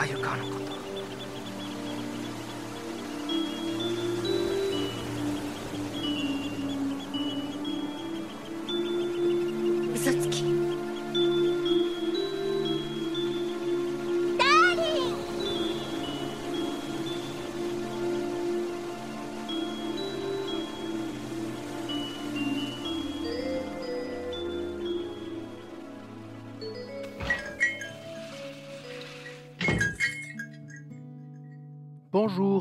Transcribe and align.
Are 0.00 0.06
you 0.06 0.16
can't. 0.16 0.59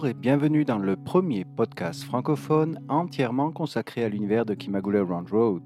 Et 0.06 0.14
bienvenue 0.14 0.64
dans 0.64 0.78
le 0.78 0.96
premier 0.96 1.44
podcast 1.44 2.04
francophone 2.04 2.80
entièrement 2.88 3.52
consacré 3.52 4.04
à 4.04 4.10
l'univers 4.10 4.46
de 4.46 4.54
Kimagure 4.54 5.06
Round 5.06 5.30
Road. 5.30 5.64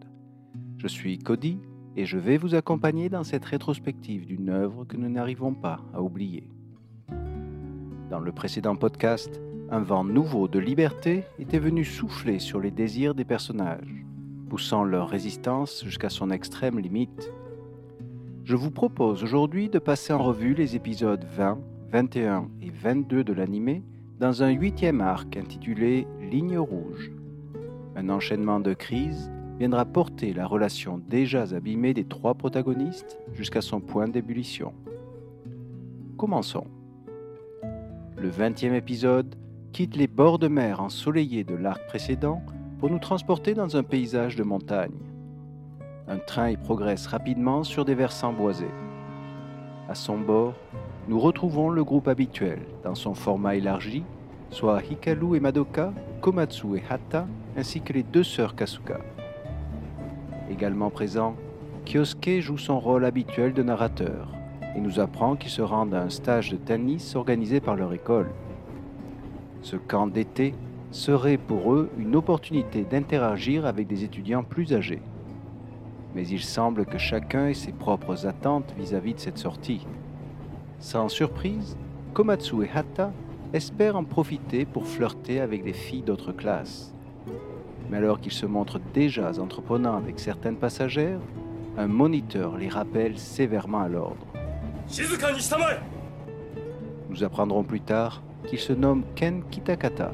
Je 0.77 0.87
suis 0.87 1.19
Cody 1.19 1.59
et 1.95 2.05
je 2.05 2.17
vais 2.17 2.37
vous 2.37 2.55
accompagner 2.55 3.09
dans 3.09 3.23
cette 3.23 3.45
rétrospective 3.45 4.25
d'une 4.25 4.49
œuvre 4.49 4.85
que 4.85 4.97
nous 4.97 5.09
n'arrivons 5.09 5.53
pas 5.53 5.81
à 5.93 6.01
oublier. 6.01 6.49
Dans 8.09 8.19
le 8.19 8.31
précédent 8.31 8.75
podcast, 8.75 9.39
un 9.69 9.81
vent 9.81 10.03
nouveau 10.03 10.47
de 10.47 10.57
liberté 10.57 11.25
était 11.37 11.59
venu 11.59 11.85
souffler 11.85 12.39
sur 12.39 12.59
les 12.59 12.71
désirs 12.71 13.13
des 13.13 13.25
personnages, 13.25 14.03
poussant 14.49 14.83
leur 14.83 15.09
résistance 15.09 15.83
jusqu'à 15.85 16.09
son 16.09 16.31
extrême 16.31 16.79
limite. 16.79 17.31
Je 18.45 18.55
vous 18.55 18.71
propose 18.71 19.23
aujourd'hui 19.23 19.69
de 19.69 19.79
passer 19.79 20.11
en 20.11 20.23
revue 20.23 20.55
les 20.55 20.75
épisodes 20.75 21.23
20, 21.35 21.59
21 21.91 22.49
et 22.61 22.71
22 22.71 23.23
de 23.23 23.33
l'animé 23.33 23.83
dans 24.19 24.43
un 24.43 24.49
huitième 24.49 25.01
arc 25.01 25.37
intitulé 25.37 26.07
Ligne 26.21 26.57
rouge. 26.57 27.11
Un 27.95 28.09
enchaînement 28.09 28.59
de 28.59 28.73
crises 28.73 29.31
viendra 29.59 29.85
porter 29.85 30.33
la 30.33 30.45
relation 30.45 31.01
déjà 31.09 31.43
abîmée 31.53 31.93
des 31.93 32.05
trois 32.05 32.33
protagonistes 32.33 33.19
jusqu'à 33.33 33.61
son 33.61 33.81
point 33.81 34.07
d'ébullition. 34.07 34.73
Commençons. 36.17 36.67
Le 38.17 38.29
vingtième 38.29 38.73
épisode 38.73 39.35
quitte 39.71 39.95
les 39.95 40.07
bords 40.07 40.39
de 40.39 40.47
mer 40.47 40.81
ensoleillés 40.81 41.43
de 41.43 41.55
l'arc 41.55 41.85
précédent 41.87 42.41
pour 42.79 42.89
nous 42.89 42.99
transporter 42.99 43.53
dans 43.53 43.75
un 43.75 43.83
paysage 43.83 44.35
de 44.35 44.43
montagne. 44.43 44.91
Un 46.07 46.17
train 46.17 46.49
y 46.49 46.57
progresse 46.57 47.07
rapidement 47.07 47.63
sur 47.63 47.85
des 47.85 47.95
versants 47.95 48.33
boisés. 48.33 48.71
À 49.89 49.95
son 49.95 50.17
bord, 50.17 50.53
nous 51.09 51.19
retrouvons 51.19 51.69
le 51.69 51.83
groupe 51.83 52.07
habituel 52.07 52.59
dans 52.83 52.95
son 52.95 53.13
format 53.13 53.55
élargi, 53.55 54.03
soit 54.51 54.81
Hikaru 54.83 55.35
et 55.35 55.39
Madoka, 55.41 55.91
Komatsu 56.21 56.77
et 56.77 56.83
Hata, 56.89 57.27
ainsi 57.57 57.81
que 57.81 57.91
les 57.91 58.03
deux 58.03 58.23
sœurs 58.23 58.55
Kasuga. 58.55 58.99
Également 60.49 60.89
présent, 60.89 61.35
Kyosuke 61.85 62.39
joue 62.39 62.57
son 62.57 62.79
rôle 62.79 63.03
habituel 63.03 63.53
de 63.53 63.63
narrateur 63.63 64.29
et 64.75 64.79
nous 64.79 64.99
apprend 64.99 65.35
qu'il 65.35 65.49
se 65.49 65.61
rendent 65.61 65.93
à 65.93 66.03
un 66.03 66.09
stage 66.09 66.51
de 66.51 66.57
tennis 66.57 67.15
organisé 67.15 67.59
par 67.59 67.75
leur 67.75 67.91
école. 67.93 68.29
Ce 69.61 69.75
camp 69.75 70.07
d'été 70.07 70.53
serait 70.91 71.37
pour 71.37 71.73
eux 71.73 71.89
une 71.97 72.15
opportunité 72.15 72.83
d'interagir 72.83 73.65
avec 73.65 73.87
des 73.87 74.03
étudiants 74.03 74.43
plus 74.43 74.73
âgés. 74.73 75.01
Mais 76.15 76.27
il 76.27 76.41
semble 76.41 76.85
que 76.85 76.97
chacun 76.97 77.47
ait 77.47 77.53
ses 77.53 77.71
propres 77.71 78.25
attentes 78.25 78.73
vis-à-vis 78.77 79.15
de 79.15 79.19
cette 79.19 79.37
sortie. 79.37 79.85
Sans 80.83 81.07
surprise, 81.07 81.77
Komatsu 82.13 82.65
et 82.65 82.69
Hata 82.69 83.13
espèrent 83.53 83.95
en 83.95 84.03
profiter 84.03 84.65
pour 84.65 84.85
flirter 84.85 85.39
avec 85.39 85.63
des 85.63 85.71
filles 85.71 86.01
d'autres 86.01 86.33
classes. 86.33 86.93
Mais 87.89 87.95
alors 87.97 88.19
qu'ils 88.19 88.33
se 88.33 88.45
montrent 88.45 88.81
déjà 88.93 89.31
entreprenants 89.39 89.95
avec 89.95 90.19
certaines 90.19 90.57
passagères, 90.57 91.21
un 91.77 91.87
moniteur 91.87 92.57
les 92.57 92.67
rappelle 92.67 93.17
sévèrement 93.17 93.79
à 93.79 93.87
l'ordre. 93.87 94.27
Nous 97.09 97.23
apprendrons 97.23 97.63
plus 97.63 97.81
tard 97.81 98.21
qu'il 98.45 98.59
se 98.59 98.73
nomme 98.73 99.05
Ken 99.15 99.41
Kitakata. 99.49 100.11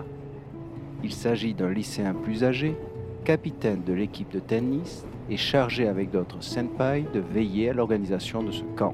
Il 1.04 1.14
s'agit 1.14 1.56
d'un 1.56 1.72
lycéen 1.72 2.14
plus 2.14 2.44
âgé, 2.44 2.78
capitaine 3.26 3.82
de 3.84 3.94
l'équipe 3.94 4.32
de 4.32 4.40
tennis 4.40 5.04
et 5.32 5.38
chargé 5.38 5.88
avec 5.88 6.12
d'autres 6.12 6.44
senpai 6.44 7.06
de 7.12 7.20
veiller 7.20 7.72
à 7.72 7.74
l'organisation 7.74 8.44
de 8.44 8.52
ce 8.52 8.64
camp. 8.76 8.94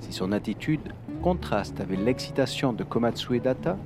Si 0.00 0.12
son 0.12 0.32
attitude 0.32 0.92
contraste 1.22 1.80
avec 1.80 1.98
l'excitation 1.98 2.72
de 2.72 2.84
Komatsu 2.84 3.40
Data, 3.40 3.76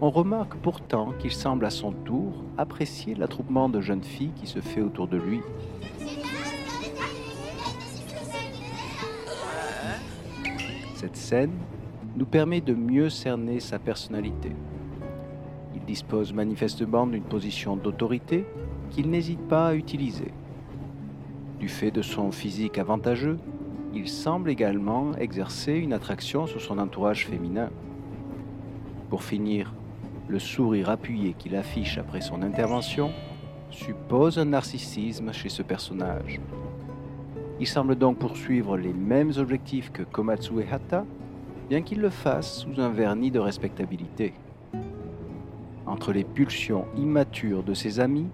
on 0.00 0.10
remarque 0.10 0.56
pourtant 0.56 1.12
qu'il 1.18 1.32
semble 1.32 1.64
à 1.64 1.70
son 1.70 1.92
tour 1.92 2.44
apprécier 2.58 3.14
l'attroupement 3.14 3.68
de 3.68 3.80
jeunes 3.80 4.04
filles 4.04 4.32
qui 4.36 4.46
se 4.46 4.60
fait 4.60 4.82
autour 4.82 5.08
de 5.08 5.16
lui. 5.16 5.40
Cette 10.94 11.16
scène 11.16 11.52
nous 12.16 12.26
permet 12.26 12.60
de 12.60 12.74
mieux 12.74 13.10
cerner 13.10 13.60
sa 13.60 13.78
personnalité. 13.78 14.52
Il 15.74 15.84
dispose 15.84 16.32
manifestement 16.32 17.06
d'une 17.06 17.22
position 17.22 17.76
d'autorité 17.76 18.46
qu'il 18.90 19.10
n'hésite 19.10 19.46
pas 19.48 19.68
à 19.68 19.74
utiliser. 19.74 20.32
Du 21.58 21.68
fait 21.68 21.90
de 21.90 22.02
son 22.02 22.32
physique 22.32 22.78
avantageux, 22.78 23.38
il 23.96 24.08
semble 24.08 24.50
également 24.50 25.14
exercer 25.16 25.72
une 25.72 25.94
attraction 25.94 26.46
sur 26.46 26.60
son 26.60 26.78
entourage 26.78 27.26
féminin. 27.26 27.70
Pour 29.08 29.22
finir, 29.22 29.72
le 30.28 30.38
sourire 30.38 30.90
appuyé 30.90 31.32
qu'il 31.32 31.56
affiche 31.56 31.96
après 31.96 32.20
son 32.20 32.42
intervention 32.42 33.10
suppose 33.70 34.38
un 34.38 34.44
narcissisme 34.44 35.32
chez 35.32 35.48
ce 35.48 35.62
personnage. 35.62 36.40
Il 37.58 37.66
semble 37.66 37.96
donc 37.96 38.18
poursuivre 38.18 38.76
les 38.76 38.92
mêmes 38.92 39.32
objectifs 39.38 39.90
que 39.90 40.02
Komatsu 40.02 40.60
et 40.60 40.70
Hata, 40.70 41.06
bien 41.70 41.80
qu'il 41.80 42.00
le 42.00 42.10
fasse 42.10 42.60
sous 42.60 42.78
un 42.78 42.90
vernis 42.90 43.30
de 43.30 43.38
respectabilité. 43.38 44.34
Entre 45.86 46.12
les 46.12 46.24
pulsions 46.24 46.84
immatures 46.98 47.62
de 47.62 47.72
ses 47.72 47.98
amis 47.98 48.28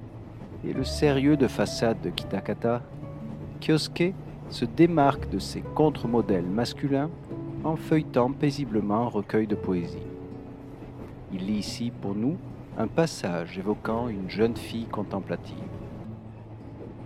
et 0.65 0.73
le 0.73 0.83
sérieux 0.83 1.37
de 1.37 1.47
façade 1.47 2.01
de 2.01 2.11
Kitakata, 2.11 2.83
Kyosuke 3.61 4.13
se 4.49 4.65
démarque 4.65 5.29
de 5.31 5.39
ses 5.39 5.63
contre-modèles 5.63 6.47
masculins 6.47 7.11
en 7.65 7.77
feuilletant 7.77 8.33
paisiblement 8.33 9.07
un 9.07 9.09
recueil 9.09 9.47
de 9.47 9.55
poésie. 9.55 10.07
Il 11.33 11.47
lit 11.47 11.59
ici 11.59 11.91
pour 11.91 12.15
nous 12.15 12.37
un 12.77 12.87
passage 12.87 13.59
évoquant 13.59 14.09
une 14.09 14.29
jeune 14.29 14.57
fille 14.57 14.87
contemplative. 14.87 15.57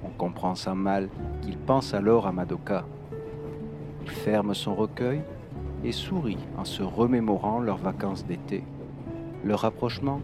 On 0.04 0.10
comprend 0.10 0.54
sans 0.54 0.74
mal 0.74 1.08
qu'il 1.42 1.58
pense 1.58 1.94
alors 1.94 2.26
à 2.26 2.32
Madoka. 2.32 2.84
Il 4.04 4.10
ferme 4.10 4.54
son 4.54 4.74
recueil 4.74 5.22
et 5.84 5.92
sourit 5.92 6.38
en 6.56 6.64
se 6.64 6.82
remémorant 6.82 7.60
leurs 7.60 7.76
vacances 7.76 8.24
d'été. 8.24 8.64
Leur 9.44 9.60
rapprochement 9.60 10.20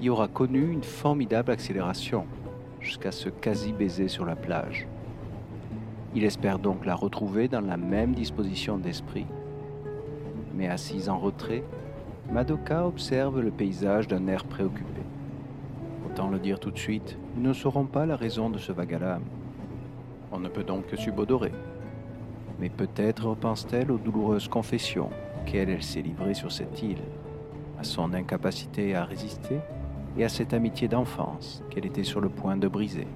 y 0.00 0.08
aura 0.08 0.28
connu 0.28 0.70
une 0.70 0.82
formidable 0.82 1.52
accélération 1.52 2.26
jusqu'à 2.80 3.12
ce 3.12 3.28
quasi-baiser 3.28 4.08
sur 4.08 4.24
la 4.24 4.36
plage. 4.36 4.86
Il 6.16 6.24
espère 6.24 6.60
donc 6.60 6.86
la 6.86 6.94
retrouver 6.94 7.48
dans 7.48 7.60
la 7.60 7.76
même 7.76 8.14
disposition 8.14 8.78
d'esprit. 8.78 9.26
Mais 10.54 10.68
assise 10.68 11.08
en 11.08 11.18
retrait, 11.18 11.64
Madoka 12.30 12.86
observe 12.86 13.40
le 13.40 13.50
paysage 13.50 14.06
d'un 14.06 14.28
air 14.28 14.44
préoccupé. 14.44 15.02
Autant 16.06 16.28
le 16.28 16.38
dire 16.38 16.60
tout 16.60 16.70
de 16.70 16.78
suite, 16.78 17.18
nous 17.36 17.48
ne 17.48 17.52
saurons 17.52 17.86
pas 17.86 18.06
la 18.06 18.14
raison 18.14 18.48
de 18.48 18.58
ce 18.58 18.70
l'âme. 18.72 19.24
On 20.30 20.38
ne 20.38 20.48
peut 20.48 20.62
donc 20.62 20.86
que 20.86 20.96
subodorer. 20.96 21.52
Mais 22.60 22.68
peut-être 22.68 23.26
repense-t-elle 23.26 23.90
aux 23.90 23.98
douloureuses 23.98 24.46
confessions 24.46 25.10
auxquelles 25.40 25.68
elle 25.68 25.82
s'est 25.82 26.02
livrée 26.02 26.34
sur 26.34 26.52
cette 26.52 26.80
île, 26.80 27.02
à 27.80 27.82
son 27.82 28.14
incapacité 28.14 28.94
à 28.94 29.04
résister 29.04 29.58
et 30.16 30.24
à 30.24 30.28
cette 30.28 30.54
amitié 30.54 30.86
d'enfance 30.86 31.64
qu'elle 31.70 31.86
était 31.86 32.04
sur 32.04 32.20
le 32.20 32.28
point 32.28 32.56
de 32.56 32.68
briser. 32.68 33.08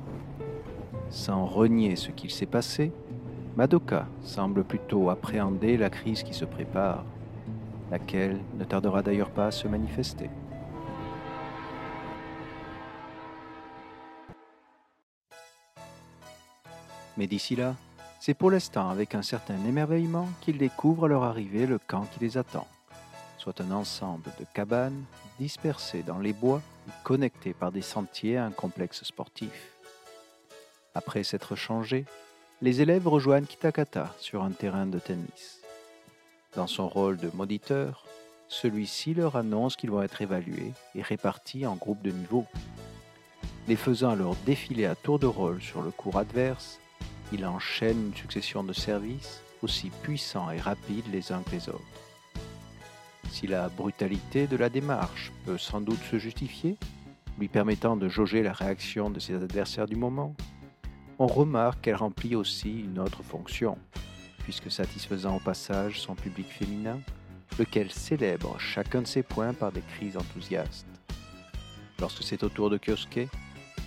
Sans 1.10 1.46
renier 1.46 1.96
ce 1.96 2.10
qu'il 2.10 2.31
s'est 2.31 2.46
passé, 2.46 2.93
Madoka 3.56 4.06
semble 4.22 4.62
plutôt 4.62 5.08
appréhender 5.10 5.76
la 5.76 5.90
crise 5.90 6.22
qui 6.22 6.34
se 6.34 6.44
prépare, 6.44 7.05
laquelle 7.90 8.38
ne 8.58 8.64
tardera 8.64 9.02
d'ailleurs 9.02 9.31
pas 9.31 9.46
à 9.46 9.50
se 9.50 9.66
manifester. 9.66 10.28
Mais 17.16 17.26
d'ici 17.26 17.56
là, 17.56 17.75
c'est 18.20 18.34
pour 18.34 18.50
l'instant 18.50 18.90
avec 18.90 19.14
un 19.14 19.22
certain 19.22 19.56
émerveillement 19.64 20.28
qu'ils 20.40 20.58
découvrent 20.58 21.06
à 21.06 21.08
leur 21.08 21.25
arrivée 21.25 21.66
le 21.66 21.78
camp 21.78 22.02
qui 22.12 22.20
les 22.20 22.37
attend, 22.37 22.66
soit 23.38 23.60
un 23.60 23.70
ensemble 23.70 24.31
de 24.38 24.44
cabanes 24.55 25.02
dispersées 25.40 26.02
dans 26.02 26.19
les 26.19 26.32
bois 26.32 26.60
et 26.87 26.93
connectées 27.02 27.55
par 27.55 27.72
des 27.72 27.82
sentiers 27.82 28.37
à 28.37 28.44
un 28.44 28.50
complexe 28.50 29.02
sportif. 29.05 29.78
Après 30.99 31.23
s'être 31.23 31.55
changés, 31.55 32.06
les 32.61 32.81
élèves 32.81 33.06
rejoignent 33.06 33.47
Kitakata 33.47 34.17
sur 34.19 34.43
un 34.43 34.50
terrain 34.50 34.85
de 34.85 34.99
tennis. 34.99 35.61
Dans 36.56 36.67
son 36.67 36.89
rôle 36.89 37.19
de 37.19 37.31
moniteur, 37.35 38.05
celui-ci 38.49 39.15
leur 39.15 39.37
annonce 39.37 39.77
qu'ils 39.77 39.93
vont 39.93 40.03
être 40.03 40.23
évalués 40.23 40.73
et 40.97 41.03
répartis 41.03 41.67
en 41.67 41.77
groupes 41.77 42.03
de 42.03 42.11
niveau. 42.11 42.47
Les 43.69 43.77
faisant 43.77 44.11
alors 44.11 44.35
défiler 44.45 44.87
à 44.87 44.97
tour 44.97 45.21
de 45.21 45.27
rôle 45.27 45.62
sur 45.62 45.83
le 45.83 45.93
cours 45.93 46.19
adverse, 46.19 46.81
il 47.33 47.47
enchaîne 47.47 48.09
une 48.09 48.17
succession 48.17 48.65
de 48.65 48.73
services 48.73 49.41
aussi 49.62 49.91
puissants 50.03 50.51
et 50.51 50.59
rapides 50.59 51.12
les 51.12 51.31
uns 51.31 51.44
que 51.44 51.53
les 51.53 51.69
autres. 51.69 51.79
Si 53.31 53.47
la 53.47 53.69
brutalité 53.69 54.49
de 54.49 54.56
la 54.56 54.69
démarche 54.69 55.31
peut 55.47 55.59
sans 55.59 55.81
doute 55.81 56.03
se 56.11 56.19
justifier, 56.19 56.77
lui 57.39 57.47
permettant 57.47 57.97
de 57.97 58.09
jauger 58.09 58.43
la 58.43 58.53
réaction 58.53 59.11
de 59.11 59.21
ses 59.21 59.37
adversaires 59.37 59.87
du 59.87 59.94
moment, 59.94 60.35
on 61.19 61.26
remarque 61.26 61.82
qu'elle 61.82 61.97
remplit 61.97 62.37
aussi 62.37 62.81
une 62.81 62.99
autre 62.99 63.23
fonction, 63.23 63.76
puisque 64.44 64.70
satisfaisant 64.70 65.37
au 65.37 65.41
passage 65.41 66.00
son 66.00 66.15
public 66.15 66.47
féminin, 66.47 67.00
lequel 67.59 67.91
célèbre 67.91 68.59
chacun 68.61 69.03
de 69.03 69.06
ses 69.06 69.25
points 69.25 69.53
par 69.53 69.73
des 69.73 69.81
cris 69.81 70.17
enthousiastes. 70.17 70.87
Lorsque 72.00 72.23
c'est 72.23 72.44
au 72.44 72.49
tour 72.49 72.70
de 72.70 72.79
Kyosuke, 72.79 73.29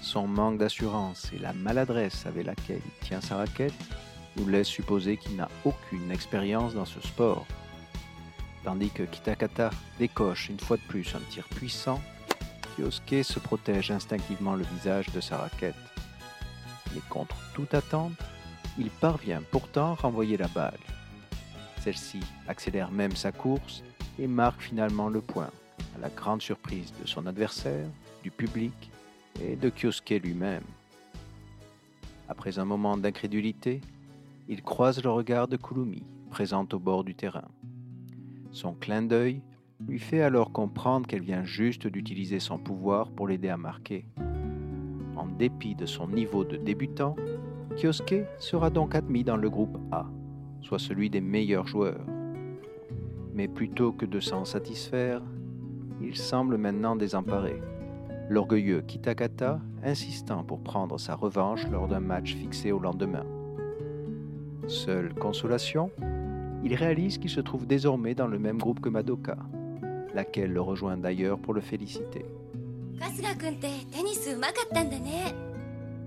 son 0.02 0.28
manque 0.28 0.58
d'assurance 0.58 1.32
et 1.34 1.40
la 1.40 1.54
maladresse 1.54 2.26
avec 2.26 2.46
laquelle 2.46 2.82
il 2.86 3.08
tient 3.08 3.22
sa 3.22 3.38
raquette 3.38 3.74
nous 4.36 4.48
laissent 4.48 4.68
supposer 4.68 5.18
qu'il 5.18 5.38
n'a 5.38 5.48
aucune 5.64 6.12
expérience 6.12 6.74
dans 6.74 6.86
ce 6.86 7.00
sport. 7.02 7.46
Tandis 8.64 8.90
que 8.90 9.04
Kitakata 9.04 9.70
décoche 10.00 10.50
une 10.50 10.60
fois 10.60 10.78
de 10.78 10.82
plus 10.84 11.16
un 11.16 11.22
tir 11.30 11.48
puissant, 11.56 12.02
Kyosuke 12.76 13.24
se 13.24 13.40
protège 13.40 13.92
instinctivement 13.92 14.56
le 14.56 14.66
visage 14.76 15.08
de 15.14 15.22
sa 15.22 15.38
raquette. 15.38 15.91
Mais 16.94 17.02
contre 17.10 17.36
toute 17.54 17.74
attente, 17.74 18.14
il 18.78 18.90
parvient 18.90 19.42
pourtant 19.52 19.92
à 19.92 19.96
renvoyer 19.96 20.38
la 20.38 20.48
balle. 20.48 20.80
Celle-ci 21.80 22.20
accélère 22.48 22.92
même 22.92 23.16
sa 23.16 23.32
course 23.32 23.84
et 24.20 24.28
marque 24.28 24.62
finalement 24.62 25.10
le 25.10 25.22
point, 25.22 25.50
à 25.96 26.00
la 26.00 26.10
grande 26.10 26.42
surprise 26.42 26.94
de 27.02 27.08
son 27.08 27.26
adversaire, 27.26 27.88
du 28.24 28.32
public 28.32 28.92
et 29.42 29.56
de 29.56 29.70
Kyosuke 29.70 30.22
lui-même. 30.24 30.64
Après 32.30 32.60
un 32.60 32.66
moment 32.66 32.98
d'incrédulité, 32.98 33.82
il 34.48 34.62
croise 34.62 35.04
le 35.04 35.10
regard 35.10 35.48
de 35.48 35.58
Kurumi, 35.58 36.04
présente 36.30 36.74
au 36.74 36.80
bord 36.80 37.04
du 37.04 37.16
terrain. 37.16 37.48
Son 38.52 38.74
clin 38.74 39.02
d'œil 39.02 39.42
lui 39.88 40.00
fait 40.00 40.22
alors 40.22 40.52
comprendre 40.52 41.08
qu'elle 41.08 41.24
vient 41.24 41.44
juste 41.44 41.88
d'utiliser 41.88 42.40
son 42.40 42.58
pouvoir 42.58 43.10
pour 43.10 43.28
l'aider 43.28 43.50
à 43.50 43.58
marquer. 43.58 44.06
En 45.22 45.28
dépit 45.28 45.76
de 45.76 45.86
son 45.86 46.08
niveau 46.08 46.44
de 46.44 46.58
débutant, 46.58 47.16
Kyosuke 47.78 48.26
sera 48.40 48.72
donc 48.72 48.96
admis 48.96 49.24
dans 49.24 49.38
le 49.38 49.52
groupe 49.52 49.78
A, 49.92 50.08
soit 50.62 50.80
celui 50.80 51.12
des 51.12 51.22
meilleurs 51.22 51.68
joueurs. 51.68 52.04
Mais 53.36 53.48
plutôt 53.48 53.92
que 53.92 54.08
de 54.08 54.20
s'en 54.20 54.46
satisfaire, 54.46 55.22
il 56.02 56.18
semble 56.18 56.58
maintenant 56.58 56.96
désemparé 56.96 57.62
l'orgueilleux 58.30 58.82
Kitakata 58.82 59.60
insistant 59.84 60.44
pour 60.44 60.62
prendre 60.62 61.00
sa 61.00 61.14
revanche 61.14 61.68
lors 61.70 61.88
d'un 61.88 62.00
match 62.00 62.34
fixé 62.34 62.72
au 62.72 62.80
lendemain. 62.80 63.26
Seule 64.66 65.14
consolation, 65.14 65.92
il 66.64 66.74
réalise 66.74 67.20
qu'il 67.20 67.30
se 67.30 67.42
trouve 67.42 67.68
désormais 67.68 68.16
dans 68.16 68.28
le 68.28 68.40
même 68.40 68.58
groupe 68.58 68.80
que 68.80 68.90
Madoka, 68.90 69.38
laquelle 70.16 70.52
le 70.52 70.62
rejoint 70.62 70.98
d'ailleurs 70.98 71.38
pour 71.38 71.54
le 71.54 71.62
féliciter. 71.62 72.26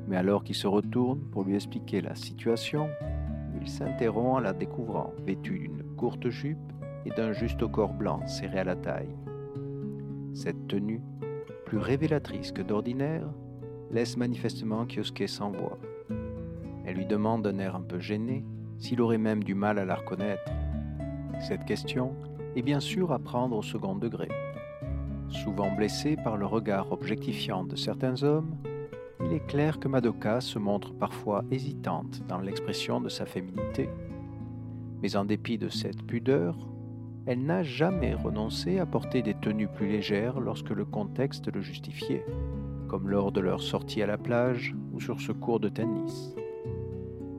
Mais 0.06 0.16
alors 0.16 0.44
qu'il 0.44 0.54
se 0.54 0.66
retourne 0.66 1.20
pour 1.32 1.44
lui 1.44 1.54
expliquer 1.54 2.00
la 2.00 2.14
situation, 2.14 2.88
il 3.60 3.68
s'interrompt 3.68 4.36
en 4.36 4.40
la 4.40 4.52
découvrant 4.52 5.12
vêtue 5.26 5.58
d'une 5.58 5.82
courte 5.96 6.28
jupe 6.28 6.72
et 7.06 7.10
d'un 7.10 7.32
juste 7.32 7.66
corps 7.70 7.94
blanc 7.94 8.26
serré 8.26 8.60
à 8.60 8.64
la 8.64 8.76
taille. 8.76 9.16
Cette 10.34 10.68
tenue 10.68 11.00
plus 11.64 11.78
révélatrice 11.78 12.52
que 12.52 12.62
d'ordinaire, 12.62 13.26
laisse 13.90 14.16
manifestement 14.16 14.86
Kyosuke 14.86 15.28
sans 15.28 15.50
voix. 15.50 15.78
Elle 16.84 16.96
lui 16.96 17.06
demande 17.06 17.42
d'un 17.42 17.58
air 17.58 17.76
un 17.76 17.80
peu 17.80 17.98
gêné 17.98 18.44
s'il 18.78 19.00
aurait 19.00 19.18
même 19.18 19.42
du 19.42 19.54
mal 19.54 19.78
à 19.78 19.84
la 19.84 19.94
reconnaître. 19.94 20.52
Cette 21.40 21.64
question 21.64 22.14
est 22.56 22.62
bien 22.62 22.80
sûr 22.80 23.12
à 23.12 23.18
prendre 23.18 23.56
au 23.56 23.62
second 23.62 23.96
degré. 23.96 24.28
Souvent 25.42 25.74
blessé 25.74 26.16
par 26.16 26.36
le 26.36 26.46
regard 26.46 26.92
objectifiant 26.92 27.64
de 27.64 27.76
certains 27.76 28.22
hommes, 28.22 28.56
il 29.24 29.32
est 29.32 29.46
clair 29.46 29.80
que 29.80 29.88
Madoka 29.88 30.40
se 30.40 30.58
montre 30.58 30.94
parfois 30.94 31.44
hésitante 31.50 32.22
dans 32.28 32.38
l'expression 32.38 33.00
de 33.00 33.08
sa 33.08 33.26
féminité. 33.26 33.88
Mais 35.02 35.16
en 35.16 35.24
dépit 35.24 35.58
de 35.58 35.68
cette 35.68 36.02
pudeur, 36.06 36.56
elle 37.26 37.44
n'a 37.44 37.62
jamais 37.62 38.14
renoncé 38.14 38.78
à 38.78 38.86
porter 38.86 39.22
des 39.22 39.34
tenues 39.34 39.68
plus 39.68 39.88
légères 39.88 40.40
lorsque 40.40 40.70
le 40.70 40.84
contexte 40.84 41.52
le 41.52 41.62
justifiait, 41.62 42.24
comme 42.88 43.08
lors 43.08 43.32
de 43.32 43.40
leur 43.40 43.62
sortie 43.62 44.02
à 44.02 44.06
la 44.06 44.18
plage 44.18 44.74
ou 44.92 45.00
sur 45.00 45.20
ce 45.20 45.32
cours 45.32 45.60
de 45.60 45.68
tennis. 45.68 46.34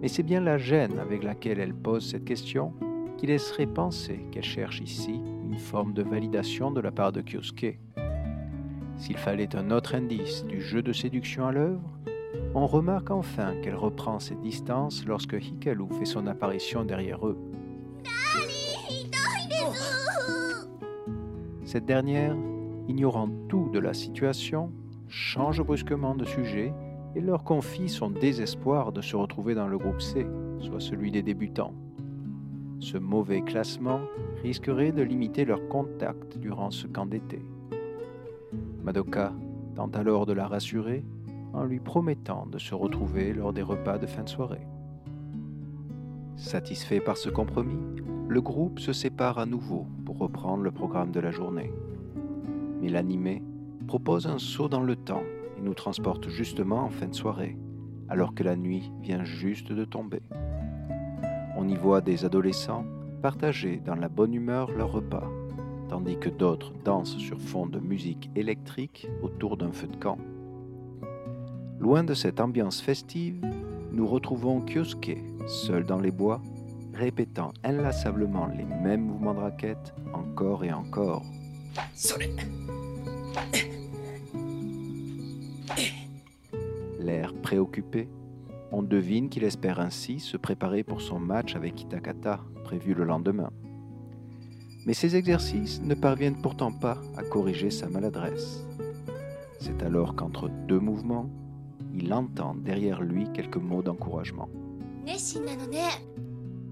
Mais 0.02 0.08
c'est 0.08 0.24
bien 0.24 0.42
la 0.42 0.58
gêne 0.58 1.00
avec 1.00 1.24
laquelle 1.24 1.60
elle 1.60 1.74
pose 1.74 2.10
cette 2.10 2.26
question 2.26 2.74
qui 3.18 3.28
laisserait 3.28 3.68
penser 3.68 4.26
qu'elle 4.32 4.44
cherche 4.44 4.82
ici 4.82 5.22
une 5.50 5.58
forme 5.58 5.94
de 5.94 6.04
validation 6.04 6.72
de 6.72 6.82
la 6.82 6.92
part 6.92 7.12
de 7.12 7.22
Kyosuke. 7.22 7.80
S'il 8.98 9.18
fallait 9.18 9.56
un 9.56 9.72
autre 9.72 9.96
indice 9.96 10.46
du 10.46 10.62
jeu 10.62 10.82
de 10.82 10.94
séduction 10.94 11.46
à 11.46 11.52
l'œuvre, 11.52 11.82
on 12.54 12.66
remarque 12.66 13.12
enfin 13.12 13.54
qu'elle 13.62 13.76
reprend 13.76 14.20
ses 14.20 14.36
distances 14.36 15.06
lorsque 15.06 15.34
Hikaru 15.34 15.88
fait 16.00 16.06
son 16.06 16.28
apparition 16.28 16.86
derrière 16.86 17.26
eux. 17.28 17.38
Cette 21.66 21.86
dernière, 21.86 22.36
ignorant 22.88 23.30
tout 23.50 23.70
de 23.74 23.80
la 23.80 23.94
situation, 23.94 24.72
change 25.10 25.62
brusquement 25.62 26.16
de 26.16 26.26
sujet 26.26 26.74
et 27.16 27.22
leur 27.22 27.44
confie 27.44 27.90
son 27.90 28.10
désespoir 28.10 28.92
de 28.92 29.02
se 29.02 29.16
retrouver 29.16 29.56
dans 29.56 29.68
le 29.68 29.78
groupe 29.78 30.02
C, 30.02 30.26
soit 30.60 30.80
celui 30.80 31.12
des 31.12 31.24
débutants. 31.24 31.74
Ce 32.80 32.98
mauvais 32.98 33.42
classement 33.42 34.00
risquerait 34.44 34.92
de 34.92 35.02
limiter 35.02 35.44
leur 35.44 35.68
contact 35.68 36.38
durant 36.38 36.72
ce 36.72 36.88
camp 36.88 37.06
d'été. 37.06 37.42
Madoka 38.86 39.34
tente 39.74 39.96
alors 39.96 40.28
de 40.28 40.34
la 40.34 40.48
rassurer 40.48 41.04
en 41.54 41.64
lui 41.64 41.80
promettant 41.80 42.46
de 42.46 42.60
se 42.60 42.76
retrouver 42.76 43.34
lors 43.34 43.52
des 43.52 43.64
repas 43.64 43.98
de 43.98 44.06
fin 44.06 44.22
de 44.22 44.30
soirée. 44.30 44.68
Satisfait 46.36 47.00
par 47.00 47.18
ce 47.18 47.30
compromis, 47.30 47.82
le 48.28 48.42
groupe 48.42 48.80
se 48.80 48.94
sépare 48.94 49.40
à 49.40 49.48
nouveau 49.48 49.88
pour 50.06 50.20
reprendre 50.20 50.62
le 50.62 50.70
programme 50.70 51.12
de 51.12 51.20
la 51.20 51.32
journée. 51.32 51.74
Mais 52.80 52.90
l'animé 52.90 53.42
propose 53.88 54.28
un 54.28 54.38
saut 54.38 54.70
dans 54.70 54.84
le 54.84 54.96
temps 54.96 55.24
et 55.58 55.62
nous 55.62 55.74
transporte 55.74 56.30
justement 56.30 56.84
en 56.84 56.90
fin 56.92 57.08
de 57.08 57.16
soirée, 57.16 57.58
alors 58.08 58.36
que 58.36 58.44
la 58.44 58.56
nuit 58.56 58.92
vient 59.02 59.24
juste 59.24 59.72
de 59.72 59.86
tomber. 59.86 60.22
On 61.58 61.68
y 61.68 61.76
voit 61.76 62.02
des 62.02 62.24
adolescents 62.24 62.86
partager 63.24 63.82
dans 63.84 63.96
la 63.96 64.10
bonne 64.10 64.36
humeur 64.36 64.70
leur 64.70 64.92
repas, 64.92 65.28
tandis 65.90 66.18
que 66.18 66.30
d'autres 66.30 66.74
dansent 66.84 67.18
sur 67.18 67.40
fond 67.40 67.66
de 67.66 67.80
musique 67.80 68.30
électrique 68.36 69.08
autour 69.22 69.58
d'un 69.58 69.72
feu 69.72 69.88
de 69.88 69.96
camp. 69.96 70.18
Loin 71.80 72.04
de 72.04 72.14
cette 72.14 72.40
ambiance 72.40 72.82
festive, 72.82 73.42
nous 73.92 74.08
retrouvons 74.08 74.62
Kyosuke, 74.62 75.18
seul 75.48 75.86
dans 75.86 76.00
les 76.00 76.12
bois, 76.12 76.42
répétant 76.94 77.54
inlassablement 77.64 78.48
les 78.48 78.66
mêmes 78.66 79.06
mouvements 79.06 79.34
de 79.34 79.40
raquette 79.40 79.94
encore 80.14 80.64
et 80.64 80.72
encore. 80.72 81.24
L'air 87.00 87.34
préoccupé, 87.42 88.10
on 88.72 88.82
devine 88.82 89.30
qu'il 89.30 89.44
espère 89.44 89.80
ainsi 89.80 90.20
se 90.20 90.38
préparer 90.38 90.84
pour 90.84 91.02
son 91.02 91.20
match 91.20 91.56
avec 91.56 91.76
Kitakata, 91.76 92.40
prévu 92.64 92.94
le 92.94 93.04
lendemain. 93.04 93.52
Mais 94.86 94.94
ces 94.94 95.16
exercices 95.16 95.82
ne 95.82 95.96
parviennent 95.96 96.42
pourtant 96.42 96.72
pas 96.72 97.02
à 97.18 97.24
corriger 97.24 97.72
sa 97.72 97.90
maladresse. 97.90 98.66
C'est 99.60 99.82
alors 99.82 100.16
qu'entre 100.16 100.48
deux 100.68 100.80
mouvements, 100.80 101.30
il 101.94 102.14
entend 102.14 102.56
derrière 102.56 103.02
lui 103.02 103.28
quelques 103.34 103.58
mots 103.58 103.82
d'encouragement. 103.82 104.50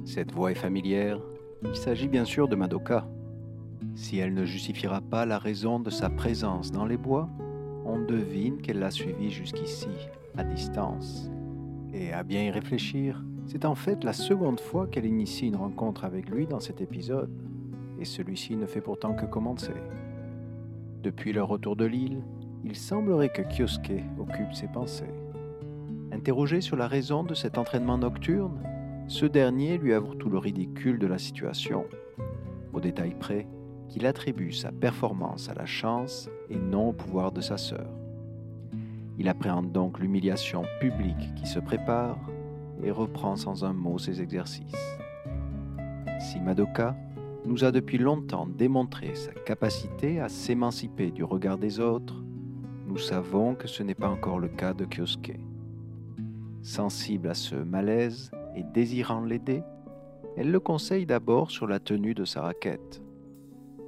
Cette 0.05 0.31
voix 0.31 0.51
est 0.51 0.55
familière. 0.55 1.19
Il 1.63 1.75
s'agit 1.75 2.07
bien 2.07 2.25
sûr 2.25 2.47
de 2.47 2.55
Madoka. 2.55 3.07
Si 3.95 4.17
elle 4.17 4.33
ne 4.33 4.45
justifiera 4.45 5.01
pas 5.01 5.25
la 5.25 5.37
raison 5.37 5.79
de 5.79 5.89
sa 5.89 6.09
présence 6.09 6.71
dans 6.71 6.85
les 6.85 6.97
bois, 6.97 7.29
on 7.85 7.99
devine 7.99 8.61
qu'elle 8.61 8.79
l'a 8.79 8.91
suivi 8.91 9.29
jusqu'ici, 9.29 9.87
à 10.37 10.43
distance. 10.43 11.29
Et 11.93 12.11
à 12.11 12.23
bien 12.23 12.43
y 12.43 12.51
réfléchir, 12.51 13.23
c'est 13.45 13.65
en 13.65 13.75
fait 13.75 14.03
la 14.03 14.13
seconde 14.13 14.59
fois 14.59 14.87
qu'elle 14.87 15.05
initie 15.05 15.47
une 15.47 15.55
rencontre 15.55 16.05
avec 16.05 16.29
lui 16.29 16.47
dans 16.47 16.59
cet 16.59 16.81
épisode, 16.81 17.29
et 17.99 18.05
celui-ci 18.05 18.55
ne 18.55 18.65
fait 18.65 18.81
pourtant 18.81 19.13
que 19.13 19.25
commencer. 19.25 19.73
Depuis 21.01 21.33
leur 21.33 21.47
retour 21.47 21.75
de 21.75 21.85
l'île, 21.85 22.23
il 22.63 22.75
semblerait 22.75 23.31
que 23.31 23.41
Kyosuke 23.41 24.03
occupe 24.17 24.53
ses 24.53 24.67
pensées. 24.67 25.13
Interrogé 26.11 26.61
sur 26.61 26.77
la 26.77 26.87
raison 26.87 27.23
de 27.23 27.33
cet 27.33 27.57
entraînement 27.57 27.97
nocturne, 27.97 28.61
ce 29.07 29.25
dernier 29.25 29.77
lui 29.77 29.93
avoue 29.93 30.15
tout 30.15 30.29
le 30.29 30.37
ridicule 30.37 30.97
de 30.97 31.07
la 31.07 31.17
situation, 31.17 31.85
au 32.71 32.79
détail 32.79 33.15
près 33.19 33.47
qu'il 33.89 34.05
attribue 34.05 34.53
sa 34.53 34.71
performance 34.71 35.49
à 35.49 35.53
la 35.53 35.65
chance 35.65 36.29
et 36.49 36.55
non 36.55 36.89
au 36.89 36.93
pouvoir 36.93 37.31
de 37.31 37.41
sa 37.41 37.57
sœur. 37.57 37.89
Il 39.19 39.27
appréhende 39.27 39.71
donc 39.71 39.99
l'humiliation 39.99 40.63
publique 40.79 41.35
qui 41.35 41.45
se 41.45 41.59
prépare 41.59 42.17
et 42.83 42.91
reprend 42.91 43.35
sans 43.35 43.63
un 43.63 43.73
mot 43.73 43.97
ses 43.97 44.21
exercices. 44.21 44.97
Si 46.19 46.39
Madoka 46.39 46.95
nous 47.45 47.63
a 47.63 47.71
depuis 47.71 47.97
longtemps 47.97 48.47
démontré 48.47 49.15
sa 49.15 49.33
capacité 49.33 50.19
à 50.19 50.29
s'émanciper 50.29 51.11
du 51.11 51.23
regard 51.23 51.57
des 51.57 51.79
autres, 51.79 52.23
nous 52.87 52.97
savons 52.97 53.55
que 53.55 53.67
ce 53.67 53.83
n'est 53.83 53.95
pas 53.95 54.09
encore 54.09 54.39
le 54.39 54.47
cas 54.47 54.73
de 54.73 54.85
Kyosuke. 54.85 55.39
Sensible 56.61 57.27
à 57.27 57.33
ce 57.33 57.55
malaise 57.55 58.31
et 58.55 58.63
désirant 58.63 59.21
l'aider, 59.21 59.63
elle 60.37 60.51
le 60.51 60.59
conseille 60.59 61.05
d'abord 61.05 61.51
sur 61.51 61.67
la 61.67 61.79
tenue 61.79 62.13
de 62.13 62.25
sa 62.25 62.41
raquette. 62.41 63.01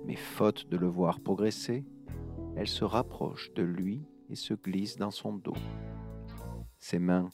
Mais 0.06 0.16
faute 0.16 0.70
de 0.70 0.78
le 0.78 0.88
voir 0.88 1.20
progresser, 1.20 1.86
elle 2.56 2.68
se 2.68 2.84
rapproche 2.84 3.54
de 3.54 3.64
lui 3.64 4.04
et 4.30 4.36
se 4.36 4.54
glisse 4.54 4.98
dans 4.98 5.12
son 5.12 5.34
dos. 5.34 5.56
Ses 6.78 7.00
mains 7.00 7.30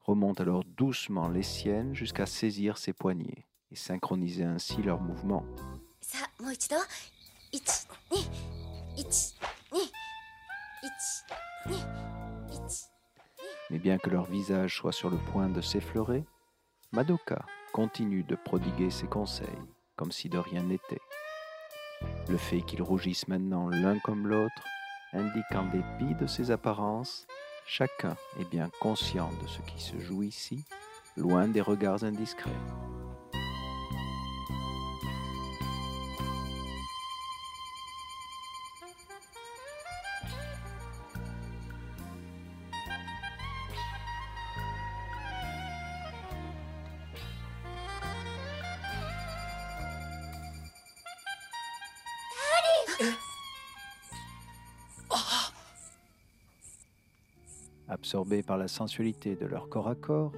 remontent 0.00 0.42
alors 0.42 0.64
doucement 0.64 1.28
les 1.28 1.42
siennes 1.42 1.94
jusqu'à 1.94 2.26
saisir 2.26 2.78
ses 2.78 2.92
poignets 2.92 3.46
synchroniser 3.76 4.44
ainsi 4.44 4.82
leurs 4.82 5.00
mouvements. 5.00 5.44
Mais 13.70 13.78
bien 13.78 13.98
que 13.98 14.10
leur 14.10 14.24
visage 14.24 14.76
soit 14.76 14.92
sur 14.92 15.10
le 15.10 15.18
point 15.32 15.48
de 15.48 15.60
s'effleurer, 15.60 16.24
Madoka 16.92 17.44
continue 17.72 18.22
de 18.22 18.36
prodiguer 18.36 18.90
ses 18.90 19.06
conseils 19.06 19.46
comme 19.96 20.12
si 20.12 20.28
de 20.28 20.38
rien 20.38 20.62
n'était. 20.62 21.00
Le 22.28 22.36
fait 22.36 22.60
qu'ils 22.60 22.82
rougissent 22.82 23.28
maintenant 23.28 23.68
l'un 23.68 23.98
comme 23.98 24.28
l'autre 24.28 24.62
indique 25.12 25.46
qu'en 25.50 25.64
dépit 25.64 26.14
de 26.20 26.26
ces 26.26 26.50
apparences, 26.50 27.26
chacun 27.66 28.16
est 28.38 28.48
bien 28.50 28.70
conscient 28.80 29.30
de 29.42 29.46
ce 29.48 29.60
qui 29.62 29.82
se 29.82 29.98
joue 29.98 30.22
ici, 30.22 30.62
loin 31.16 31.48
des 31.48 31.62
regards 31.62 32.04
indiscrets. 32.04 32.50
Absorbés 58.16 58.42
par 58.42 58.56
la 58.56 58.66
sensualité 58.66 59.36
de 59.36 59.44
leur 59.44 59.68
corps 59.68 59.88
à 59.88 59.94
corps, 59.94 60.32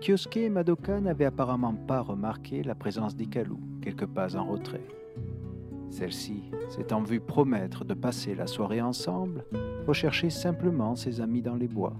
Kyosuke 0.00 0.36
et 0.36 0.48
Madoka 0.48 1.00
n'avaient 1.00 1.24
apparemment 1.24 1.74
pas 1.74 2.00
remarqué 2.00 2.62
la 2.62 2.76
présence 2.76 3.16
d'Ikalu, 3.16 3.56
quelques 3.82 4.06
pas 4.06 4.36
en 4.36 4.44
retrait. 4.44 4.86
Celle-ci, 5.90 6.44
s'étant 6.68 7.02
vue 7.02 7.18
promettre 7.18 7.84
de 7.84 7.94
passer 7.94 8.36
la 8.36 8.46
soirée 8.46 8.80
ensemble, 8.80 9.44
recherchait 9.88 10.30
simplement 10.30 10.94
ses 10.94 11.20
amis 11.20 11.42
dans 11.42 11.56
les 11.56 11.66
bois. 11.66 11.96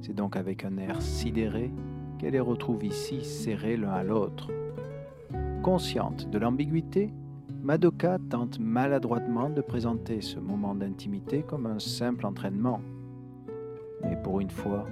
C'est 0.00 0.14
donc 0.14 0.34
avec 0.34 0.64
un 0.64 0.78
air 0.78 1.02
sidéré 1.02 1.70
qu'elle 2.18 2.32
les 2.32 2.40
retrouve 2.40 2.86
ici 2.86 3.22
serrés 3.26 3.76
l'un 3.76 3.90
à 3.90 4.02
l'autre. 4.02 4.50
Consciente 5.62 6.30
de 6.30 6.38
l'ambiguïté, 6.38 7.12
Madoka 7.62 8.16
tente 8.30 8.58
maladroitement 8.58 9.50
de 9.50 9.60
présenter 9.60 10.22
ce 10.22 10.38
moment 10.38 10.74
d'intimité 10.74 11.42
comme 11.42 11.66
un 11.66 11.78
simple 11.78 12.24
entraînement. 12.24 12.80
Mais 14.04 14.16
pour 14.16 14.40
une 14.40 14.50
fois, 14.50 14.86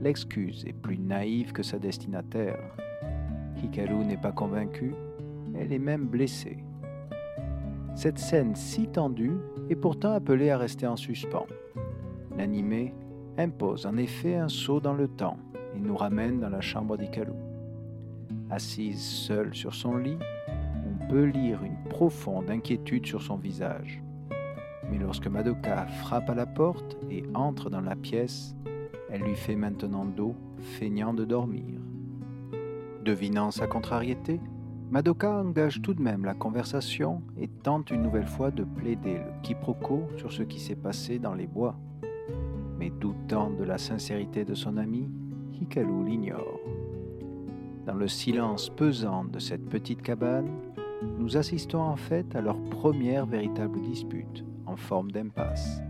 l'excuse 0.00 0.64
est 0.66 0.72
plus 0.72 0.98
naïve 0.98 1.52
que 1.52 1.62
sa 1.62 1.78
destinataire. 1.78 2.58
Hikaru 3.62 4.04
n'est 4.04 4.16
pas 4.16 4.32
convaincue, 4.32 4.94
elle 5.56 5.72
est 5.72 5.78
même 5.78 6.06
blessée. 6.06 6.58
Cette 7.94 8.18
scène 8.18 8.56
si 8.56 8.88
tendue 8.88 9.38
est 9.70 9.76
pourtant 9.76 10.12
appelée 10.12 10.50
à 10.50 10.58
rester 10.58 10.86
en 10.86 10.96
suspens. 10.96 11.46
L'animé 12.36 12.92
impose 13.38 13.86
en 13.86 13.96
effet 13.96 14.34
un 14.34 14.48
saut 14.48 14.80
dans 14.80 14.94
le 14.94 15.08
temps 15.08 15.38
et 15.76 15.80
nous 15.80 15.96
ramène 15.96 16.40
dans 16.40 16.48
la 16.48 16.60
chambre 16.60 16.96
d'Hikaru. 16.96 17.32
Assise 18.50 19.00
seule 19.00 19.54
sur 19.54 19.74
son 19.74 19.96
lit, 19.96 20.18
on 20.48 21.08
peut 21.08 21.24
lire 21.24 21.62
une 21.62 21.88
profonde 21.88 22.50
inquiétude 22.50 23.06
sur 23.06 23.22
son 23.22 23.36
visage. 23.36 24.02
Mais 24.94 25.00
lorsque 25.00 25.26
Madoka 25.26 25.86
frappe 25.86 26.30
à 26.30 26.36
la 26.36 26.46
porte 26.46 26.96
et 27.10 27.24
entre 27.34 27.68
dans 27.68 27.80
la 27.80 27.96
pièce, 27.96 28.54
elle 29.10 29.22
lui 29.22 29.34
fait 29.34 29.56
maintenant 29.56 30.04
dos, 30.04 30.36
feignant 30.78 31.12
de 31.12 31.24
dormir. 31.24 31.80
Devinant 33.04 33.50
sa 33.50 33.66
contrariété, 33.66 34.40
Madoka 34.92 35.40
engage 35.40 35.82
tout 35.82 35.94
de 35.94 36.02
même 36.02 36.24
la 36.24 36.34
conversation 36.34 37.22
et 37.36 37.48
tente 37.48 37.90
une 37.90 38.02
nouvelle 38.02 38.28
fois 38.28 38.52
de 38.52 38.62
plaider 38.62 39.14
le 39.14 39.42
quiproquo 39.42 40.04
sur 40.16 40.30
ce 40.30 40.44
qui 40.44 40.60
s'est 40.60 40.76
passé 40.76 41.18
dans 41.18 41.34
les 41.34 41.48
bois. 41.48 41.76
Mais 42.78 42.90
doutant 42.90 43.50
de 43.50 43.64
la 43.64 43.78
sincérité 43.78 44.44
de 44.44 44.54
son 44.54 44.76
ami, 44.76 45.10
Hikaru 45.60 46.04
l'ignore. 46.04 46.60
Dans 47.84 47.94
le 47.94 48.06
silence 48.06 48.70
pesant 48.70 49.24
de 49.24 49.40
cette 49.40 49.68
petite 49.68 50.02
cabane, 50.02 50.50
nous 51.18 51.36
assistons 51.36 51.82
en 51.82 51.96
fait 51.96 52.36
à 52.36 52.40
leur 52.40 52.62
première 52.70 53.26
véritable 53.26 53.82
dispute, 53.82 54.44
en 54.66 54.76
forme 54.76 55.10
d'impasse. 55.10 55.82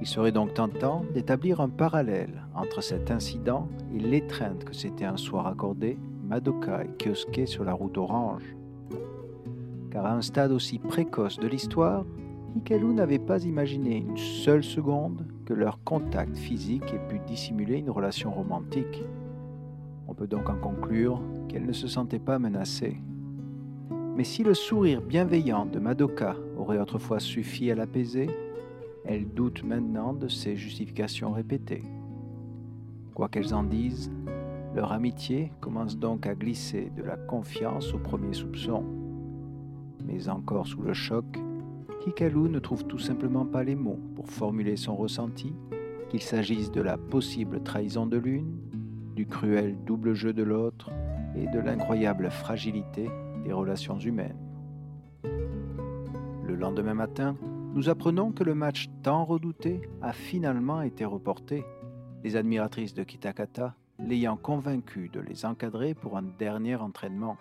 Il 0.00 0.06
serait 0.06 0.32
donc 0.32 0.54
tentant 0.54 1.04
d'établir 1.12 1.60
un 1.60 1.68
parallèle 1.68 2.42
entre 2.54 2.80
cet 2.80 3.10
incident 3.10 3.68
et 3.94 3.98
l'étreinte 3.98 4.64
que 4.64 4.74
s'était 4.74 5.04
un 5.04 5.18
soir 5.18 5.46
accordé 5.46 5.98
Madoka 6.24 6.84
et 6.84 6.90
Kyosuke 6.96 7.46
sur 7.46 7.64
la 7.64 7.74
route 7.74 7.98
orange. 7.98 8.56
Car 9.90 10.06
à 10.06 10.14
un 10.14 10.22
stade 10.22 10.52
aussi 10.52 10.78
précoce 10.78 11.38
de 11.38 11.48
l'histoire, 11.48 12.04
Hikaru 12.56 12.94
n'avait 12.94 13.18
pas 13.18 13.44
imaginé 13.44 13.98
une 13.98 14.16
seule 14.16 14.64
seconde 14.64 15.26
que 15.44 15.54
leur 15.54 15.82
contact 15.84 16.36
physique 16.36 16.92
ait 16.94 17.08
pu 17.08 17.20
dissimuler 17.26 17.78
une 17.78 17.90
relation 17.90 18.32
romantique. 18.32 19.04
On 20.08 20.14
peut 20.14 20.26
donc 20.26 20.48
en 20.48 20.56
conclure 20.56 21.20
qu'elle 21.48 21.66
ne 21.66 21.72
se 21.72 21.88
sentait 21.88 22.18
pas 22.18 22.38
menacée. 22.38 23.00
Mais 24.16 24.24
si 24.24 24.42
le 24.42 24.54
sourire 24.54 25.02
bienveillant 25.02 25.66
de 25.66 25.78
Madoka 25.78 26.36
aurait 26.60 26.78
autrefois 26.78 27.20
suffi 27.20 27.70
à 27.70 27.74
l'apaiser, 27.74 28.28
elle 29.04 29.28
doute 29.28 29.64
maintenant 29.64 30.12
de 30.12 30.28
ses 30.28 30.56
justifications 30.56 31.32
répétées. 31.32 31.82
Quoi 33.14 33.28
qu'elles 33.28 33.54
en 33.54 33.64
disent, 33.64 34.10
leur 34.74 34.92
amitié 34.92 35.52
commence 35.60 35.98
donc 35.98 36.26
à 36.26 36.34
glisser 36.34 36.92
de 36.96 37.02
la 37.02 37.16
confiance 37.16 37.92
au 37.92 37.98
premier 37.98 38.34
soupçon. 38.34 38.84
Mais 40.04 40.28
encore 40.28 40.66
sous 40.66 40.82
le 40.82 40.92
choc, 40.92 41.24
Hikaru 42.06 42.48
ne 42.48 42.58
trouve 42.58 42.86
tout 42.86 42.98
simplement 42.98 43.44
pas 43.44 43.64
les 43.64 43.74
mots 43.74 43.98
pour 44.14 44.28
formuler 44.28 44.76
son 44.76 44.96
ressenti, 44.96 45.52
qu'il 46.08 46.22
s'agisse 46.22 46.70
de 46.70 46.80
la 46.80 46.96
possible 46.98 47.62
trahison 47.62 48.06
de 48.06 48.16
l'une, 48.16 48.58
du 49.16 49.26
cruel 49.26 49.76
double 49.86 50.14
jeu 50.14 50.32
de 50.32 50.42
l'autre 50.42 50.90
et 51.36 51.46
de 51.46 51.58
l'incroyable 51.58 52.30
fragilité 52.30 53.08
des 53.44 53.52
relations 53.52 53.98
humaines. 53.98 54.49
Le 56.60 56.66
lendemain 56.66 56.92
matin, 56.92 57.38
nous 57.72 57.88
apprenons 57.88 58.32
que 58.32 58.44
le 58.44 58.54
match 58.54 58.90
tant 59.02 59.24
redouté 59.24 59.80
a 60.02 60.12
finalement 60.12 60.82
été 60.82 61.06
reporté, 61.06 61.64
les 62.22 62.36
admiratrices 62.36 62.92
de 62.92 63.02
Kitakata 63.02 63.74
l'ayant 63.98 64.36
convaincu 64.36 65.08
de 65.08 65.20
les 65.20 65.46
encadrer 65.46 65.94
pour 65.94 66.18
un 66.18 66.22
dernier 66.22 66.76
entraînement. 66.76 67.38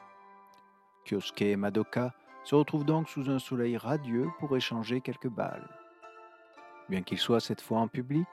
Kyosuke 1.04 1.42
et 1.42 1.58
Madoka 1.58 2.14
se 2.46 2.56
retrouvent 2.56 2.86
donc 2.86 3.10
sous 3.10 3.30
un 3.30 3.40
soleil 3.40 3.76
radieux 3.76 4.30
pour 4.40 4.56
échanger 4.56 5.02
quelques 5.02 5.28
balles. 5.28 5.68
Bien 6.88 7.02
qu'ils 7.02 7.18
soient 7.18 7.42
cette 7.42 7.60
fois 7.60 7.80
en 7.80 7.90
public, 7.90 8.30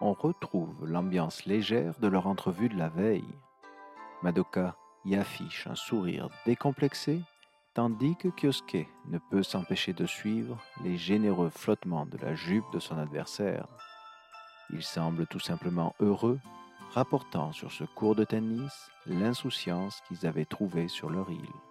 on 0.00 0.12
retrouve 0.12 0.86
l'ambiance 0.86 1.46
légère 1.46 1.98
de 1.98 2.06
leur 2.06 2.28
entrevue 2.28 2.68
de 2.68 2.78
la 2.78 2.90
veille. 2.90 3.34
Madoka 4.22 4.76
y 5.04 5.16
affiche 5.16 5.66
un 5.66 5.74
sourire 5.74 6.28
décomplexé, 6.46 7.22
tandis 7.78 8.16
que 8.16 8.26
Kyosuke 8.26 8.88
ne 9.06 9.18
peut 9.30 9.44
s'empêcher 9.44 9.92
de 9.92 10.04
suivre 10.04 10.58
les 10.82 10.96
généreux 10.96 11.48
flottements 11.48 12.06
de 12.06 12.18
la 12.18 12.34
jupe 12.34 12.64
de 12.72 12.80
son 12.80 12.98
adversaire. 12.98 13.68
Il 14.72 14.82
semble 14.82 15.28
tout 15.28 15.38
simplement 15.38 15.94
heureux, 16.00 16.40
rapportant 16.90 17.52
sur 17.52 17.70
ce 17.70 17.84
cours 17.84 18.16
de 18.16 18.24
tennis 18.24 18.90
l'insouciance 19.06 20.00
qu'ils 20.08 20.26
avaient 20.26 20.44
trouvée 20.44 20.88
sur 20.88 21.08
leur 21.08 21.30
île. 21.30 21.67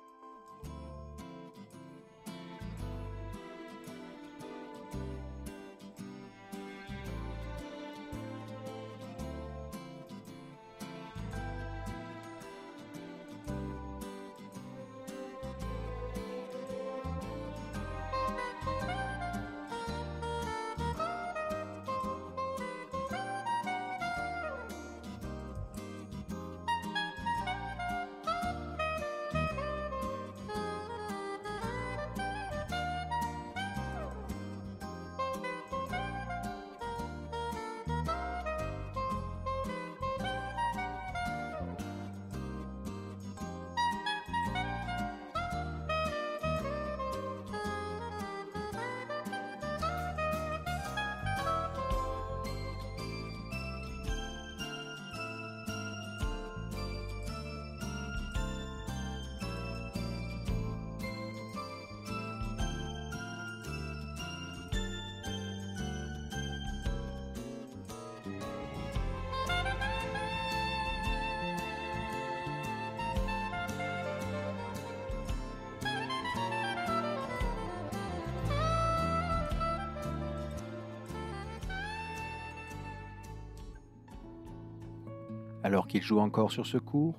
Joue 86.08 86.20
encore 86.20 86.54
sur 86.54 86.66
ce 86.66 86.78
cours, 86.78 87.16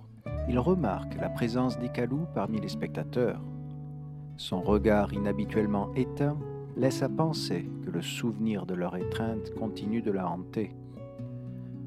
il 0.49 0.59
remarque 0.59 1.14
la 1.16 1.28
présence 1.28 1.78
d'Ikalu 1.78 2.21
parmi 2.35 2.59
les 2.59 2.71
spectateurs. 2.71 3.42
Son 4.38 4.62
regard 4.62 5.12
inhabituellement 5.12 5.92
éteint 5.95 6.38
laisse 6.75 7.02
à 7.02 7.11
penser 7.11 7.68
que 7.85 7.90
le 7.90 8.00
souvenir 8.00 8.64
de 8.64 8.73
leur 8.73 8.97
étreinte 8.97 9.52
continue 9.54 10.00
de 10.00 10.11
la 10.11 10.26
hanter. 10.26 10.75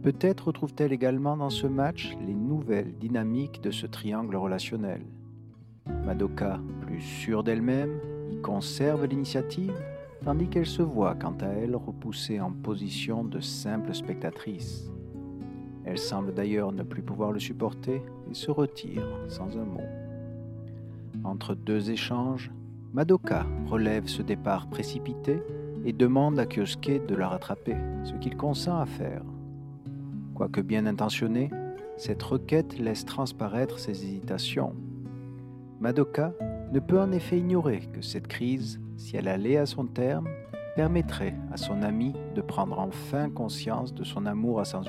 Peut-être 0.04 0.50
retrouve-t-elle 0.50 0.94
également 0.94 1.36
dans 1.38 1.50
ce 1.50 1.66
match 1.66 2.16
les 2.24 2.36
nouvelles 2.36 2.96
dynamiques 3.00 3.62
de 3.64 3.72
ce 3.72 3.88
triangle 3.88 4.36
relationnel. 4.36 5.02
Madoka, 6.06 6.60
plus 6.82 7.02
sûre 7.02 7.44
d'elle-même, 7.44 8.00
y 8.30 8.40
conserve 8.42 9.06
l'initiative, 9.06 9.74
tandis 10.24 10.50
qu'elle 10.50 10.68
se 10.68 10.84
voit 10.84 11.16
quant 11.16 11.36
à 11.42 11.48
elle 11.48 11.76
repoussée 11.76 12.40
en 12.40 12.52
position 12.52 13.24
de 13.24 13.40
simple 13.40 13.96
spectatrice. 13.96 14.92
Elle 15.92 15.98
semble 15.98 16.34
d'ailleurs 16.34 16.72
ne 16.72 16.84
plus 16.84 17.02
pouvoir 17.02 17.34
le 17.34 17.40
supporter 17.42 18.02
et 18.30 18.34
se 18.34 18.50
retire 18.50 19.06
sans 19.28 19.58
un 19.58 19.66
mot. 19.66 19.84
Entre 21.26 21.54
deux 21.54 21.92
échanges, 21.92 22.50
Madoka 22.94 23.46
relève 23.68 24.08
ce 24.08 24.22
départ 24.22 24.68
précipité 24.68 25.44
et 25.84 25.92
demande 25.92 26.40
à 26.40 26.46
Kyosuke 26.46 27.06
de 27.06 27.14
la 27.14 27.28
rattraper, 27.28 27.76
ce 28.06 28.14
qu'il 28.14 28.38
consent 28.38 28.80
à 28.80 28.86
faire. 28.86 29.22
Quoique 30.34 30.62
bien 30.62 30.86
intentionné, 30.86 31.50
cette 31.98 32.24
requête 32.24 32.80
laisse 32.80 33.04
transparaître 33.04 33.78
ses 33.78 33.92
hésitations. 33.92 34.74
Madoka 35.82 36.32
ne 36.72 36.80
peut 36.80 37.02
en 37.02 37.12
effet 37.12 37.38
ignorer 37.38 37.82
que 37.92 38.02
cette 38.02 38.30
crise, 38.30 38.80
si 38.96 39.18
elle 39.18 39.28
allait 39.28 39.58
à 39.58 39.66
son 39.66 39.88
terme, 39.88 40.30
permettrait 40.78 41.36
à 41.52 41.58
son 41.58 41.82
ami 41.82 42.14
de 42.34 42.40
prendre 42.40 42.80
enfin 42.80 43.30
conscience 43.30 43.94
de 43.94 44.06
son 44.06 44.26
amour 44.26 44.62
à 44.62 44.64
sens 44.64 44.88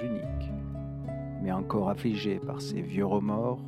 mais 1.43 1.53
encore 1.53 1.91
affligé 1.91 2.39
par 2.39 2.61
ses 2.61 2.81
vieux 2.81 3.07
remords, 3.07 3.61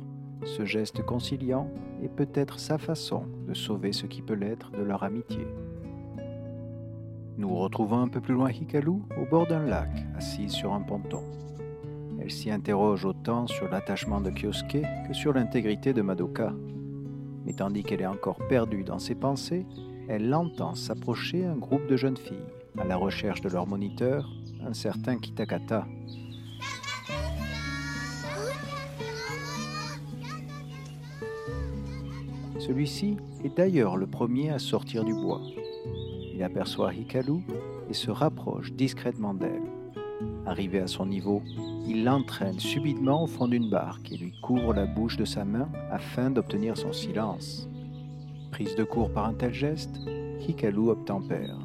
ce 0.43 0.65
geste 0.65 1.03
conciliant 1.03 1.69
est 2.03 2.09
peut-être 2.09 2.59
sa 2.59 2.77
façon 2.77 3.23
de 3.47 3.53
sauver 3.53 3.91
ce 3.91 4.05
qui 4.05 4.21
peut 4.21 4.33
l'être 4.33 4.71
de 4.71 4.83
leur 4.83 5.03
amitié. 5.03 5.45
Nous 7.37 7.53
retrouvons 7.53 7.99
un 7.99 8.07
peu 8.07 8.21
plus 8.21 8.33
loin 8.33 8.49
Hikaru 8.49 9.01
au 9.19 9.25
bord 9.29 9.45
d'un 9.47 9.65
lac, 9.65 9.89
assise 10.15 10.51
sur 10.51 10.73
un 10.73 10.81
ponton. 10.81 11.23
Elle 12.21 12.31
s'y 12.31 12.49
interroge 12.49 13.03
autant 13.03 13.45
sur 13.45 13.69
l'attachement 13.69 14.21
de 14.21 14.31
Kyosuke 14.31 14.85
que 15.07 15.13
sur 15.13 15.33
l'intégrité 15.33 15.93
de 15.93 16.01
Madoka. 16.01 16.53
Mais 17.45 17.53
tandis 17.53 17.83
qu'elle 17.83 18.01
est 18.01 18.07
encore 18.07 18.39
perdue 18.47 18.83
dans 18.83 18.99
ses 18.99 19.15
pensées, 19.15 19.65
elle 20.07 20.33
entend 20.33 20.75
s'approcher 20.75 21.45
un 21.45 21.55
groupe 21.55 21.87
de 21.87 21.97
jeunes 21.97 22.17
filles, 22.17 22.37
à 22.77 22.85
la 22.85 22.95
recherche 22.95 23.41
de 23.41 23.49
leur 23.49 23.67
moniteur, 23.67 24.29
un 24.65 24.73
certain 24.73 25.17
Kitakata, 25.17 25.85
Celui-ci 32.65 33.17
est 33.43 33.55
d'ailleurs 33.55 33.95
le 33.95 34.07
premier 34.07 34.49
à 34.49 34.57
sortir 34.57 35.03
du 35.03 35.13
bois. 35.13 35.41
Il 36.33 36.41
aperçoit 36.41 36.95
Hikaru 36.95 37.41
et 37.91 37.93
se 37.93 38.09
rapproche 38.09 38.73
discrètement 38.73 39.35
d'elle. 39.35 39.61
Arrivé 40.47 40.79
à 40.79 40.87
son 40.87 41.05
niveau, 41.05 41.43
il 41.87 42.03
l'entraîne 42.03 42.59
subitement 42.59 43.23
au 43.23 43.27
fond 43.27 43.47
d'une 43.47 43.69
barque 43.69 44.11
et 44.11 44.17
lui 44.17 44.33
couvre 44.41 44.73
la 44.73 44.87
bouche 44.87 45.15
de 45.15 45.25
sa 45.25 45.45
main 45.45 45.69
afin 45.91 46.31
d'obtenir 46.31 46.75
son 46.75 46.91
silence. 46.91 47.69
Prise 48.49 48.75
de 48.75 48.83
court 48.83 49.11
par 49.11 49.25
un 49.25 49.35
tel 49.35 49.53
geste, 49.53 49.99
Hikaru 50.47 50.89
obtempère. 50.89 51.59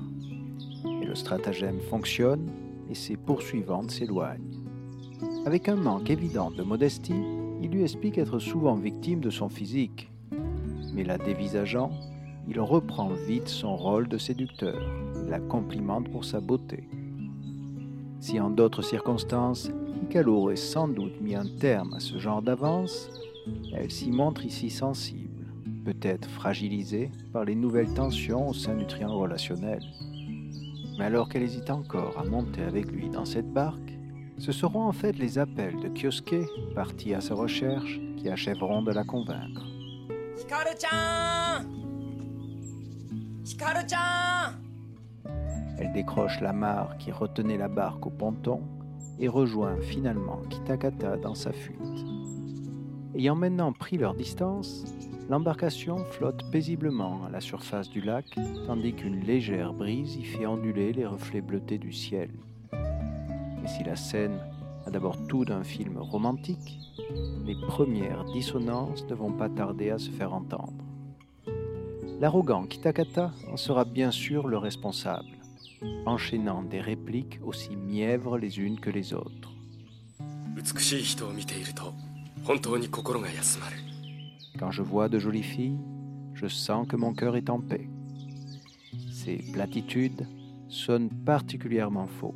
Et 1.00 1.06
le 1.06 1.14
stratagème 1.14 1.80
fonctionne 1.80 2.46
et 2.90 2.94
ses 2.94 3.16
poursuivantes 3.16 3.90
s'éloignent. 3.90 4.52
Avec 5.46 5.66
un 5.70 5.76
manque 5.76 6.10
évident 6.10 6.50
de 6.50 6.62
modestie, 6.62 7.22
il 7.62 7.70
lui 7.70 7.84
explique 7.84 8.18
être 8.18 8.38
souvent 8.38 8.74
victime 8.74 9.20
de 9.20 9.30
son 9.30 9.48
physique 9.48 10.09
mais 10.94 11.04
la 11.04 11.18
dévisageant, 11.18 11.90
il 12.48 12.60
reprend 12.60 13.08
vite 13.08 13.48
son 13.48 13.76
rôle 13.76 14.08
de 14.08 14.18
séducteur 14.18 14.80
la 15.28 15.38
complimente 15.38 16.10
pour 16.10 16.24
sa 16.24 16.40
beauté. 16.40 16.88
Si 18.18 18.40
en 18.40 18.50
d'autres 18.50 18.82
circonstances, 18.82 19.70
Hikaru 20.02 20.30
aurait 20.30 20.56
sans 20.56 20.88
doute 20.88 21.20
mis 21.20 21.34
un 21.34 21.46
terme 21.46 21.94
à 21.94 22.00
ce 22.00 22.18
genre 22.18 22.42
d'avance, 22.42 23.08
elle 23.72 23.90
s'y 23.90 24.10
montre 24.10 24.44
ici 24.44 24.68
sensible, 24.68 25.46
peut-être 25.84 26.28
fragilisée 26.28 27.10
par 27.32 27.44
les 27.44 27.54
nouvelles 27.54 27.94
tensions 27.94 28.48
au 28.48 28.52
sein 28.52 28.74
du 28.74 28.86
triangle 28.86 29.14
relationnel. 29.14 29.80
Mais 30.98 31.04
alors 31.04 31.28
qu'elle 31.28 31.42
hésite 31.42 31.70
encore 31.70 32.18
à 32.18 32.24
monter 32.24 32.62
avec 32.62 32.90
lui 32.90 33.08
dans 33.08 33.24
cette 33.24 33.50
barque, 33.52 33.96
ce 34.38 34.52
seront 34.52 34.82
en 34.82 34.92
fait 34.92 35.18
les 35.18 35.38
appels 35.38 35.78
de 35.80 35.88
Kyosuke, 35.88 36.74
parti 36.74 37.14
à 37.14 37.20
sa 37.20 37.34
recherche, 37.34 38.00
qui 38.16 38.28
achèveront 38.28 38.82
de 38.82 38.92
la 38.92 39.04
convaincre. 39.04 39.69
Elle 45.78 45.92
décroche 45.92 46.40
la 46.40 46.52
mare 46.52 46.98
qui 46.98 47.12
retenait 47.12 47.56
la 47.56 47.68
barque 47.68 48.04
au 48.06 48.10
ponton 48.10 48.60
et 49.20 49.28
rejoint 49.28 49.76
finalement 49.80 50.40
Kitakata 50.50 51.18
dans 51.18 51.36
sa 51.36 51.52
fuite. 51.52 51.78
Ayant 53.14 53.36
maintenant 53.36 53.72
pris 53.72 53.96
leur 53.96 54.14
distance, 54.14 54.84
l'embarcation 55.28 56.04
flotte 56.06 56.50
paisiblement 56.50 57.24
à 57.26 57.30
la 57.30 57.40
surface 57.40 57.88
du 57.88 58.00
lac 58.00 58.26
tandis 58.66 58.94
qu'une 58.94 59.20
légère 59.20 59.72
brise 59.72 60.16
y 60.16 60.24
fait 60.24 60.46
onduler 60.46 60.92
les 60.92 61.06
reflets 61.06 61.42
bleutés 61.42 61.78
du 61.78 61.92
ciel. 61.92 62.30
Et 62.72 63.68
si 63.68 63.84
la 63.84 63.94
scène 63.94 64.40
a 64.86 64.90
d'abord 64.90 65.16
tout 65.28 65.44
d'un 65.44 65.62
film 65.62 65.98
romantique, 65.98 66.78
les 67.44 67.54
premières 67.66 68.24
dissonances 68.24 69.06
ne 69.08 69.14
vont 69.14 69.32
pas 69.32 69.48
tarder 69.48 69.90
à 69.90 69.98
se 69.98 70.10
faire 70.10 70.32
entendre. 70.32 70.84
L'arrogant 72.20 72.66
Kitakata 72.66 73.32
en 73.50 73.56
sera 73.56 73.84
bien 73.84 74.10
sûr 74.10 74.46
le 74.46 74.58
responsable, 74.58 75.38
enchaînant 76.06 76.62
des 76.62 76.80
répliques 76.80 77.40
aussi 77.44 77.76
mièvres 77.76 78.38
les 78.38 78.58
unes 78.58 78.78
que 78.78 78.90
les 78.90 79.14
autres. 79.14 79.52
Quand 84.58 84.70
je 84.70 84.82
vois 84.82 85.08
de 85.08 85.18
jolies 85.18 85.42
filles, 85.42 85.78
je 86.34 86.46
sens 86.46 86.86
que 86.86 86.96
mon 86.96 87.14
cœur 87.14 87.36
est 87.36 87.48
en 87.50 87.60
paix. 87.60 87.88
Ces 89.10 89.36
platitudes 89.52 90.26
sonnent 90.68 91.10
particulièrement 91.24 92.06
faux, 92.06 92.34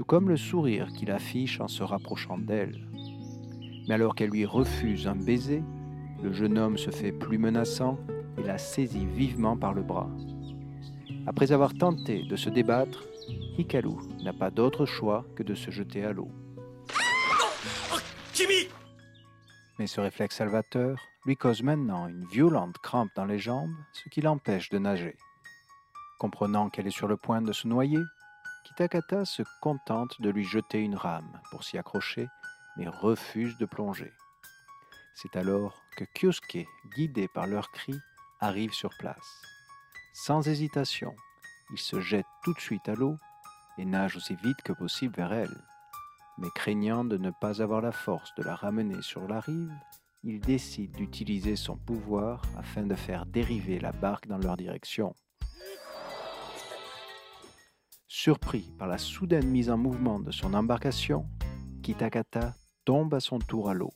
tout 0.00 0.06
comme 0.06 0.30
le 0.30 0.38
sourire 0.38 0.94
qu'il 0.94 1.10
affiche 1.10 1.60
en 1.60 1.68
se 1.68 1.82
rapprochant 1.82 2.38
d'elle. 2.38 2.88
Mais 3.86 3.92
alors 3.92 4.14
qu'elle 4.14 4.30
lui 4.30 4.46
refuse 4.46 5.06
un 5.06 5.14
baiser, 5.14 5.62
le 6.22 6.32
jeune 6.32 6.56
homme 6.56 6.78
se 6.78 6.90
fait 6.90 7.12
plus 7.12 7.36
menaçant 7.36 7.98
et 8.38 8.42
la 8.42 8.56
saisit 8.56 9.04
vivement 9.04 9.58
par 9.58 9.74
le 9.74 9.82
bras. 9.82 10.08
Après 11.26 11.52
avoir 11.52 11.74
tenté 11.74 12.22
de 12.22 12.34
se 12.34 12.48
débattre, 12.48 13.04
Hikaru 13.58 13.96
n'a 14.24 14.32
pas 14.32 14.50
d'autre 14.50 14.86
choix 14.86 15.26
que 15.36 15.42
de 15.42 15.54
se 15.54 15.70
jeter 15.70 16.02
à 16.02 16.14
l'eau. 16.14 16.30
Mais 19.78 19.86
ce 19.86 20.00
réflexe 20.00 20.36
salvateur 20.36 20.98
lui 21.26 21.36
cause 21.36 21.62
maintenant 21.62 22.08
une 22.08 22.24
violente 22.24 22.78
crampe 22.78 23.10
dans 23.16 23.26
les 23.26 23.38
jambes, 23.38 23.74
ce 23.92 24.08
qui 24.08 24.22
l'empêche 24.22 24.70
de 24.70 24.78
nager. 24.78 25.18
Comprenant 26.18 26.70
qu'elle 26.70 26.86
est 26.86 26.90
sur 26.90 27.06
le 27.06 27.18
point 27.18 27.42
de 27.42 27.52
se 27.52 27.68
noyer, 27.68 28.00
Kitakata 28.64 29.24
se 29.24 29.42
contente 29.60 30.20
de 30.20 30.30
lui 30.30 30.44
jeter 30.44 30.80
une 30.80 30.94
rame 30.94 31.40
pour 31.50 31.64
s'y 31.64 31.78
accrocher 31.78 32.28
mais 32.76 32.88
refusent 32.88 33.58
de 33.58 33.66
plonger. 33.66 34.12
C'est 35.14 35.36
alors 35.36 35.82
que 35.96 36.04
Kyosuke, 36.14 36.66
guidé 36.96 37.28
par 37.28 37.46
leurs 37.46 37.70
cris, 37.72 37.98
arrive 38.40 38.72
sur 38.72 38.90
place. 38.98 39.42
Sans 40.12 40.48
hésitation, 40.48 41.14
il 41.72 41.78
se 41.78 42.00
jette 42.00 42.26
tout 42.42 42.54
de 42.54 42.60
suite 42.60 42.88
à 42.88 42.94
l'eau 42.94 43.16
et 43.78 43.84
nage 43.84 44.16
aussi 44.16 44.34
vite 44.36 44.62
que 44.62 44.72
possible 44.72 45.14
vers 45.16 45.32
elle. 45.32 45.56
Mais 46.38 46.48
craignant 46.54 47.04
de 47.04 47.16
ne 47.16 47.30
pas 47.30 47.60
avoir 47.60 47.80
la 47.80 47.92
force 47.92 48.34
de 48.36 48.42
la 48.42 48.54
ramener 48.54 49.02
sur 49.02 49.26
la 49.28 49.40
rive, 49.40 49.72
il 50.22 50.40
décide 50.40 50.92
d'utiliser 50.92 51.56
son 51.56 51.76
pouvoir 51.76 52.42
afin 52.58 52.82
de 52.82 52.94
faire 52.94 53.26
dériver 53.26 53.78
la 53.78 53.92
barque 53.92 54.26
dans 54.26 54.38
leur 54.38 54.56
direction. 54.56 55.14
Surpris 58.12 58.72
par 58.76 58.88
la 58.88 58.98
soudaine 58.98 59.46
mise 59.46 59.70
en 59.70 59.78
mouvement 59.78 60.18
de 60.18 60.32
son 60.32 60.52
embarcation, 60.54 61.28
Kitakata 61.80 62.56
tombe 62.84 63.14
à 63.14 63.20
son 63.20 63.38
tour 63.38 63.70
à 63.70 63.72
l'eau. 63.72 63.92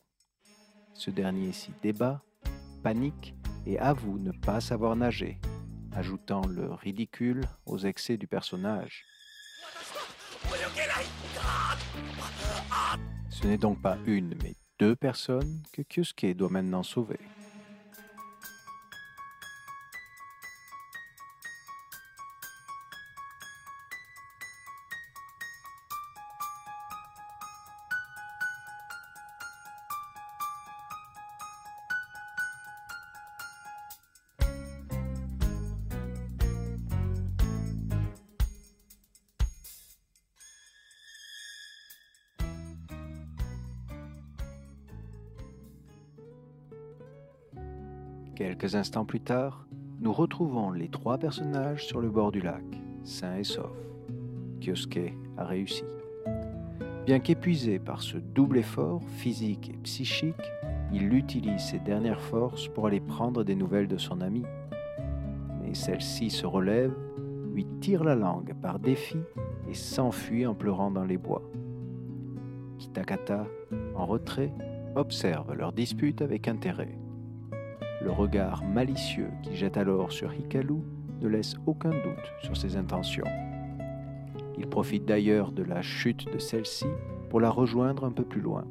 Ce 0.94 1.10
dernier 1.10 1.50
s'y 1.50 1.72
débat, 1.82 2.22
panique 2.84 3.34
et 3.66 3.76
avoue 3.76 4.20
ne 4.20 4.30
pas 4.30 4.60
savoir 4.60 4.94
nager, 4.94 5.40
ajoutant 5.90 6.42
le 6.46 6.72
ridicule 6.72 7.44
aux 7.66 7.78
excès 7.78 8.16
du 8.16 8.28
personnage. 8.28 9.04
Ce 13.30 13.46
n'est 13.48 13.58
donc 13.58 13.82
pas 13.82 13.98
une, 14.06 14.36
mais 14.44 14.54
deux 14.78 14.94
personnes 14.94 15.60
que 15.72 15.82
Kyosuke 15.82 16.36
doit 16.36 16.50
maintenant 16.50 16.84
sauver. 16.84 17.18
Instants 48.74 49.04
plus 49.04 49.20
tard, 49.20 49.66
nous 50.00 50.12
retrouvons 50.12 50.72
les 50.72 50.88
trois 50.88 51.18
personnages 51.18 51.86
sur 51.86 52.00
le 52.00 52.10
bord 52.10 52.32
du 52.32 52.40
lac, 52.40 52.64
sains 53.04 53.36
et 53.36 53.44
saufs. 53.44 53.70
Kyosuke 54.60 55.14
a 55.36 55.44
réussi. 55.44 55.84
Bien 57.06 57.20
qu'épuisé 57.20 57.78
par 57.78 58.02
ce 58.02 58.16
double 58.16 58.58
effort 58.58 59.00
physique 59.16 59.70
et 59.70 59.76
psychique, 59.84 60.34
il 60.92 61.14
utilise 61.14 61.60
ses 61.60 61.78
dernières 61.78 62.20
forces 62.20 62.66
pour 62.68 62.86
aller 62.86 63.00
prendre 63.00 63.44
des 63.44 63.54
nouvelles 63.54 63.86
de 63.86 63.98
son 63.98 64.20
ami. 64.20 64.42
Mais 65.62 65.74
celle-ci 65.74 66.30
se 66.30 66.46
relève, 66.46 66.94
lui 67.52 67.66
tire 67.80 68.02
la 68.02 68.16
langue 68.16 68.54
par 68.60 68.80
défi 68.80 69.18
et 69.68 69.74
s'enfuit 69.74 70.46
en 70.46 70.54
pleurant 70.54 70.90
dans 70.90 71.04
les 71.04 71.18
bois. 71.18 71.42
Kitakata, 72.78 73.46
en 73.94 74.06
retrait, 74.06 74.52
observe 74.96 75.52
leur 75.54 75.72
dispute 75.72 76.22
avec 76.22 76.48
intérêt. 76.48 76.98
Le 78.04 78.10
regard 78.10 78.62
malicieux 78.62 79.30
qu'il 79.42 79.54
jette 79.54 79.78
alors 79.78 80.12
sur 80.12 80.34
Hikaru 80.34 80.82
ne 81.22 81.26
laisse 81.26 81.56
aucun 81.64 81.88
doute 81.88 82.32
sur 82.42 82.54
ses 82.54 82.76
intentions. 82.76 83.24
Il 84.58 84.66
profite 84.66 85.06
d'ailleurs 85.06 85.52
de 85.52 85.62
la 85.62 85.80
chute 85.80 86.30
de 86.30 86.38
celle-ci 86.38 86.84
pour 87.30 87.40
la 87.40 87.48
rejoindre 87.48 88.04
un 88.04 88.10
peu 88.10 88.22
plus 88.22 88.42
loin. 88.42 88.66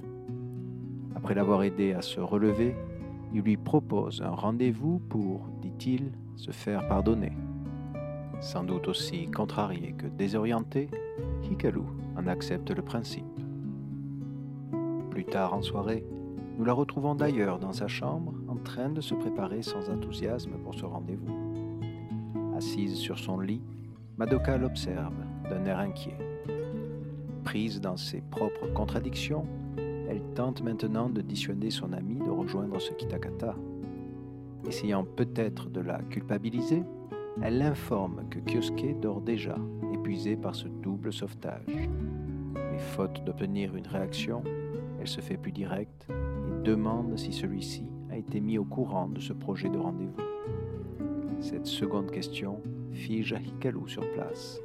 Après 1.16 1.34
l'avoir 1.34 1.64
aidé 1.64 1.94
à 1.94 2.04
se 2.04 2.20
relever, 2.20 2.76
il 3.34 3.42
lui 3.42 3.58
propose 3.58 4.22
un 4.22 4.30
rendez-vous 4.30 5.00
pour, 5.10 5.50
dit-il, 5.64 6.12
se 6.36 6.52
faire 6.52 6.88
pardonner. 6.88 7.32
Sans 8.40 8.64
doute 8.64 8.88
aussi 8.88 9.26
contrarié 9.32 9.94
que 9.94 10.06
désorienté, 10.06 10.92
Hikaru 11.50 11.82
en 12.16 12.28
accepte 12.28 12.70
le 12.70 12.84
principe. 12.84 13.26
Plus 15.10 15.26
tard 15.26 15.56
en 15.56 15.64
soirée, 15.64 16.06
nous 16.58 16.66
la 16.66 16.74
retrouvons 16.74 17.16
d'ailleurs 17.16 17.58
dans 17.58 17.74
sa 17.74 17.88
chambre 17.88 18.34
en 18.48 18.56
train 18.58 18.90
de 18.90 19.02
se 19.02 19.16
préparer 19.16 19.64
sans 19.64 19.90
enthousiasme 19.90 20.52
pour 20.64 20.76
ce 20.76 20.86
rendez-vous. 20.86 21.34
Assise 22.56 22.96
sur 22.96 23.18
son 23.18 23.40
lit, 23.40 23.62
Madoka 24.18 24.58
l'observe 24.58 25.16
d'un 25.50 25.66
air 25.66 25.80
inquiet. 25.80 26.18
Prise 27.44 27.82
dans 27.82 27.98
ses 27.98 28.22
propres 28.22 28.68
contradictions, 28.74 29.48
elle 30.08 30.22
tente 30.36 30.62
maintenant 30.62 31.10
de 31.10 31.22
dissuader 31.22 31.72
son 31.72 31.92
ami 31.92 32.16
de 32.16 32.30
rejoindre 32.30 32.80
ce 32.80 32.94
Kitakata. 32.94 33.56
Essayant 34.68 35.04
peut-être 35.04 35.70
de 35.70 35.82
la 35.82 36.00
culpabiliser, 36.04 36.84
elle 37.42 37.58
l'informe 37.58 38.26
que 38.30 38.40
Kyosuke 38.40 39.00
dort 39.02 39.22
déjà, 39.22 39.56
épuisé 39.92 40.36
par 40.36 40.54
ce 40.54 40.68
double 40.68 41.12
sauvetage. 41.12 41.90
Mais 42.54 42.78
faute 42.78 43.24
d'obtenir 43.26 43.76
une 43.76 43.88
réaction, 43.88 44.44
elle 45.02 45.08
se 45.08 45.20
fait 45.20 45.38
plus 45.38 45.52
directe 45.52 46.08
demande 46.64 47.18
si 47.18 47.34
celui-ci 47.34 47.84
a 48.10 48.18
été 48.18 48.40
mis 48.40 48.58
au 48.58 48.64
courant 48.64 49.10
de 49.10 49.20
ce 49.20 49.34
projet 49.34 49.70
de 49.70 49.78
rendez-vous. 49.78 50.24
Cette 51.42 51.66
seconde 51.66 52.10
question 52.10 52.62
fige 52.94 53.36
Hikaru 53.46 53.90
sur 53.90 54.10
place, 54.14 54.62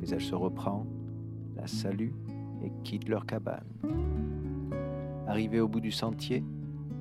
mais 0.00 0.08
elle 0.08 0.20
se 0.20 0.36
reprend, 0.36 0.86
la 1.56 1.66
salue 1.66 2.12
et 2.62 2.70
quitte 2.84 3.08
leur 3.08 3.26
cabane. 3.26 3.66
Arrivée 5.26 5.60
au 5.60 5.66
bout 5.66 5.80
du 5.80 5.90
sentier, 5.90 6.44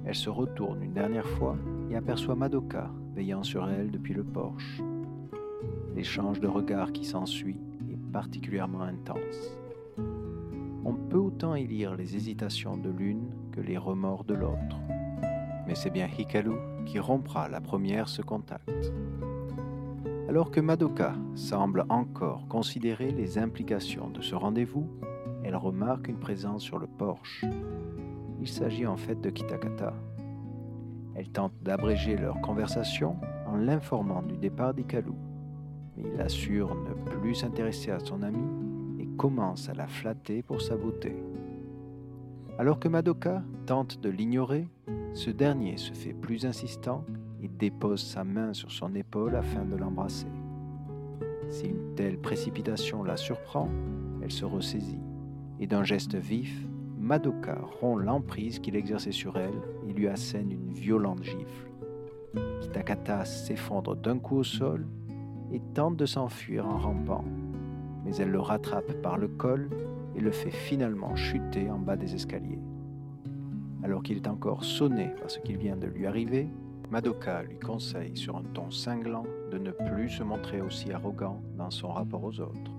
elle 0.06 0.16
se 0.16 0.32
retourne 0.32 0.82
une 0.82 0.94
dernière 0.94 1.28
fois 1.28 1.58
et 1.92 1.96
aperçoit 1.96 2.36
Madoka 2.36 2.90
veillant 3.16 3.44
sur 3.44 3.70
elle 3.70 3.92
depuis 3.92 4.16
le 4.16 4.24
porche. 4.24 4.82
L'échange 5.96 6.40
de 6.40 6.48
regards 6.48 6.92
qui 6.92 7.06
s'ensuit 7.06 7.60
est 7.92 8.12
particulièrement 8.12 8.82
intense. 8.82 9.63
On 10.86 10.94
peut 10.94 11.18
autant 11.18 11.56
y 11.56 11.66
lire 11.66 11.96
les 11.96 12.16
hésitations 12.16 12.76
de 12.76 12.90
l'une 12.90 13.30
que 13.52 13.62
les 13.62 13.78
remords 13.78 14.26
de 14.26 14.34
l'autre. 14.34 14.82
Mais 15.66 15.76
c'est 15.76 15.90
bien 15.90 16.08
Hikaru 16.08 16.56
qui 16.86 17.00
rompra 17.00 17.48
la 17.48 17.62
première 17.62 18.10
ce 18.10 18.22
contact. 18.22 18.70
Alors 20.28 20.52
que 20.52 20.60
Madoka 20.60 21.14
semble 21.36 21.86
encore 21.88 22.48
considérer 22.50 23.12
les 23.12 23.38
implications 23.38 24.10
de 24.10 24.22
ce 24.22 24.36
rendez-vous, 24.36 24.90
elle 25.44 25.56
remarque 25.56 26.10
une 26.10 26.20
présence 26.20 26.64
sur 26.64 26.80
le 26.80 26.88
porche. 26.88 27.46
Il 28.42 28.48
s'agit 28.48 28.86
en 28.86 28.98
fait 28.98 29.22
de 29.22 29.30
Kitakata. 29.30 29.94
Elle 31.16 31.30
tente 31.30 31.54
d'abréger 31.62 32.18
leur 32.18 32.42
conversation 32.42 33.18
en 33.48 33.56
l'informant 33.56 34.22
du 34.22 34.36
départ 34.38 34.74
d'Ikalu, 34.74 35.14
mais 35.96 36.04
il 36.14 36.20
assure 36.20 36.76
ne 36.76 36.94
plus 37.20 37.36
s'intéresser 37.36 37.92
à 37.92 38.00
son 38.00 38.22
ami 38.24 38.63
commence 39.18 39.70
à 39.70 39.74
la 39.74 39.88
flatter 39.88 40.44
pour 40.44 40.62
sa 40.62 40.76
beauté. 40.76 41.16
Alors 42.60 42.80
que 42.80 42.88
Madoka 42.88 43.44
tente 43.66 44.00
de 44.02 44.10
l'ignorer, 44.10 44.68
ce 45.14 45.30
dernier 45.30 45.78
se 45.78 45.94
fait 45.94 46.14
plus 46.14 46.46
insistant 46.46 47.04
et 47.42 47.48
dépose 47.48 48.02
sa 48.02 48.24
main 48.24 48.54
sur 48.54 48.72
son 48.72 48.94
épaule 48.96 49.36
afin 49.36 49.66
de 49.66 49.76
l'embrasser. 49.76 50.28
Si 51.50 51.68
une 51.68 51.96
telle 51.96 52.20
précipitation 52.20 53.04
la 53.04 53.18
surprend, 53.18 53.70
elle 54.22 54.32
se 54.32 54.46
ressaisit 54.46 55.02
et 55.60 55.68
d'un 55.68 55.84
geste 55.84 56.16
vif, 56.16 56.68
Madoka 57.00 57.60
rompt 57.80 58.04
l'emprise 58.04 58.60
qu'il 58.60 58.76
exerçait 58.76 59.12
sur 59.12 59.38
elle 59.38 59.62
et 59.88 59.94
lui 59.94 60.08
assène 60.08 60.52
une 60.52 60.72
violente 60.74 61.24
gifle. 61.24 61.70
Kitakata 62.62 63.26
s'effondre 63.26 63.96
d'un 63.96 64.20
coup 64.20 64.38
au 64.38 64.44
sol 64.44 64.88
et 65.52 65.62
tente 65.74 65.98
de 65.98 66.06
s'enfuir 66.06 66.68
en 66.68 66.78
rampant, 66.78 67.24
mais 68.06 68.16
elle 68.18 68.32
le 68.32 68.40
rattrape 68.40 68.94
par 69.02 69.18
le 69.18 69.28
col 69.28 69.70
et 70.16 70.20
le 70.20 70.32
fait 70.32 70.52
finalement 70.52 71.16
chuter 71.16 71.70
en 71.70 71.80
bas 71.80 71.96
des 71.96 72.16
escaliers. 72.16 72.60
Alors 73.84 74.04
qu'il 74.04 74.18
est 74.18 74.28
encore 74.28 74.64
sonné 74.64 75.10
par 75.20 75.30
ce 75.30 75.40
qui 75.40 75.56
vient 75.56 75.76
de 75.76 75.88
lui 75.88 76.06
arriver, 76.06 76.48
Madoka 76.90 77.44
lui 77.44 77.58
conseille 77.58 78.16
sur 78.16 78.38
un 78.38 78.44
ton 78.54 78.70
cinglant 78.70 79.26
de 79.52 79.58
ne 79.58 79.72
plus 79.72 80.10
se 80.10 80.24
montrer 80.24 80.62
aussi 80.62 80.92
arrogant 80.92 81.42
dans 81.58 81.72
son 81.72 81.88
rapport 81.88 82.24
aux 82.24 82.40
autres. 82.40 82.72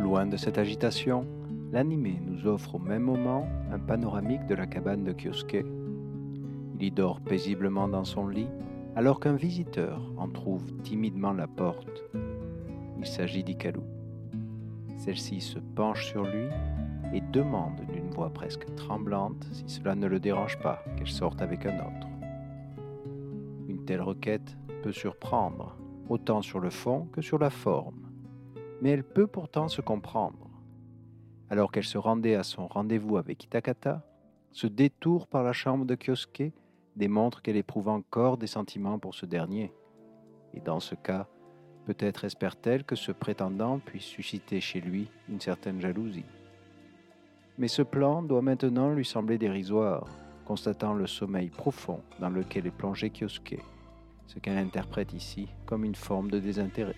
Loin 0.00 0.26
de 0.26 0.36
cette 0.36 0.58
agitation, 0.58 1.26
l'animé 1.72 2.20
nous 2.24 2.46
offre 2.46 2.76
au 2.76 2.78
même 2.78 3.02
moment 3.02 3.46
un 3.70 3.78
panoramique 3.78 4.46
de 4.46 4.54
la 4.54 4.66
cabane 4.66 5.04
de 5.04 5.12
Kyosuke. 5.12 5.64
Il 6.74 6.82
y 6.82 6.90
dort 6.90 7.20
paisiblement 7.20 7.88
dans 7.88 8.04
son 8.04 8.26
lit 8.26 8.48
alors 8.96 9.20
qu'un 9.20 9.34
visiteur 9.34 10.00
en 10.16 10.28
trouve 10.28 10.64
timidement 10.82 11.32
la 11.32 11.46
porte. 11.46 12.04
Il 13.02 13.08
s'agit 13.08 13.42
d'Ikalu. 13.42 13.80
Celle-ci 14.96 15.40
se 15.40 15.58
penche 15.58 16.06
sur 16.06 16.22
lui 16.22 16.46
et 17.12 17.20
demande 17.20 17.80
d'une 17.92 18.08
voix 18.10 18.30
presque 18.30 18.72
tremblante 18.76 19.44
si 19.50 19.64
cela 19.66 19.96
ne 19.96 20.06
le 20.06 20.20
dérange 20.20 20.56
pas 20.60 20.84
qu'elle 20.96 21.08
sorte 21.08 21.42
avec 21.42 21.66
un 21.66 21.80
autre. 21.80 22.06
Une 23.66 23.84
telle 23.84 24.02
requête 24.02 24.56
peut 24.84 24.92
surprendre, 24.92 25.76
autant 26.08 26.42
sur 26.42 26.60
le 26.60 26.70
fond 26.70 27.08
que 27.10 27.22
sur 27.22 27.40
la 27.40 27.50
forme, 27.50 28.08
mais 28.80 28.90
elle 28.90 29.02
peut 29.02 29.26
pourtant 29.26 29.66
se 29.66 29.80
comprendre. 29.80 30.48
Alors 31.50 31.72
qu'elle 31.72 31.82
se 31.82 31.98
rendait 31.98 32.36
à 32.36 32.44
son 32.44 32.68
rendez-vous 32.68 33.16
avec 33.16 33.42
Itakata, 33.42 34.06
ce 34.52 34.68
détour 34.68 35.26
par 35.26 35.42
la 35.42 35.52
chambre 35.52 35.86
de 35.86 35.96
Kyosuke 35.96 36.52
démontre 36.94 37.42
qu'elle 37.42 37.56
éprouve 37.56 37.88
encore 37.88 38.38
des 38.38 38.46
sentiments 38.46 39.00
pour 39.00 39.16
ce 39.16 39.26
dernier. 39.26 39.72
Et 40.54 40.60
dans 40.60 40.78
ce 40.78 40.94
cas, 40.94 41.26
peut-être 41.86 42.24
espère-t-elle 42.24 42.84
que 42.84 42.96
ce 42.96 43.12
prétendant 43.12 43.78
puisse 43.78 44.04
susciter 44.04 44.60
chez 44.60 44.80
lui 44.80 45.08
une 45.28 45.40
certaine 45.40 45.80
jalousie. 45.80 46.24
Mais 47.58 47.68
ce 47.68 47.82
plan 47.82 48.22
doit 48.22 48.42
maintenant 48.42 48.90
lui 48.90 49.04
sembler 49.04 49.38
dérisoire, 49.38 50.06
constatant 50.44 50.94
le 50.94 51.06
sommeil 51.06 51.50
profond 51.50 52.00
dans 52.18 52.30
lequel 52.30 52.66
est 52.66 52.70
plongé 52.70 53.10
Kyosuke, 53.10 53.60
ce 54.26 54.38
qu'elle 54.38 54.58
interprète 54.58 55.12
ici 55.12 55.48
comme 55.66 55.84
une 55.84 55.94
forme 55.94 56.30
de 56.30 56.38
désintérêt. 56.38 56.96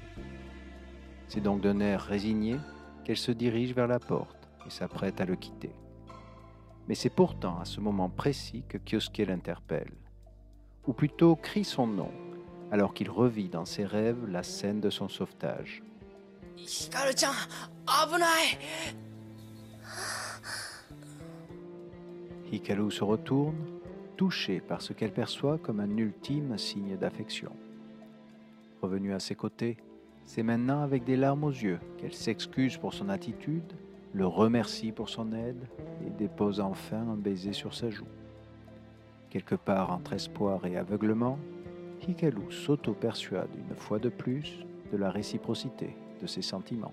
C'est 1.29 1.43
donc 1.43 1.61
d'un 1.61 1.81
air 1.81 2.03
résigné 2.03 2.57
qu'elle 3.05 3.17
se 3.17 3.33
dirige 3.33 3.75
vers 3.75 3.89
la 3.89 3.99
porte 3.99 4.49
et 4.67 4.71
s'apprête 4.71 5.21
à 5.21 5.25
le 5.25 5.37
quitter. 5.37 5.73
Mais 6.89 6.95
c'est 6.95 7.11
pourtant 7.11 7.59
à 7.59 7.65
ce 7.65 7.81
moment 7.81 8.11
précis 8.11 8.65
que 8.69 8.79
Kyosuke 8.79 9.27
l'interpelle, 9.27 9.93
ou 10.87 10.93
plutôt 10.93 11.35
crie 11.35 11.65
son 11.65 11.87
nom, 11.87 12.11
alors 12.75 12.93
qu'il 12.93 13.09
revit 13.09 13.49
dans 13.49 13.67
ses 13.67 13.85
rêves 13.85 14.29
la 14.29 14.43
scène 14.43 14.81
de 14.81 14.91
son 14.91 15.09
sauvetage. 15.09 15.85
Hikaru 22.51 22.91
se 22.91 23.05
retourne, 23.05 23.55
touché 24.17 24.59
par 24.59 24.83
ce 24.83 24.93
qu'elle 24.93 25.13
perçoit 25.13 25.59
comme 25.59 25.79
un 25.79 25.97
ultime 25.97 26.59
signe 26.59 26.97
d'affection. 26.97 27.53
Revenue 28.83 29.15
à 29.15 29.21
ses 29.21 29.37
côtés, 29.37 29.77
c'est 30.25 30.43
maintenant 30.43 30.83
avec 30.83 31.05
des 31.05 31.17
larmes 31.17 31.45
aux 31.45 31.51
yeux 31.51 31.79
qu'elle 31.99 32.13
s'excuse 32.13 32.77
pour 32.77 32.93
son 32.93 33.09
attitude, 33.09 33.73
le 34.13 34.27
remercie 34.27 34.91
pour 34.91 35.11
son 35.11 35.33
aide 35.33 35.69
et 36.05 36.11
dépose 36.11 36.59
enfin 36.59 37.03
un 37.03 37.15
baiser 37.15 37.53
sur 37.53 37.73
sa 37.73 37.89
joue. 37.91 38.09
Quelque 39.31 39.55
part 39.55 39.93
entre 39.93 40.15
espoir 40.15 40.67
et 40.67 40.77
aveuglement, 40.77 41.39
Hikaru 42.07 42.53
s'auto-persuade 42.53 43.51
une 43.57 43.77
fois 43.77 43.99
de 43.99 44.09
plus 44.09 44.59
de 44.93 44.97
la 44.99 45.11
réciprocité 45.11 45.97
de 46.21 46.27
ses 46.27 46.43
sentiments. 46.43 46.93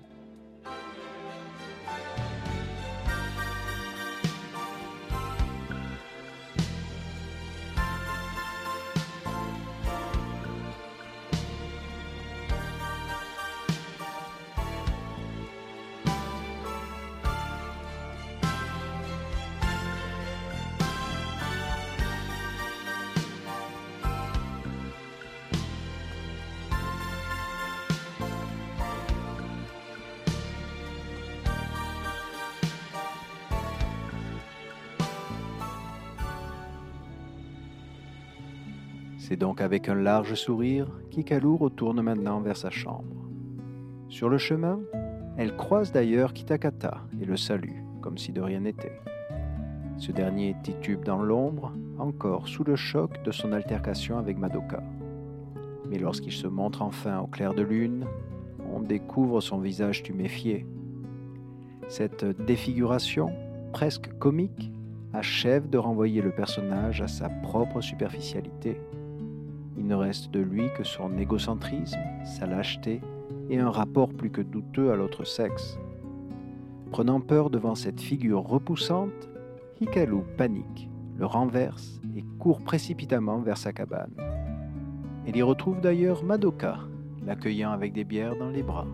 C'est 39.32 39.38
donc 39.38 39.62
avec 39.62 39.88
un 39.88 39.96
large 39.96 40.34
sourire 40.34 40.92
qu'Ikalu 41.10 41.56
retourne 41.56 42.02
maintenant 42.02 42.42
vers 42.42 42.58
sa 42.58 42.70
chambre. 42.70 43.30
Sur 44.10 44.28
le 44.28 44.38
chemin, 44.38 44.82
elle 45.38 45.56
croise 45.56 45.94
d'ailleurs 45.94 46.34
Kitakata 46.34 46.98
et 47.22 47.24
le 47.24 47.38
salue, 47.38 47.80
comme 48.02 48.18
si 48.18 48.34
de 48.34 48.42
rien 48.42 48.60
n'était. 48.60 49.00
Ce 49.96 50.12
dernier 50.12 50.54
titube 50.64 51.06
dans 51.06 51.22
l'ombre, 51.22 51.72
encore 51.98 52.50
sous 52.50 52.66
le 52.66 52.76
choc 52.76 53.24
de 53.24 53.32
son 53.32 53.54
altercation 53.54 54.18
avec 54.18 54.38
Madoka. 54.38 54.84
Mais 55.90 55.98
lorsqu'il 55.98 56.34
se 56.34 56.48
montre 56.48 56.82
enfin 56.82 57.20
au 57.20 57.28
clair 57.28 57.54
de 57.54 57.62
lune, 57.62 58.08
on 58.70 58.82
découvre 58.82 59.40
son 59.40 59.60
visage 59.60 60.04
tuméfié. 60.04 60.68
Cette 61.88 62.26
défiguration, 62.26 63.32
presque 63.72 64.12
comique, 64.20 64.74
achève 65.14 65.70
de 65.70 65.78
renvoyer 65.78 66.22
le 66.22 66.32
personnage 66.32 67.02
à 67.02 67.08
sa 67.08 67.30
propre 67.30 67.80
superficialité. 67.80 68.78
Il 69.78 69.88
ne 69.88 69.96
reste 69.96 70.32
de 70.32 70.40
lui 70.40 70.64
que 70.78 70.84
son 70.84 71.18
égocentrisme, 71.18 72.00
sa 72.26 72.46
lâcheté 72.46 73.02
et 73.50 73.60
un 73.60 73.70
rapport 73.70 74.10
plus 74.10 74.30
que 74.30 74.42
douteux 74.42 74.92
à 74.92 74.96
l'autre 74.96 75.26
sexe. 75.26 75.78
Prenant 76.92 77.22
peur 77.22 77.50
devant 77.50 77.76
cette 77.76 78.02
figure 78.02 78.44
repoussante, 78.44 79.30
Hikaru 79.80 80.24
panique, 80.38 80.90
le 81.18 81.26
renverse 81.26 82.02
et 82.16 82.24
court 82.40 82.62
précipitamment 82.62 83.40
vers 83.40 83.58
sa 83.58 83.72
cabane. 83.74 84.14
Elle 85.26 85.38
y 85.38 85.42
retrouve 85.42 85.82
d'ailleurs 85.82 86.24
Madoka, 86.24 86.80
l'accueillant 87.26 87.72
avec 87.72 87.94
des 87.94 88.04
bières 88.04 88.36
dans 88.36 88.50
les 88.50 88.64
bras. 88.64 88.88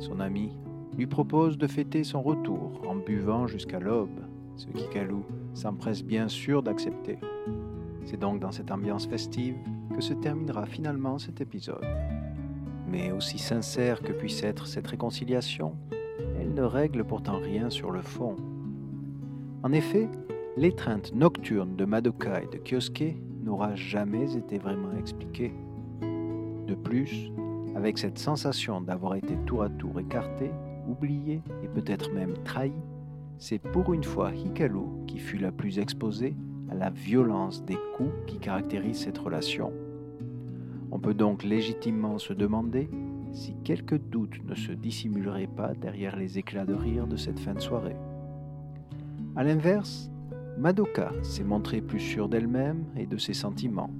Son 0.00 0.20
ami 0.20 0.56
lui 0.96 1.06
propose 1.06 1.56
de 1.56 1.66
fêter 1.66 2.04
son 2.04 2.22
retour 2.22 2.82
en 2.86 2.96
buvant 2.96 3.46
jusqu'à 3.46 3.78
l'aube, 3.80 4.20
ce 4.56 4.66
qu'Ikalu 4.66 5.22
s'empresse 5.54 6.04
bien 6.04 6.28
sûr 6.28 6.62
d'accepter. 6.62 7.18
C'est 8.04 8.18
donc 8.18 8.40
dans 8.40 8.52
cette 8.52 8.70
ambiance 8.70 9.06
festive 9.06 9.56
se 10.00 10.14
terminera 10.14 10.66
finalement 10.66 11.18
cet 11.18 11.40
épisode. 11.40 11.84
Mais 12.88 13.12
aussi 13.12 13.38
sincère 13.38 14.00
que 14.00 14.12
puisse 14.12 14.42
être 14.42 14.66
cette 14.66 14.86
réconciliation, 14.86 15.76
elle 16.40 16.54
ne 16.54 16.62
règle 16.62 17.04
pourtant 17.04 17.38
rien 17.38 17.70
sur 17.70 17.90
le 17.90 18.00
fond. 18.00 18.36
En 19.62 19.72
effet, 19.72 20.08
l'étreinte 20.56 21.14
nocturne 21.14 21.76
de 21.76 21.84
Madoka 21.84 22.42
et 22.42 22.46
de 22.46 22.58
Kyosuke 22.58 23.16
n'aura 23.42 23.74
jamais 23.74 24.36
été 24.36 24.58
vraiment 24.58 24.92
expliquée. 24.98 25.52
De 26.00 26.74
plus, 26.74 27.30
avec 27.74 27.98
cette 27.98 28.18
sensation 28.18 28.80
d'avoir 28.80 29.14
été 29.14 29.36
tour 29.46 29.62
à 29.62 29.68
tour 29.68 30.00
écarté, 30.00 30.50
oublié 30.88 31.42
et 31.62 31.68
peut-être 31.68 32.12
même 32.12 32.34
trahi, 32.44 32.72
c'est 33.38 33.58
pour 33.58 33.92
une 33.94 34.04
fois 34.04 34.32
Hikaru 34.34 35.06
qui 35.06 35.18
fut 35.18 35.38
la 35.38 35.52
plus 35.52 35.78
exposée 35.78 36.34
à 36.70 36.74
la 36.74 36.90
violence 36.90 37.64
des 37.64 37.78
coups 37.96 38.12
qui 38.26 38.38
caractérisent 38.38 39.04
cette 39.04 39.18
relation. 39.18 39.72
On 40.90 40.98
peut 40.98 41.14
donc 41.14 41.44
légitimement 41.44 42.18
se 42.18 42.32
demander 42.32 42.88
si 43.32 43.54
quelques 43.62 43.98
doutes 43.98 44.42
ne 44.46 44.54
se 44.54 44.72
dissimuleraient 44.72 45.46
pas 45.46 45.74
derrière 45.74 46.16
les 46.16 46.38
éclats 46.38 46.64
de 46.64 46.74
rire 46.74 47.06
de 47.06 47.16
cette 47.16 47.38
fin 47.38 47.54
de 47.54 47.60
soirée. 47.60 47.96
A 49.36 49.44
l'inverse, 49.44 50.10
Madoka 50.58 51.12
s'est 51.22 51.44
montrée 51.44 51.80
plus 51.80 52.00
sûre 52.00 52.28
d'elle-même 52.28 52.84
et 52.96 53.06
de 53.06 53.18
ses 53.18 53.34
sentiments, 53.34 53.90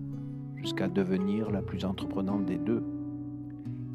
jusqu'à 0.57 0.89
devenir 0.89 1.51
la 1.51 1.63
plus 1.63 1.85
entreprenante 1.85 2.47
des 2.47 2.59
deux. 2.59 2.83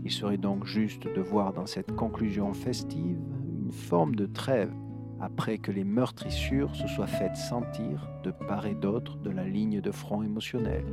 Il 0.06 0.12
serait 0.12 0.38
donc 0.38 0.66
juste 0.66 1.08
de 1.14 1.22
voir 1.22 1.54
dans 1.54 1.66
cette 1.66 1.94
conclusion 1.94 2.54
festive 2.54 3.18
une 3.66 3.72
forme 3.72 4.16
de 4.16 4.26
trêve 4.26 4.72
après 5.20 5.58
que 5.58 5.72
les 5.72 5.84
meurtrissures 5.84 6.76
se 6.76 6.88
soient 6.88 7.08
faites 7.08 7.38
sentir 7.38 8.10
de 8.24 8.32
part 8.32 8.66
et 8.66 8.76
d'autre 8.76 9.18
de 9.18 9.30
la 9.30 9.46
ligne 9.46 9.82
de 9.82 9.92
front 9.92 10.22
émotionnel. 10.22 10.86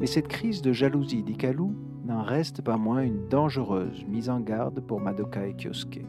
Mais 0.00 0.06
cette 0.06 0.28
crise 0.28 0.62
de 0.62 0.72
jalousie 0.72 1.22
d'Ikalu 1.22 1.70
n'en 2.04 2.22
reste 2.22 2.62
pas 2.62 2.76
moins 2.76 3.02
une 3.02 3.28
dangereuse 3.28 4.04
mise 4.06 4.30
en 4.30 4.40
garde 4.40 4.80
pour 4.80 5.00
Madoka 5.00 5.46
et 5.46 5.54
Kyosuke. 5.54 6.04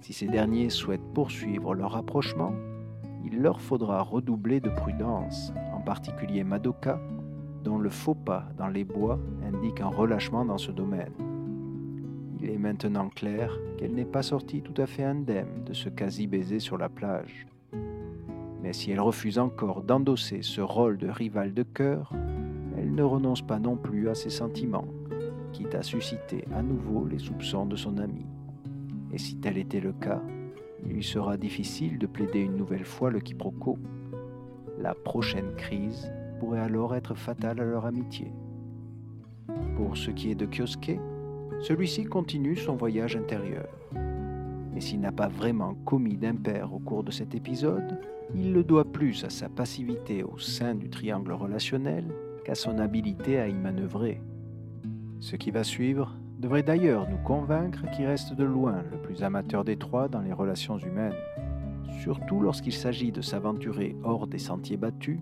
Si 0.00 0.12
ces 0.12 0.26
derniers 0.26 0.70
souhaitent 0.70 1.12
poursuivre 1.12 1.74
leur 1.74 1.92
rapprochement, 1.92 2.52
il 3.24 3.42
leur 3.42 3.60
faudra 3.60 4.00
redoubler 4.00 4.60
de 4.60 4.70
prudence, 4.70 5.52
en 5.74 5.80
particulier 5.80 6.44
Madoka, 6.44 7.00
dont 7.62 7.78
le 7.78 7.90
faux 7.90 8.14
pas 8.14 8.48
dans 8.56 8.68
les 8.68 8.84
bois 8.84 9.18
indique 9.44 9.80
un 9.80 9.88
relâchement 9.88 10.44
dans 10.44 10.58
ce 10.58 10.70
domaine. 10.70 11.12
Il 12.40 12.48
est 12.48 12.58
maintenant 12.58 13.08
clair 13.08 13.58
qu'elle 13.76 13.94
n'est 13.94 14.04
pas 14.04 14.22
sortie 14.22 14.62
tout 14.62 14.80
à 14.80 14.86
fait 14.86 15.04
indemne 15.04 15.64
de 15.66 15.74
ce 15.74 15.88
quasi-baiser 15.88 16.60
sur 16.60 16.78
la 16.78 16.88
plage. 16.88 17.46
Mais 18.62 18.72
si 18.72 18.90
elle 18.92 19.00
refuse 19.00 19.38
encore 19.38 19.82
d'endosser 19.82 20.42
ce 20.42 20.60
rôle 20.60 20.98
de 20.98 21.08
rival 21.08 21.52
de 21.52 21.64
cœur, 21.64 22.12
elle 22.88 22.94
ne 22.94 23.02
renonce 23.02 23.42
pas 23.42 23.58
non 23.58 23.76
plus 23.76 24.08
à 24.08 24.14
ses 24.14 24.30
sentiments, 24.30 24.86
quitte 25.52 25.74
à 25.74 25.82
susciter 25.82 26.46
à 26.54 26.62
nouveau 26.62 27.06
les 27.06 27.18
soupçons 27.18 27.66
de 27.66 27.76
son 27.76 27.98
ami. 27.98 28.24
Et 29.12 29.18
si 29.18 29.36
tel 29.36 29.58
était 29.58 29.80
le 29.80 29.92
cas, 29.92 30.22
il 30.82 30.92
lui 30.92 31.04
sera 31.04 31.36
difficile 31.36 31.98
de 31.98 32.06
plaider 32.06 32.40
une 32.40 32.56
nouvelle 32.56 32.86
fois 32.86 33.10
le 33.10 33.20
quiproquo. 33.20 33.78
La 34.78 34.94
prochaine 34.94 35.54
crise 35.54 36.10
pourrait 36.40 36.60
alors 36.60 36.94
être 36.94 37.14
fatale 37.14 37.60
à 37.60 37.64
leur 37.64 37.84
amitié. 37.84 38.32
Pour 39.76 39.94
ce 39.98 40.10
qui 40.10 40.30
est 40.30 40.34
de 40.34 40.46
Kyosuke, 40.46 40.98
celui-ci 41.60 42.04
continue 42.04 42.56
son 42.56 42.76
voyage 42.76 43.16
intérieur. 43.16 43.68
Et 44.74 44.80
s'il 44.80 45.00
n'a 45.00 45.12
pas 45.12 45.28
vraiment 45.28 45.74
commis 45.84 46.16
d'impair 46.16 46.72
au 46.72 46.78
cours 46.78 47.04
de 47.04 47.10
cet 47.10 47.34
épisode, 47.34 48.00
il 48.34 48.54
le 48.54 48.64
doit 48.64 48.90
plus 48.90 49.24
à 49.24 49.30
sa 49.30 49.50
passivité 49.50 50.22
au 50.22 50.38
sein 50.38 50.74
du 50.74 50.88
triangle 50.88 51.32
relationnel 51.32 52.06
qu'à 52.48 52.54
son 52.54 52.78
habileté 52.78 53.38
à 53.38 53.46
y 53.46 53.52
manœuvrer. 53.52 54.22
Ce 55.20 55.36
qui 55.36 55.50
va 55.50 55.64
suivre 55.64 56.16
devrait 56.38 56.62
d'ailleurs 56.62 57.06
nous 57.06 57.18
convaincre 57.18 57.82
qu'il 57.90 58.06
reste 58.06 58.32
de 58.32 58.44
loin 58.44 58.82
le 58.90 58.96
plus 58.96 59.22
amateur 59.22 59.66
des 59.66 59.76
trois 59.76 60.08
dans 60.08 60.22
les 60.22 60.32
relations 60.32 60.78
humaines, 60.78 61.12
surtout 62.00 62.40
lorsqu'il 62.40 62.72
s'agit 62.72 63.12
de 63.12 63.20
s'aventurer 63.20 63.96
hors 64.02 64.26
des 64.26 64.38
sentiers 64.38 64.78
battus, 64.78 65.20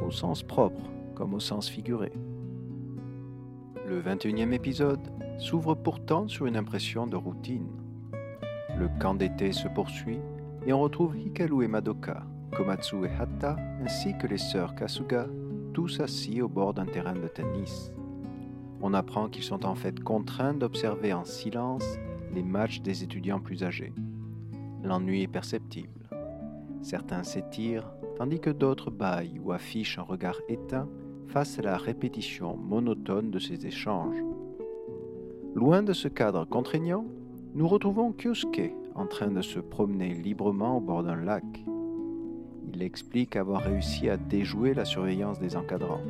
au 0.00 0.12
sens 0.12 0.44
propre 0.44 0.84
comme 1.16 1.34
au 1.34 1.40
sens 1.40 1.68
figuré. 1.68 2.12
Le 3.88 4.00
21e 4.00 4.52
épisode 4.52 5.10
s'ouvre 5.38 5.74
pourtant 5.74 6.28
sur 6.28 6.46
une 6.46 6.56
impression 6.56 7.08
de 7.08 7.16
routine. 7.16 7.66
Le 8.78 8.88
camp 9.00 9.14
d'été 9.14 9.50
se 9.50 9.66
poursuit 9.66 10.20
et 10.64 10.72
on 10.72 10.78
retrouve 10.78 11.18
Hikaru 11.18 11.64
et 11.64 11.68
Madoka, 11.68 12.22
Komatsu 12.56 13.06
et 13.06 13.20
Hatta, 13.20 13.56
ainsi 13.82 14.16
que 14.18 14.28
les 14.28 14.38
sœurs 14.38 14.76
Kasuga, 14.76 15.26
tous 15.72 16.00
assis 16.00 16.42
au 16.42 16.48
bord 16.48 16.74
d'un 16.74 16.86
terrain 16.86 17.14
de 17.14 17.28
tennis. 17.28 17.92
On 18.82 18.94
apprend 18.94 19.28
qu'ils 19.28 19.44
sont 19.44 19.66
en 19.66 19.74
fait 19.74 20.02
contraints 20.02 20.54
d'observer 20.54 21.12
en 21.12 21.24
silence 21.24 21.84
les 22.34 22.42
matchs 22.42 22.80
des 22.80 23.02
étudiants 23.02 23.40
plus 23.40 23.62
âgés. 23.62 23.92
L'ennui 24.82 25.22
est 25.22 25.28
perceptible. 25.28 26.08
Certains 26.82 27.22
s'étirent, 27.22 27.92
tandis 28.16 28.40
que 28.40 28.50
d'autres 28.50 28.90
baillent 28.90 29.38
ou 29.38 29.52
affichent 29.52 29.98
un 29.98 30.02
regard 30.02 30.40
éteint 30.48 30.88
face 31.26 31.58
à 31.58 31.62
la 31.62 31.76
répétition 31.76 32.56
monotone 32.56 33.30
de 33.30 33.38
ces 33.38 33.66
échanges. 33.66 34.22
Loin 35.54 35.82
de 35.82 35.92
ce 35.92 36.08
cadre 36.08 36.44
contraignant, 36.44 37.04
nous 37.54 37.68
retrouvons 37.68 38.12
Kyosuke 38.12 38.72
en 38.94 39.06
train 39.06 39.30
de 39.30 39.42
se 39.42 39.58
promener 39.58 40.14
librement 40.14 40.76
au 40.76 40.80
bord 40.80 41.02
d'un 41.02 41.16
lac. 41.16 41.44
Explique 42.80 43.36
avoir 43.36 43.62
réussi 43.62 44.08
à 44.08 44.16
déjouer 44.16 44.72
la 44.72 44.86
surveillance 44.86 45.38
des 45.38 45.54
encadrants. 45.54 46.00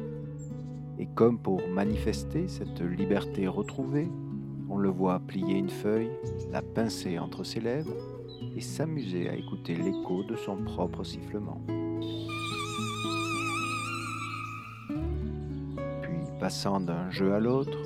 Et 0.98 1.06
comme 1.14 1.38
pour 1.38 1.66
manifester 1.68 2.46
cette 2.46 2.80
liberté 2.80 3.48
retrouvée, 3.48 4.08
on 4.68 4.78
le 4.78 4.88
voit 4.88 5.18
plier 5.18 5.58
une 5.58 5.68
feuille, 5.68 6.10
la 6.52 6.62
pincer 6.62 7.18
entre 7.18 7.42
ses 7.42 7.60
lèvres 7.60 7.92
et 8.56 8.60
s'amuser 8.60 9.28
à 9.28 9.34
écouter 9.34 9.74
l'écho 9.74 10.22
de 10.22 10.36
son 10.36 10.56
propre 10.58 11.02
sifflement. 11.02 11.60
Puis, 16.02 16.20
passant 16.38 16.80
d'un 16.80 17.10
jeu 17.10 17.34
à 17.34 17.40
l'autre, 17.40 17.78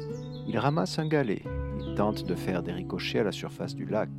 il 0.47 0.59
ramasse 0.59 0.99
un 0.99 1.09
galet 1.09 1.43
et 1.81 1.95
tente 1.97 2.27
de 2.27 2.35
faire 2.35 2.63
des 2.63 2.73
ricochets 2.73 3.21
à 3.21 3.25
la 3.25 3.33
surface 3.33 3.75
du 3.75 3.87
lac. 3.87 4.11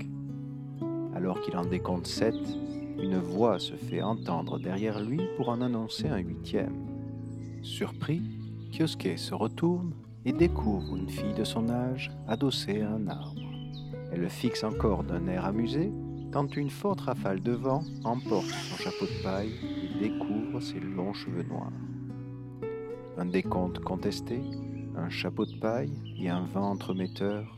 Alors 1.16 1.40
qu'il 1.42 1.56
en 1.56 1.66
décompte 1.66 2.08
sept, 2.08 2.36
une 2.98 3.18
voix 3.18 3.60
se 3.60 3.74
fait 3.74 4.02
entendre 4.02 4.60
derrière 4.60 5.00
lui 5.00 5.22
pour 5.38 5.50
en 5.50 5.62
annoncer 5.62 6.08
un 6.08 6.20
huitième. 6.20 6.76
Surpris, 7.62 8.22
Kyosuke 8.72 9.18
se 9.18 9.34
retourne 9.34 9.94
et 10.26 10.34
découvre 10.34 10.96
une 10.96 11.10
fille 11.10 11.34
de 11.34 11.44
son 11.44 11.70
âge 11.70 12.12
adossée 12.28 12.82
à 12.82 12.92
un 12.92 13.08
arbre. 13.08 13.42
Elle 14.12 14.22
le 14.22 14.30
fixe 14.30 14.64
encore 14.64 15.04
d'un 15.04 15.28
air 15.28 15.46
amusé 15.46 15.92
quand 16.32 16.58
une 16.58 16.70
forte 16.70 17.02
rafale 17.02 17.42
de 17.42 17.54
vent 17.54 17.84
emporte 18.04 18.48
son 18.48 18.78
chapeau 18.78 19.06
de 19.06 19.24
paille 19.24 19.54
et 19.84 20.10
découvre 20.10 20.60
ses 20.60 20.80
longs 20.80 21.14
cheveux 21.14 21.44
noirs. 21.44 21.72
Un 23.18 23.26
décompte 23.26 23.80
contesté, 23.80 24.42
un 24.98 25.10
chapeau 25.10 25.46
de 25.46 25.56
paille 25.56 25.94
et 26.20 26.30
un 26.30 26.46
vent 26.46 26.72
entremetteur, 26.72 27.55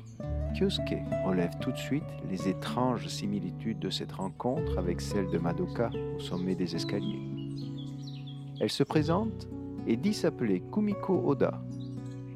Kyosuke 0.58 1.04
relève 1.24 1.56
tout 1.60 1.72
de 1.72 1.78
suite 1.78 2.04
les 2.32 2.50
étranges 2.50 3.08
similitudes 3.08 3.78
de 3.78 3.92
cette 3.92 4.14
rencontre 4.14 4.80
avec 4.80 5.02
celle 5.02 5.30
de 5.30 5.38
Madoka 5.38 5.92
au 6.16 6.20
sommet 6.20 6.56
des 6.56 6.76
escaliers. 6.76 7.22
Elle 8.60 8.72
se 8.72 8.82
présente 8.82 9.48
et 9.86 9.98
dit 9.98 10.16
s'appeler 10.16 10.64
Kumiko 10.74 11.22
Oda. 11.26 11.62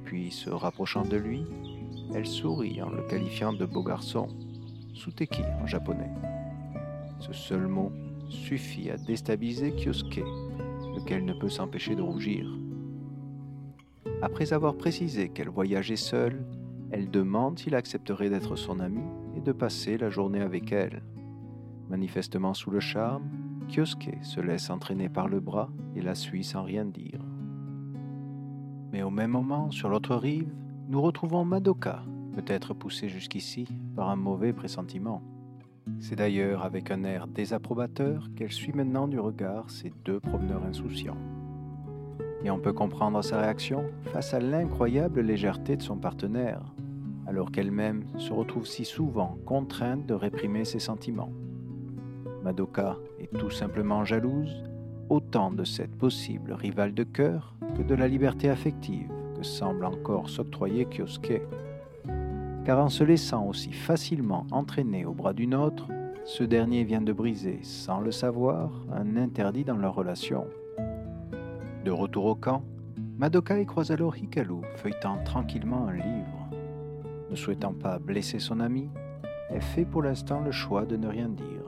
Puis, 0.06 0.30
se 0.30 0.52
rapprochant 0.52 1.04
de 1.04 1.18
lui, 1.18 1.46
elle 2.14 2.28
sourit 2.28 2.80
en 2.84 2.90
le 2.90 3.02
qualifiant 3.08 3.54
de 3.54 3.66
beau 3.66 3.82
garçon, 3.82 4.28
Suteki 4.94 5.42
en 5.60 5.66
japonais. 5.66 6.12
Ce 7.20 7.34
seul 7.34 7.66
mot 7.66 7.92
suffit 8.30 8.92
à 8.92 8.98
déstabiliser 8.98 9.72
Kyosuke, 9.72 10.24
lequel 10.96 11.26
ne 11.26 11.34
peut 11.34 11.50
s'empêcher 11.50 11.96
de 11.96 12.04
rougir. 12.04 12.46
Après 14.22 14.54
avoir 14.54 14.76
précisé 14.76 15.30
qu'elle 15.30 15.50
voyageait 15.50 15.96
seule, 15.96 16.46
elle 16.92 17.10
demande 17.10 17.58
s'il 17.58 17.76
accepterait 17.76 18.30
d'être 18.30 18.56
son 18.56 18.80
ami 18.80 19.04
et 19.36 19.42
de 19.42 19.52
passer 19.52 19.98
la 19.98 20.10
journée 20.10 20.42
avec 20.42 20.72
elle. 20.72 21.04
Manifestement 21.90 22.54
sous 22.54 22.70
le 22.70 22.80
charme, 22.80 23.24
Kyosuke 23.70 24.18
se 24.22 24.42
laisse 24.42 24.70
entraîner 24.70 25.08
par 25.08 25.28
le 25.28 25.40
bras 25.40 25.70
et 25.96 26.02
la 26.02 26.16
suit 26.16 26.44
sans 26.44 26.64
rien 26.64 26.86
dire. 26.86 27.22
Mais 28.92 29.04
au 29.04 29.10
même 29.10 29.32
moment, 29.32 29.72
sur 29.72 29.88
l'autre 29.88 30.16
rive, 30.16 30.54
nous 30.90 31.02
retrouvons 31.02 31.46
Madoka, 31.46 32.04
peut-être 32.34 32.74
poussée 32.74 33.08
jusqu'ici 33.08 33.68
par 33.96 34.10
un 34.10 34.18
mauvais 34.18 34.52
pressentiment. 34.52 35.22
C'est 36.00 36.18
d'ailleurs 36.18 36.64
avec 36.64 36.92
un 36.92 37.04
air 37.06 37.28
désapprobateur 37.28 38.28
qu'elle 38.36 38.52
suit 38.52 38.74
maintenant 38.74 39.08
du 39.08 39.20
regard 39.20 39.70
ces 39.70 39.94
deux 40.04 40.20
promeneurs 40.20 40.66
insouciants. 40.66 41.18
Et 42.44 42.50
on 42.50 42.60
peut 42.60 42.74
comprendre 42.74 43.22
sa 43.22 43.40
réaction 43.40 43.86
face 44.06 44.34
à 44.34 44.40
l'incroyable 44.40 45.22
légèreté 45.22 45.78
de 45.78 45.82
son 45.82 45.98
partenaire, 45.98 46.62
alors 47.32 47.50
qu'elle-même 47.50 48.04
se 48.18 48.34
retrouve 48.34 48.68
si 48.68 48.84
souvent 48.84 49.38
contrainte 49.46 50.06
de 50.06 50.14
réprimer 50.14 50.66
ses 50.66 50.80
sentiments. 50.80 51.32
Madoka 52.44 52.98
est 53.22 53.32
tout 53.40 53.50
simplement 53.50 54.04
jalouse, 54.04 54.66
autant 55.08 55.50
de 55.50 55.64
cette 55.64 55.96
possible 55.96 56.52
rivale 56.52 56.94
de 56.94 57.04
cœur 57.04 57.56
que 57.78 57.84
de 57.84 57.96
la 57.96 58.10
liberté 58.10 58.50
affective 58.50 59.10
que 59.38 59.44
semble 59.44 59.86
encore 59.86 60.30
s'octroyer 60.30 60.86
Kyosuke. 60.86 61.42
Car 62.66 62.80
en 62.84 62.90
se 62.90 63.06
laissant 63.06 63.48
aussi 63.48 63.72
facilement 63.72 64.46
entraîner 64.52 65.06
au 65.06 65.14
bras 65.14 65.32
d'une 65.32 65.56
autre, 65.56 65.88
ce 66.26 66.44
dernier 66.44 66.84
vient 66.84 67.02
de 67.02 67.14
briser, 67.14 67.60
sans 67.64 68.02
le 68.02 68.12
savoir, 68.12 68.72
un 68.94 69.16
interdit 69.16 69.64
dans 69.64 69.78
leur 69.78 69.96
relation. 69.96 70.48
De 71.86 71.92
retour 71.92 72.26
au 72.26 72.36
camp, 72.36 72.62
Madoka 73.18 73.58
y 73.58 73.66
croise 73.66 73.92
alors 73.92 74.18
Hikaru 74.18 74.64
feuilletant 74.76 75.24
tranquillement 75.24 75.88
un 75.88 75.94
livre. 75.94 76.41
Ne 77.32 77.36
souhaitant 77.38 77.74
pas 77.74 77.98
blesser 77.98 78.40
son 78.40 78.60
ami, 78.60 78.90
elle 79.50 79.62
fait 79.62 79.86
pour 79.86 80.04
l'instant 80.04 80.42
le 80.42 80.52
choix 80.52 80.86
de 80.86 80.98
ne 80.98 81.08
rien 81.08 81.30
dire. 81.30 81.66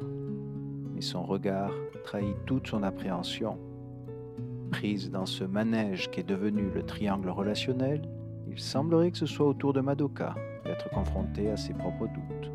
Mais 0.93 0.99
son 0.99 1.23
regard 1.23 1.71
trahit 2.03 2.35
toute 2.45 2.67
son 2.67 2.83
appréhension. 2.83 3.57
Prise 4.71 5.09
dans 5.09 5.25
ce 5.25 5.45
manège 5.45 6.11
qui 6.11 6.19
est 6.19 6.27
devenu 6.27 6.69
le 6.69 6.83
triangle 6.83 7.29
relationnel, 7.29 8.01
il 8.49 8.59
semblerait 8.59 9.11
que 9.11 9.17
ce 9.17 9.25
soit 9.25 9.47
au 9.47 9.53
tour 9.53 9.71
de 9.71 9.79
Madoka 9.79 10.35
d'être 10.65 10.89
confrontée 10.89 11.49
à 11.49 11.55
ses 11.55 11.73
propres 11.73 12.07
doutes. 12.07 12.51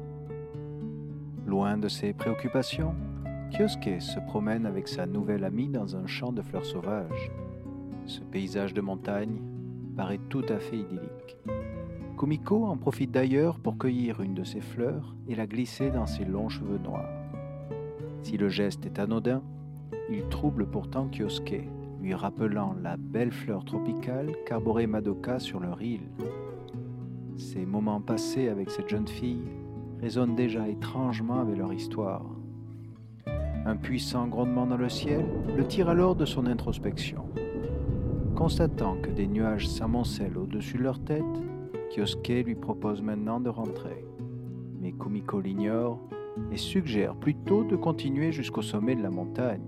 Loin 1.46 1.78
de 1.78 1.88
ses 1.88 2.12
préoccupations, 2.12 2.94
Kyosuke 3.50 4.02
se 4.02 4.20
promène 4.26 4.66
avec 4.66 4.86
sa 4.86 5.06
nouvelle 5.06 5.44
amie 5.44 5.70
dans 5.70 5.96
un 5.96 6.06
champ 6.06 6.30
de 6.30 6.42
fleurs 6.42 6.66
sauvages. 6.66 7.30
Ce 8.04 8.20
paysage 8.20 8.74
de 8.74 8.82
montagne 8.82 9.40
paraît 9.96 10.20
tout 10.28 10.44
à 10.50 10.58
fait 10.58 10.76
idyllique. 10.76 11.38
Kumiko 12.18 12.64
en 12.64 12.76
profite 12.76 13.12
d'ailleurs 13.12 13.60
pour 13.60 13.78
cueillir 13.78 14.20
une 14.20 14.34
de 14.34 14.42
ces 14.42 14.60
fleurs 14.60 15.14
et 15.28 15.36
la 15.36 15.46
glisser 15.46 15.90
dans 15.90 16.06
ses 16.06 16.24
longs 16.24 16.48
cheveux 16.48 16.78
noirs. 16.78 17.08
Si 18.22 18.36
le 18.36 18.48
geste 18.48 18.84
est 18.86 18.98
anodin, 18.98 19.40
il 20.10 20.28
trouble 20.28 20.66
pourtant 20.66 21.08
Kyosuke, 21.08 21.68
lui 22.02 22.14
rappelant 22.14 22.74
la 22.82 22.96
belle 22.96 23.30
fleur 23.30 23.64
tropicale 23.64 24.34
qu'arborait 24.46 24.88
Madoka 24.88 25.38
sur 25.38 25.60
leur 25.60 25.80
île. 25.80 26.08
Ces 27.36 27.64
moments 27.64 28.00
passés 28.00 28.48
avec 28.48 28.70
cette 28.70 28.88
jeune 28.88 29.06
fille 29.06 29.46
résonnent 30.00 30.34
déjà 30.34 30.66
étrangement 30.66 31.38
avec 31.38 31.56
leur 31.56 31.72
histoire. 31.72 32.26
Un 33.64 33.76
puissant 33.76 34.26
grondement 34.26 34.66
dans 34.66 34.76
le 34.76 34.88
ciel 34.88 35.24
le 35.56 35.64
tire 35.64 35.88
alors 35.88 36.16
de 36.16 36.24
son 36.24 36.46
introspection. 36.46 37.26
Constatant 38.34 38.96
que 39.00 39.10
des 39.10 39.28
nuages 39.28 39.68
s'amoncellent 39.68 40.38
au-dessus 40.38 40.78
de 40.78 40.82
leur 40.82 40.98
tête, 40.98 41.24
Kyosuke 41.90 42.44
lui 42.44 42.54
propose 42.54 43.02
maintenant 43.02 43.40
de 43.40 43.48
rentrer. 43.48 44.04
Mais 44.80 44.92
Kumiko 44.92 45.40
l'ignore 45.40 45.98
et 46.52 46.56
suggère 46.56 47.14
plutôt 47.14 47.64
de 47.64 47.76
continuer 47.76 48.32
jusqu'au 48.32 48.62
sommet 48.62 48.94
de 48.94 49.02
la 49.02 49.10
montagne. 49.10 49.62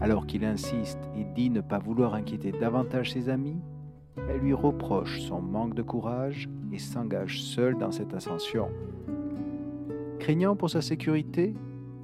Alors 0.00 0.26
qu'il 0.26 0.44
insiste 0.44 0.98
et 1.16 1.24
dit 1.24 1.50
ne 1.50 1.60
pas 1.60 1.78
vouloir 1.78 2.14
inquiéter 2.14 2.52
davantage 2.52 3.12
ses 3.12 3.28
amis, 3.28 3.58
elle 4.28 4.40
lui 4.40 4.54
reproche 4.54 5.20
son 5.20 5.40
manque 5.40 5.74
de 5.74 5.82
courage 5.82 6.48
et 6.72 6.78
s'engage 6.78 7.42
seul 7.42 7.76
dans 7.78 7.92
cette 7.92 8.14
ascension. 8.14 8.68
Craignant 10.18 10.56
pour 10.56 10.70
sa 10.70 10.82
sécurité, 10.82 11.54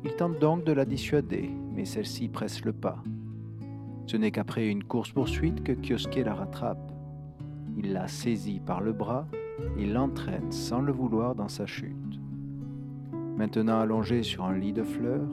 il 0.05 0.15
tente 0.17 0.39
donc 0.39 0.65
de 0.65 0.73
la 0.73 0.85
dissuader, 0.85 1.51
mais 1.75 1.85
celle-ci 1.85 2.29
presse 2.29 2.65
le 2.65 2.73
pas. 2.73 3.03
Ce 4.07 4.17
n'est 4.17 4.31
qu'après 4.31 4.69
une 4.69 4.85
course-poursuite 4.85 5.63
que 5.63 5.73
Kyosuke 5.73 6.25
la 6.25 6.35
rattrape. 6.35 6.92
Il 7.77 7.93
la 7.93 8.09
saisit 8.09 8.61
par 8.61 8.81
le 8.81 8.93
bras 8.93 9.27
et 9.77 9.87
l'entraîne 9.87 10.53
sans 10.53 10.81
le 10.81 10.93
vouloir 10.93 11.35
dans 11.35 11.49
sa 11.49 11.67
chute. 11.67 12.21
Maintenant 13.37 13.81
allongés 13.81 14.23
sur 14.23 14.45
un 14.45 14.57
lit 14.57 14.73
de 14.73 14.83
fleurs, 14.83 15.29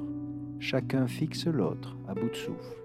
chacun 0.60 1.08
fixe 1.08 1.48
l'autre 1.48 1.98
à 2.08 2.14
bout 2.14 2.30
de 2.30 2.36
souffle. 2.36 2.78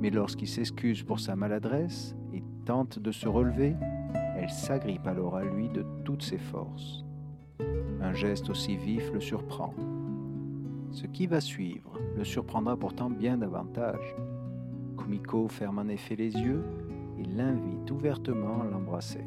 Mais 0.00 0.10
lorsqu'il 0.10 0.48
s'excuse 0.48 1.02
pour 1.02 1.20
sa 1.20 1.36
maladresse 1.36 2.16
et 2.32 2.42
tente 2.64 2.98
de 2.98 3.10
se 3.10 3.28
relever, 3.28 3.74
elle 4.36 4.50
s'agrippe 4.50 5.06
alors 5.06 5.36
à 5.36 5.44
lui 5.44 5.68
de 5.68 5.84
toutes 6.04 6.22
ses 6.22 6.38
forces. 6.38 7.04
Un 8.00 8.14
geste 8.14 8.48
aussi 8.48 8.76
vif 8.76 9.10
le 9.12 9.20
surprend. 9.20 9.74
Ce 10.90 11.06
qui 11.06 11.26
va 11.26 11.40
suivre 11.40 11.98
le 12.16 12.24
surprendra 12.24 12.76
pourtant 12.76 13.10
bien 13.10 13.36
davantage. 13.36 14.16
Kumiko 14.96 15.48
ferme 15.48 15.78
en 15.78 15.88
effet 15.88 16.16
les 16.16 16.34
yeux 16.34 16.64
l'invite 17.36 17.90
ouvertement 17.90 18.62
à 18.62 18.64
l'embrasser. 18.64 19.24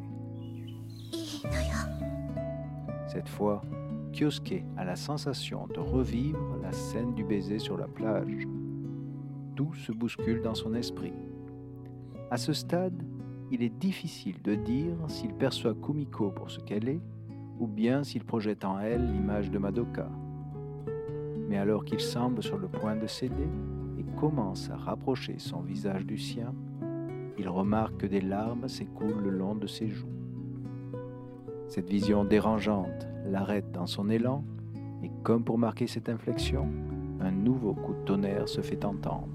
Cette 3.06 3.28
fois, 3.28 3.62
Kyosuke 4.12 4.64
a 4.76 4.84
la 4.84 4.96
sensation 4.96 5.66
de 5.66 5.80
revivre 5.80 6.56
la 6.62 6.72
scène 6.72 7.14
du 7.14 7.24
baiser 7.24 7.58
sur 7.58 7.76
la 7.76 7.88
plage. 7.88 8.46
Tout 9.56 9.74
se 9.74 9.92
bouscule 9.92 10.42
dans 10.42 10.54
son 10.54 10.74
esprit. 10.74 11.12
À 12.30 12.36
ce 12.36 12.52
stade, 12.52 13.02
il 13.50 13.62
est 13.62 13.76
difficile 13.78 14.40
de 14.42 14.54
dire 14.54 14.96
s'il 15.08 15.34
perçoit 15.34 15.74
Kumiko 15.74 16.30
pour 16.30 16.50
ce 16.50 16.60
qu'elle 16.60 16.88
est, 16.88 17.00
ou 17.60 17.66
bien 17.66 18.02
s'il 18.02 18.24
projette 18.24 18.64
en 18.64 18.80
elle 18.80 19.12
l'image 19.12 19.50
de 19.50 19.58
Madoka. 19.58 20.08
Mais 21.48 21.58
alors 21.58 21.84
qu'il 21.84 22.00
semble 22.00 22.42
sur 22.42 22.58
le 22.58 22.68
point 22.68 22.96
de 22.96 23.06
céder 23.06 23.48
et 23.98 24.04
commence 24.18 24.70
à 24.70 24.76
rapprocher 24.76 25.38
son 25.38 25.60
visage 25.60 26.06
du 26.06 26.18
sien, 26.18 26.52
il 27.38 27.48
remarque 27.48 27.96
que 27.98 28.06
des 28.06 28.20
larmes 28.20 28.68
s'écoulent 28.68 29.22
le 29.22 29.30
long 29.30 29.54
de 29.54 29.66
ses 29.66 29.88
joues. 29.88 30.06
Cette 31.68 31.88
vision 31.88 32.24
dérangeante 32.24 33.08
l'arrête 33.26 33.72
dans 33.72 33.86
son 33.86 34.08
élan, 34.08 34.44
et 35.02 35.10
comme 35.22 35.44
pour 35.44 35.58
marquer 35.58 35.86
cette 35.86 36.08
inflexion, 36.08 36.68
un 37.20 37.30
nouveau 37.30 37.74
coup 37.74 37.94
de 37.94 38.04
tonnerre 38.04 38.48
se 38.48 38.60
fait 38.60 38.84
entendre. 38.84 39.28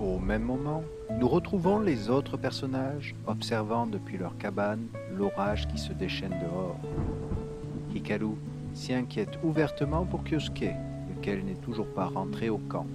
Au 0.00 0.18
même 0.18 0.42
moment, 0.42 0.82
nous 1.18 1.28
retrouvons 1.28 1.80
les 1.80 2.10
autres 2.10 2.36
personnages 2.36 3.14
observant 3.26 3.86
depuis 3.86 4.18
leur 4.18 4.36
cabane 4.36 4.86
l'orage 5.16 5.68
qui 5.68 5.78
se 5.78 5.92
déchaîne 5.92 6.34
dehors. 6.40 6.78
Hikaru 7.94 8.34
s'y 8.78 8.94
inquiète 8.94 9.40
ouvertement 9.42 10.04
pour 10.04 10.22
Kyosuke, 10.22 10.72
lequel 11.10 11.44
n'est 11.44 11.54
toujours 11.54 11.88
pas 11.88 12.06
rentré 12.06 12.48
au 12.48 12.58
camp. 12.58 12.86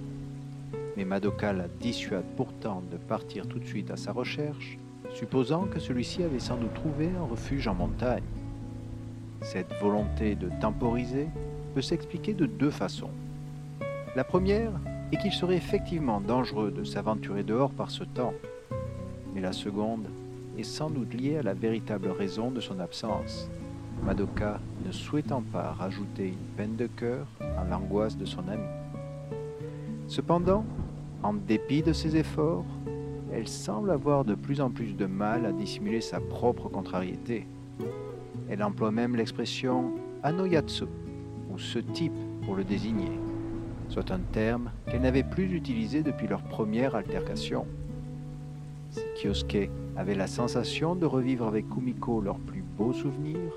Mais 0.96 1.04
Madoka 1.04 1.52
la 1.52 1.68
dissuade 1.68 2.24
pourtant 2.36 2.82
de 2.90 2.96
partir 2.96 3.46
tout 3.46 3.58
de 3.58 3.66
suite 3.66 3.90
à 3.90 3.96
sa 3.96 4.12
recherche, 4.12 4.78
supposant 5.12 5.64
que 5.64 5.78
celui-ci 5.78 6.22
avait 6.22 6.40
sans 6.40 6.56
doute 6.56 6.72
trouvé 6.72 7.10
un 7.10 7.24
refuge 7.24 7.68
en 7.68 7.74
montagne. 7.74 8.22
Cette 9.42 9.74
volonté 9.78 10.34
de 10.36 10.48
temporiser 10.58 11.28
peut 11.74 11.82
s'expliquer 11.82 12.32
de 12.32 12.46
deux 12.46 12.70
façons. 12.70 13.10
La 14.16 14.24
première 14.24 14.72
est 15.12 15.18
qu'il 15.18 15.32
serait 15.32 15.56
effectivement 15.56 16.20
dangereux 16.20 16.70
de 16.70 16.84
s'aventurer 16.84 17.42
dehors 17.42 17.70
par 17.70 17.90
ce 17.90 18.04
temps, 18.04 18.32
mais 19.34 19.42
la 19.42 19.52
seconde 19.52 20.06
est 20.56 20.62
sans 20.62 20.88
doute 20.88 21.12
liée 21.12 21.36
à 21.36 21.42
la 21.42 21.52
véritable 21.52 22.08
raison 22.08 22.50
de 22.50 22.60
son 22.60 22.80
absence, 22.80 23.50
Madoka 24.02 24.60
ne 24.84 24.92
souhaitant 24.92 25.42
pas 25.42 25.72
rajouter 25.72 26.28
une 26.28 26.56
peine 26.56 26.76
de 26.76 26.86
cœur 26.86 27.26
à 27.40 27.64
l'angoisse 27.64 28.16
de 28.16 28.24
son 28.24 28.46
ami. 28.48 28.66
Cependant, 30.08 30.64
en 31.22 31.32
dépit 31.32 31.82
de 31.82 31.92
ses 31.92 32.16
efforts, 32.16 32.66
elle 33.32 33.48
semble 33.48 33.90
avoir 33.90 34.24
de 34.24 34.34
plus 34.34 34.60
en 34.60 34.70
plus 34.70 34.94
de 34.94 35.06
mal 35.06 35.46
à 35.46 35.52
dissimuler 35.52 36.00
sa 36.00 36.20
propre 36.20 36.68
contrariété. 36.68 37.46
Elle 38.48 38.62
emploie 38.62 38.90
même 38.90 39.16
l'expression 39.16 39.92
Anoyatsu, 40.22 40.84
ou 41.50 41.58
ce 41.58 41.78
type 41.78 42.12
pour 42.44 42.54
le 42.54 42.64
désigner, 42.64 43.10
soit 43.88 44.10
un 44.10 44.20
terme 44.32 44.70
qu'elle 44.86 45.02
n'avait 45.02 45.22
plus 45.22 45.52
utilisé 45.54 46.02
depuis 46.02 46.28
leur 46.28 46.42
première 46.42 46.94
altercation. 46.94 47.66
Si 48.90 49.00
Kyosuke 49.20 49.70
avait 49.96 50.14
la 50.14 50.26
sensation 50.26 50.96
de 50.96 51.06
revivre 51.06 51.46
avec 51.46 51.68
Kumiko 51.68 52.20
leurs 52.20 52.38
plus 52.38 52.62
beaux 52.62 52.92
souvenirs, 52.92 53.52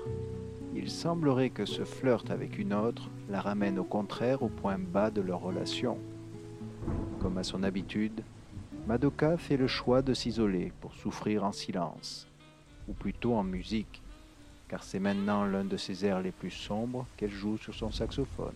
il 0.74 0.90
semblerait 0.90 1.50
que 1.50 1.66
ce 1.66 1.84
flirt 1.84 2.30
avec 2.30 2.58
une 2.58 2.72
autre 2.72 3.10
la 3.28 3.40
ramène 3.40 3.78
au 3.78 3.84
contraire 3.84 4.42
au 4.42 4.48
point 4.48 4.78
bas 4.78 5.10
de 5.10 5.20
leur 5.20 5.40
relation. 5.40 5.98
Comme 7.20 7.38
à 7.38 7.42
son 7.42 7.64
habitude, 7.64 8.22
Madoka 8.86 9.36
fait 9.36 9.56
le 9.56 9.66
choix 9.66 10.02
de 10.02 10.14
s'isoler 10.14 10.72
pour 10.80 10.94
souffrir 10.94 11.44
en 11.44 11.52
silence, 11.52 12.28
ou 12.86 12.92
plutôt 12.92 13.34
en 13.34 13.42
musique, 13.42 14.00
car 14.68 14.84
c'est 14.84 15.00
maintenant 15.00 15.44
l'un 15.44 15.64
de 15.64 15.76
ses 15.76 16.06
airs 16.06 16.20
les 16.20 16.30
plus 16.30 16.52
sombres 16.52 17.06
qu'elle 17.16 17.32
joue 17.32 17.58
sur 17.58 17.74
son 17.74 17.90
saxophone. 17.90 18.54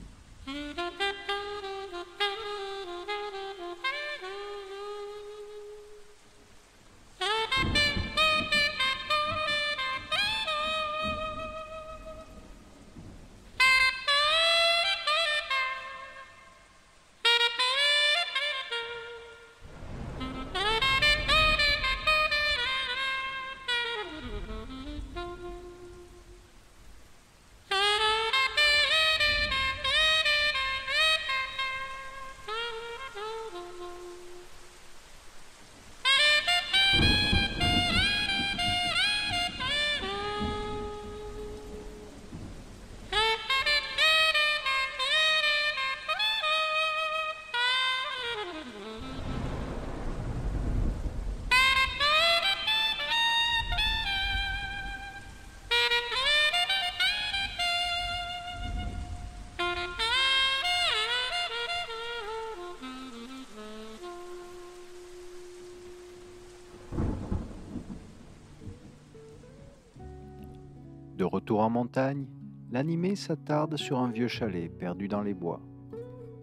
En 71.60 71.70
montagne, 71.70 72.26
l'animé 72.70 73.16
s'attarde 73.16 73.76
sur 73.76 73.98
un 73.98 74.10
vieux 74.10 74.28
chalet 74.28 74.70
perdu 74.70 75.08
dans 75.08 75.22
les 75.22 75.34
bois. 75.34 75.60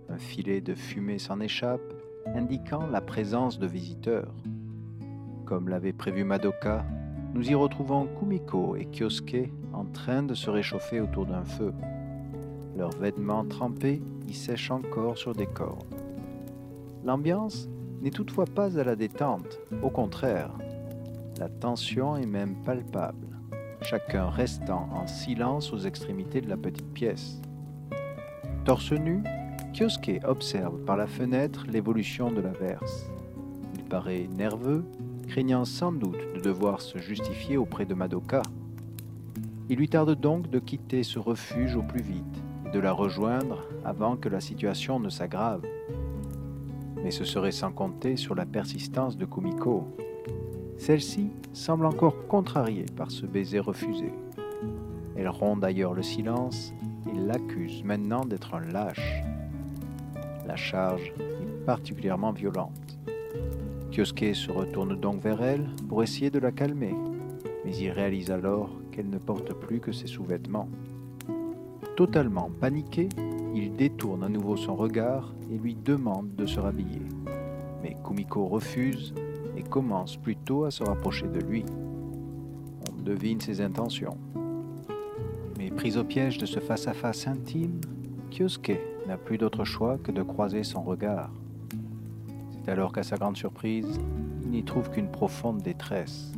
Un 0.09 0.17
filet 0.17 0.61
de 0.61 0.75
fumée 0.75 1.19
s'en 1.19 1.39
échappe, 1.39 1.93
indiquant 2.27 2.85
la 2.87 3.01
présence 3.01 3.59
de 3.59 3.67
visiteurs. 3.67 4.33
Comme 5.45 5.69
l'avait 5.69 5.93
prévu 5.93 6.23
Madoka, 6.23 6.85
nous 7.33 7.49
y 7.49 7.55
retrouvons 7.55 8.07
Kumiko 8.19 8.75
et 8.75 8.85
Kyosuke 8.85 9.51
en 9.73 9.85
train 9.85 10.23
de 10.23 10.33
se 10.33 10.49
réchauffer 10.49 10.99
autour 10.99 11.25
d'un 11.25 11.45
feu. 11.45 11.73
Leurs 12.77 12.97
vêtements 12.97 13.45
trempés 13.45 14.01
y 14.27 14.33
sèchent 14.33 14.71
encore 14.71 15.17
sur 15.17 15.33
des 15.33 15.47
cordes. 15.47 15.95
L'ambiance 17.05 17.69
n'est 18.01 18.11
toutefois 18.11 18.45
pas 18.45 18.77
à 18.77 18.83
la 18.83 18.95
détente, 18.95 19.59
au 19.81 19.89
contraire. 19.89 20.51
La 21.37 21.49
tension 21.49 22.17
est 22.17 22.25
même 22.25 22.55
palpable 22.63 23.28
chacun 23.81 24.29
restant 24.29 24.89
en 24.93 25.07
silence 25.07 25.71
aux 25.73 25.79
extrémités 25.79 26.41
de 26.41 26.49
la 26.49 26.57
petite 26.57 26.91
pièce. 26.93 27.41
Torse 28.65 28.91
nu, 28.91 29.23
Kyosuke 29.73 30.21
observe 30.25 30.79
par 30.85 30.97
la 30.97 31.07
fenêtre 31.07 31.65
l'évolution 31.67 32.31
de 32.31 32.41
l'averse. 32.41 33.09
Il 33.75 33.83
paraît 33.83 34.27
nerveux, 34.35 34.83
craignant 35.27 35.65
sans 35.65 35.91
doute 35.91 36.19
de 36.35 36.41
devoir 36.41 36.81
se 36.81 36.97
justifier 36.97 37.57
auprès 37.57 37.85
de 37.85 37.93
Madoka. 37.93 38.41
Il 39.69 39.77
lui 39.77 39.87
tarde 39.87 40.19
donc 40.19 40.49
de 40.49 40.59
quitter 40.59 41.03
ce 41.03 41.19
refuge 41.19 41.75
au 41.75 41.83
plus 41.83 42.01
vite 42.01 42.43
et 42.65 42.71
de 42.71 42.79
la 42.79 42.91
rejoindre 42.91 43.63
avant 43.85 44.15
que 44.15 44.29
la 44.29 44.41
situation 44.41 44.99
ne 44.99 45.09
s'aggrave. 45.09 45.63
Mais 47.03 47.11
ce 47.11 47.23
serait 47.23 47.51
sans 47.51 47.71
compter 47.71 48.17
sur 48.17 48.35
la 48.35 48.45
persistance 48.45 49.15
de 49.15 49.25
Kumiko, 49.25 49.87
celle-ci 50.79 51.29
semble 51.51 51.85
encore 51.85 52.25
contrariée 52.27 52.85
par 52.95 53.11
ce 53.11 53.25
baiser 53.25 53.59
refusé. 53.59 54.11
Elle 55.15 55.27
rompt 55.27 55.61
d'ailleurs 55.61 55.93
le 55.93 56.01
silence 56.01 56.73
et 57.13 57.19
l'accuse 57.19 57.83
maintenant 57.83 58.25
d'être 58.25 58.55
un 58.55 58.61
lâche. 58.61 59.21
La 60.47 60.55
charge 60.55 61.13
est 61.19 61.65
particulièrement 61.65 62.31
violente. 62.31 62.97
Kyosuke 63.91 64.33
se 64.33 64.51
retourne 64.51 64.95
donc 64.95 65.21
vers 65.21 65.43
elle 65.43 65.67
pour 65.89 66.01
essayer 66.01 66.29
de 66.29 66.39
la 66.39 66.53
calmer, 66.53 66.95
mais 67.65 67.75
il 67.75 67.91
réalise 67.91 68.31
alors 68.31 68.69
qu'elle 68.91 69.09
ne 69.09 69.17
porte 69.17 69.53
plus 69.53 69.81
que 69.81 69.91
ses 69.91 70.07
sous-vêtements. 70.07 70.69
Totalement 71.97 72.49
paniqué, 72.61 73.09
il 73.53 73.73
détourne 73.73 74.23
à 74.23 74.29
nouveau 74.29 74.55
son 74.55 74.75
regard 74.75 75.33
et 75.51 75.57
lui 75.57 75.75
demande 75.75 76.33
de 76.35 76.45
se 76.45 76.59
rhabiller. 76.59 77.01
Mais 77.83 77.97
Kumiko 78.05 78.47
refuse 78.47 79.13
commence 79.69 80.17
plutôt 80.17 80.65
à 80.65 80.71
se 80.71 80.83
rapprocher 80.83 81.27
de 81.27 81.39
lui. 81.39 81.63
On 82.89 83.01
devine 83.01 83.39
ses 83.39 83.61
intentions. 83.61 84.17
Mais 85.57 85.69
pris 85.69 85.97
au 85.97 86.03
piège 86.03 86.37
de 86.37 86.45
ce 86.45 86.59
face-à-face 86.59 87.27
intime, 87.27 87.79
Kyosuke 88.31 88.79
n'a 89.07 89.17
plus 89.17 89.37
d'autre 89.37 89.63
choix 89.63 89.97
que 89.97 90.11
de 90.11 90.23
croiser 90.23 90.63
son 90.63 90.81
regard. 90.81 91.31
C'est 92.51 92.71
alors 92.71 92.91
qu'à 92.91 93.03
sa 93.03 93.17
grande 93.17 93.37
surprise, 93.37 93.99
il 94.43 94.51
n'y 94.51 94.63
trouve 94.63 94.89
qu'une 94.89 95.09
profonde 95.09 95.61
détresse. 95.61 96.31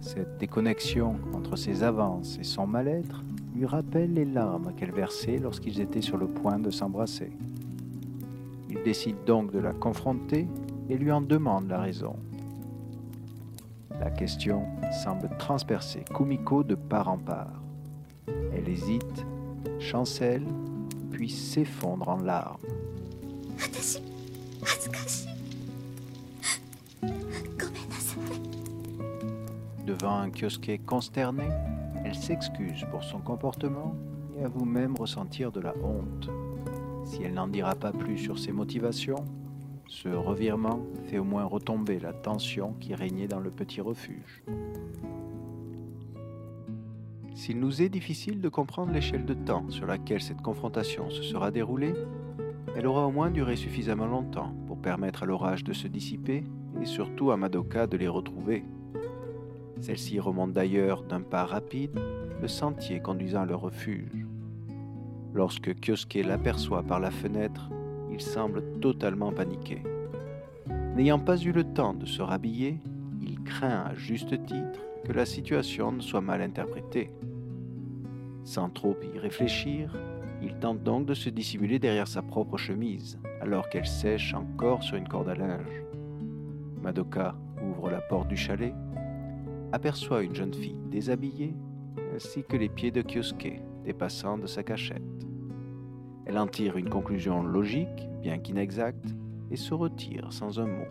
Cette 0.00 0.38
déconnexion 0.38 1.16
entre 1.34 1.56
ses 1.56 1.82
avances 1.82 2.38
et 2.40 2.44
son 2.44 2.66
mal-être 2.66 3.22
lui 3.54 3.66
rappelle 3.66 4.14
les 4.14 4.24
larmes 4.24 4.72
qu'elle 4.76 4.92
versait 4.92 5.38
lorsqu'ils 5.38 5.80
étaient 5.80 6.02
sur 6.02 6.16
le 6.16 6.26
point 6.26 6.58
de 6.58 6.70
s'embrasser. 6.70 7.30
Il 8.70 8.82
décide 8.82 9.24
donc 9.26 9.52
de 9.52 9.58
la 9.58 9.72
confronter 9.72 10.46
et 10.88 10.96
lui 10.96 11.12
en 11.12 11.20
demande 11.20 11.68
la 11.68 11.80
raison. 11.80 12.16
La 14.00 14.10
question 14.10 14.66
semble 15.02 15.28
transpercer 15.38 16.04
Kumiko 16.14 16.62
de 16.62 16.74
part 16.74 17.08
en 17.08 17.18
part. 17.18 17.62
Elle 18.26 18.68
hésite, 18.68 19.26
chancelle, 19.80 20.46
puis 21.10 21.28
s'effondre 21.28 22.08
en 22.08 22.18
larmes. 22.18 22.58
Devant 29.84 30.18
un 30.18 30.30
kiosque 30.30 30.80
consterné, 30.86 31.48
elle 32.04 32.14
s'excuse 32.14 32.84
pour 32.90 33.02
son 33.02 33.18
comportement 33.18 33.94
et 34.38 34.44
avoue 34.44 34.64
même 34.64 34.94
ressentir 34.96 35.50
de 35.50 35.60
la 35.60 35.74
honte. 35.82 36.30
Si 37.04 37.22
elle 37.22 37.34
n'en 37.34 37.48
dira 37.48 37.74
pas 37.74 37.92
plus 37.92 38.18
sur 38.18 38.38
ses 38.38 38.52
motivations, 38.52 39.24
ce 39.88 40.10
revirement 40.10 40.80
fait 41.06 41.18
au 41.18 41.24
moins 41.24 41.44
retomber 41.44 41.98
la 41.98 42.12
tension 42.12 42.74
qui 42.78 42.94
régnait 42.94 43.26
dans 43.26 43.40
le 43.40 43.50
petit 43.50 43.80
refuge. 43.80 44.44
S'il 47.34 47.58
nous 47.58 47.80
est 47.80 47.88
difficile 47.88 48.40
de 48.40 48.48
comprendre 48.50 48.92
l'échelle 48.92 49.24
de 49.24 49.32
temps 49.32 49.68
sur 49.70 49.86
laquelle 49.86 50.20
cette 50.20 50.42
confrontation 50.42 51.08
se 51.08 51.22
sera 51.22 51.50
déroulée, 51.50 51.94
elle 52.76 52.86
aura 52.86 53.06
au 53.06 53.10
moins 53.10 53.30
duré 53.30 53.56
suffisamment 53.56 54.06
longtemps 54.06 54.52
pour 54.66 54.78
permettre 54.78 55.22
à 55.22 55.26
l'orage 55.26 55.64
de 55.64 55.72
se 55.72 55.88
dissiper 55.88 56.44
et 56.82 56.84
surtout 56.84 57.30
à 57.30 57.38
Madoka 57.38 57.86
de 57.86 57.96
les 57.96 58.08
retrouver. 58.08 58.64
Celle-ci 59.80 60.20
remonte 60.20 60.52
d'ailleurs 60.52 61.02
d'un 61.02 61.22
pas 61.22 61.46
rapide 61.46 61.98
le 62.42 62.48
sentier 62.48 63.00
conduisant 63.00 63.42
à 63.42 63.46
leur 63.46 63.62
refuge. 63.62 64.26
Lorsque 65.32 65.74
Kyosuke 65.80 66.26
l'aperçoit 66.26 66.82
par 66.82 67.00
la 67.00 67.10
fenêtre, 67.10 67.70
il 68.18 68.22
semble 68.22 68.64
totalement 68.80 69.30
paniqué. 69.30 69.80
N'ayant 70.96 71.20
pas 71.20 71.36
eu 71.36 71.52
le 71.52 71.62
temps 71.62 71.94
de 71.94 72.04
se 72.04 72.20
rhabiller, 72.20 72.80
il 73.22 73.40
craint 73.44 73.84
à 73.86 73.94
juste 73.94 74.44
titre 74.44 74.80
que 75.04 75.12
la 75.12 75.24
situation 75.24 75.92
ne 75.92 76.00
soit 76.00 76.20
mal 76.20 76.42
interprétée. 76.42 77.12
Sans 78.42 78.70
trop 78.70 78.96
y 79.14 79.18
réfléchir, 79.20 79.96
il 80.42 80.54
tente 80.54 80.82
donc 80.82 81.06
de 81.06 81.14
se 81.14 81.30
dissimuler 81.30 81.78
derrière 81.78 82.08
sa 82.08 82.22
propre 82.22 82.56
chemise, 82.56 83.20
alors 83.40 83.68
qu'elle 83.68 83.86
sèche 83.86 84.34
encore 84.34 84.82
sur 84.82 84.96
une 84.96 85.06
corde 85.06 85.28
à 85.28 85.36
linge. 85.36 85.84
Madoka 86.82 87.36
ouvre 87.62 87.88
la 87.88 88.00
porte 88.00 88.26
du 88.26 88.36
chalet, 88.36 88.74
aperçoit 89.70 90.24
une 90.24 90.34
jeune 90.34 90.54
fille 90.54 90.80
déshabillée, 90.90 91.54
ainsi 92.16 92.42
que 92.42 92.56
les 92.56 92.68
pieds 92.68 92.90
de 92.90 93.02
Kyosuke 93.02 93.62
dépassant 93.84 94.38
de 94.38 94.48
sa 94.48 94.64
cachette. 94.64 95.02
Elle 96.28 96.38
en 96.38 96.46
tire 96.46 96.76
une 96.76 96.90
conclusion 96.90 97.42
logique, 97.42 98.06
bien 98.20 98.38
qu'inexacte, 98.38 99.14
et 99.50 99.56
se 99.56 99.72
retire 99.72 100.30
sans 100.30 100.60
un 100.60 100.66
mot. 100.66 100.86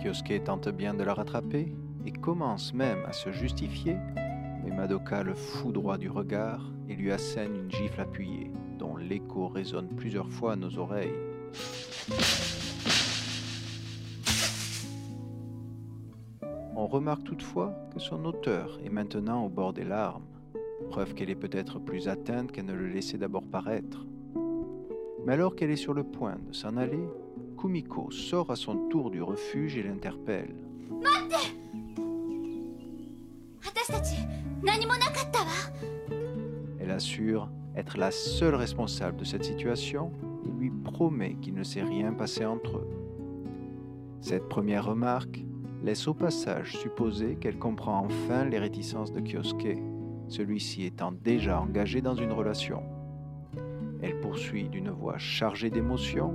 Kyosuke 0.00 0.44
tente 0.44 0.68
bien 0.68 0.94
de 0.94 1.02
la 1.02 1.12
rattraper 1.12 1.74
et 2.06 2.12
commence 2.12 2.72
même 2.72 3.04
à 3.04 3.12
se 3.12 3.32
justifier, 3.32 3.96
mais 4.62 4.70
Madoka 4.70 5.24
le 5.24 5.34
foudroie 5.34 5.98
du 5.98 6.08
regard 6.08 6.70
et 6.88 6.94
lui 6.94 7.10
assène 7.10 7.56
une 7.56 7.70
gifle 7.70 8.00
appuyée, 8.00 8.52
dont 8.78 8.96
l'écho 8.96 9.48
résonne 9.48 9.88
plusieurs 9.96 10.30
fois 10.30 10.52
à 10.52 10.56
nos 10.56 10.78
oreilles. 10.78 11.12
On 16.76 16.86
remarque 16.86 17.24
toutefois 17.24 17.74
que 17.92 17.98
son 17.98 18.24
auteur 18.24 18.78
est 18.84 18.90
maintenant 18.90 19.44
au 19.44 19.48
bord 19.48 19.72
des 19.72 19.82
larmes, 19.82 20.26
preuve 20.88 21.14
qu'elle 21.14 21.30
est 21.30 21.34
peut-être 21.34 21.78
plus 21.78 22.08
atteinte 22.08 22.52
qu'elle 22.52 22.66
ne 22.66 22.74
le 22.74 22.88
laissait 22.88 23.18
d'abord 23.18 23.44
paraître. 23.44 24.06
Mais 25.26 25.32
alors 25.32 25.56
qu'elle 25.56 25.70
est 25.70 25.76
sur 25.76 25.94
le 25.94 26.04
point 26.04 26.36
de 26.48 26.54
s'en 26.54 26.76
aller, 26.76 27.08
Kumiko 27.58 28.10
sort 28.10 28.50
à 28.50 28.56
son 28.56 28.88
tour 28.88 29.10
du 29.10 29.22
refuge 29.22 29.76
et 29.76 29.82
l'interpelle. 29.82 30.54
Elle 36.78 36.90
assure 36.90 37.50
être 37.76 37.98
la 37.98 38.10
seule 38.10 38.54
responsable 38.54 39.16
de 39.16 39.24
cette 39.24 39.44
situation 39.44 40.12
et 40.44 40.48
lui 40.48 40.70
promet 40.70 41.34
qu'il 41.42 41.54
ne 41.54 41.64
s'est 41.64 41.82
rien 41.82 42.12
passé 42.12 42.44
entre 42.44 42.78
eux. 42.78 42.88
Cette 44.20 44.48
première 44.48 44.86
remarque 44.86 45.44
laisse 45.82 46.08
au 46.08 46.14
passage 46.14 46.76
supposer 46.76 47.36
qu'elle 47.36 47.58
comprend 47.58 48.04
enfin 48.04 48.44
les 48.44 48.58
réticences 48.58 49.12
de 49.12 49.20
Kyosuke, 49.20 49.78
celui-ci 50.28 50.84
étant 50.84 51.12
déjà 51.12 51.60
engagé 51.60 52.00
dans 52.00 52.14
une 52.14 52.32
relation. 52.32 52.82
Elle 54.02 54.20
poursuit 54.20 54.68
d'une 54.68 54.90
voix 54.90 55.18
chargée 55.18 55.70
d'émotion 55.70 56.34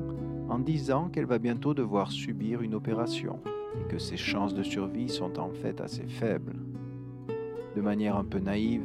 en 0.49 0.59
disant 0.59 1.09
qu'elle 1.09 1.25
va 1.25 1.39
bientôt 1.39 1.73
devoir 1.73 2.11
subir 2.11 2.61
une 2.61 2.75
opération 2.75 3.39
et 3.79 3.87
que 3.87 3.99
ses 3.99 4.17
chances 4.17 4.53
de 4.53 4.63
survie 4.63 5.09
sont 5.09 5.39
en 5.39 5.49
fait 5.49 5.79
assez 5.79 6.07
faibles. 6.07 6.55
De 7.75 7.81
manière 7.81 8.17
un 8.17 8.25
peu 8.25 8.39
naïve, 8.39 8.83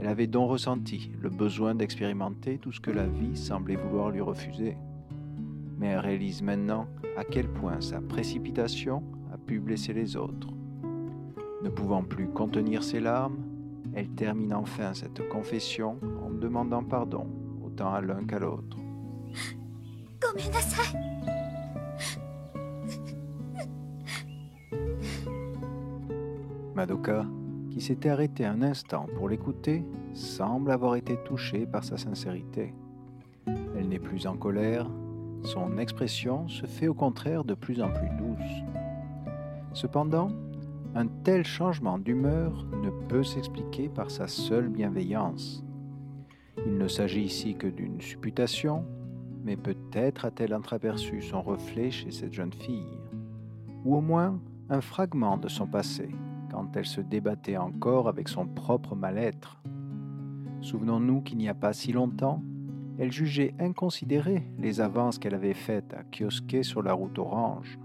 elle 0.00 0.08
avait 0.08 0.26
donc 0.26 0.50
ressenti 0.50 1.10
le 1.20 1.28
besoin 1.28 1.74
d'expérimenter 1.74 2.58
tout 2.58 2.72
ce 2.72 2.80
que 2.80 2.90
la 2.90 3.06
vie 3.06 3.36
semblait 3.36 3.76
vouloir 3.76 4.10
lui 4.10 4.20
refuser. 4.20 4.76
Mais 5.78 5.88
elle 5.88 6.00
réalise 6.00 6.42
maintenant 6.42 6.86
à 7.16 7.24
quel 7.24 7.48
point 7.48 7.80
sa 7.80 8.00
précipitation 8.00 9.02
a 9.32 9.38
pu 9.38 9.60
blesser 9.60 9.92
les 9.92 10.16
autres. 10.16 10.48
Ne 11.62 11.68
pouvant 11.68 12.02
plus 12.02 12.28
contenir 12.28 12.82
ses 12.82 13.00
larmes, 13.00 13.47
elle 13.94 14.08
termine 14.10 14.54
enfin 14.54 14.94
cette 14.94 15.28
confession 15.28 15.98
en 16.24 16.30
demandant 16.30 16.84
pardon 16.84 17.26
autant 17.64 17.92
à 17.92 18.00
l'un 18.00 18.24
qu'à 18.24 18.38
l'autre. 18.38 18.76
Madoka, 26.74 27.26
qui 27.70 27.80
s'était 27.80 28.08
arrêtée 28.08 28.44
un 28.44 28.62
instant 28.62 29.06
pour 29.16 29.28
l'écouter, 29.28 29.84
semble 30.14 30.70
avoir 30.70 30.94
été 30.94 31.16
touchée 31.24 31.66
par 31.66 31.82
sa 31.82 31.96
sincérité. 31.96 32.72
Elle 33.76 33.88
n'est 33.88 33.98
plus 33.98 34.26
en 34.26 34.36
colère, 34.36 34.88
son 35.42 35.78
expression 35.78 36.48
se 36.48 36.66
fait 36.66 36.88
au 36.88 36.94
contraire 36.94 37.44
de 37.44 37.54
plus 37.54 37.80
en 37.80 37.88
plus 37.88 38.08
douce. 38.10 38.62
Cependant, 39.72 40.30
un 40.98 41.06
tel 41.06 41.44
changement 41.44 41.96
d'humeur 41.96 42.66
ne 42.82 42.90
peut 42.90 43.22
s'expliquer 43.22 43.88
par 43.88 44.10
sa 44.10 44.26
seule 44.26 44.68
bienveillance. 44.68 45.64
Il 46.66 46.76
ne 46.76 46.88
s'agit 46.88 47.22
ici 47.22 47.54
que 47.54 47.68
d'une 47.68 48.00
supputation, 48.00 48.84
mais 49.44 49.56
peut-être 49.56 50.24
a-t-elle 50.24 50.52
entreaperçu 50.52 51.22
son 51.22 51.40
reflet 51.40 51.92
chez 51.92 52.10
cette 52.10 52.32
jeune 52.32 52.52
fille, 52.52 52.98
ou 53.84 53.94
au 53.94 54.00
moins 54.00 54.40
un 54.70 54.80
fragment 54.80 55.36
de 55.36 55.46
son 55.46 55.68
passé, 55.68 56.08
quand 56.50 56.76
elle 56.76 56.86
se 56.86 57.00
débattait 57.00 57.58
encore 57.58 58.08
avec 58.08 58.28
son 58.28 58.48
propre 58.48 58.96
mal-être. 58.96 59.62
Souvenons-nous 60.62 61.20
qu'il 61.20 61.38
n'y 61.38 61.48
a 61.48 61.54
pas 61.54 61.74
si 61.74 61.92
longtemps, 61.92 62.42
elle 62.98 63.12
jugeait 63.12 63.54
inconsidérées 63.60 64.50
les 64.58 64.80
avances 64.80 65.20
qu'elle 65.20 65.36
avait 65.36 65.54
faites 65.54 65.94
à 65.94 66.02
Kyosuke 66.02 66.64
sur 66.64 66.82
la 66.82 66.92
route 66.92 67.20
orange. 67.20 67.78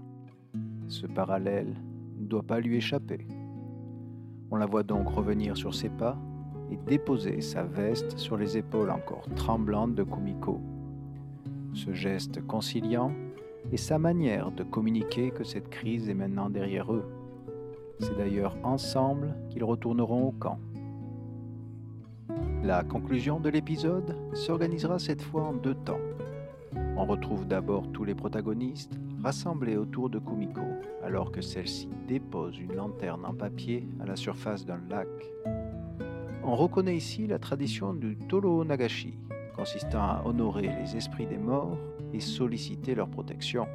Ce 0.88 1.06
parallèle 1.06 1.76
ne 2.18 2.26
doit 2.26 2.42
pas 2.42 2.60
lui 2.60 2.76
échapper. 2.76 3.26
On 4.50 4.56
la 4.56 4.66
voit 4.66 4.82
donc 4.82 5.08
revenir 5.08 5.56
sur 5.56 5.74
ses 5.74 5.88
pas 5.88 6.16
et 6.70 6.76
déposer 6.76 7.40
sa 7.40 7.64
veste 7.64 8.18
sur 8.18 8.36
les 8.36 8.56
épaules 8.56 8.90
encore 8.90 9.26
tremblantes 9.36 9.94
de 9.94 10.02
Kumiko. 10.02 10.60
Ce 11.72 11.92
geste 11.92 12.46
conciliant 12.46 13.10
est 13.72 13.76
sa 13.76 13.98
manière 13.98 14.52
de 14.52 14.62
communiquer 14.62 15.30
que 15.30 15.44
cette 15.44 15.68
crise 15.68 16.08
est 16.08 16.14
maintenant 16.14 16.50
derrière 16.50 16.92
eux. 16.92 17.04
C'est 17.98 18.16
d'ailleurs 18.16 18.56
ensemble 18.62 19.34
qu'ils 19.50 19.64
retourneront 19.64 20.28
au 20.28 20.32
camp. 20.32 20.58
La 22.62 22.82
conclusion 22.82 23.40
de 23.40 23.48
l'épisode 23.48 24.16
s'organisera 24.32 24.98
cette 24.98 25.22
fois 25.22 25.42
en 25.42 25.52
deux 25.52 25.74
temps. 25.74 26.00
On 26.96 27.04
retrouve 27.04 27.46
d'abord 27.46 27.90
tous 27.92 28.04
les 28.04 28.14
protagonistes 28.14 28.98
rassemblés 29.24 29.78
autour 29.78 30.10
de 30.10 30.18
Kumiko, 30.18 30.60
alors 31.02 31.32
que 31.32 31.40
celle-ci 31.40 31.88
dépose 32.06 32.58
une 32.58 32.74
lanterne 32.74 33.24
en 33.24 33.32
papier 33.32 33.88
à 34.00 34.04
la 34.04 34.16
surface 34.16 34.66
d'un 34.66 34.80
lac. 34.90 35.08
On 36.44 36.54
reconnaît 36.54 36.96
ici 36.96 37.26
la 37.26 37.38
tradition 37.38 37.94
du 37.94 38.18
Tolo 38.28 38.62
Nagashi, 38.64 39.14
consistant 39.56 40.02
à 40.02 40.22
honorer 40.26 40.68
les 40.78 40.94
esprits 40.94 41.26
des 41.26 41.38
morts 41.38 41.78
et 42.12 42.20
solliciter 42.20 42.94
leur 42.94 43.08
protection. 43.08 43.66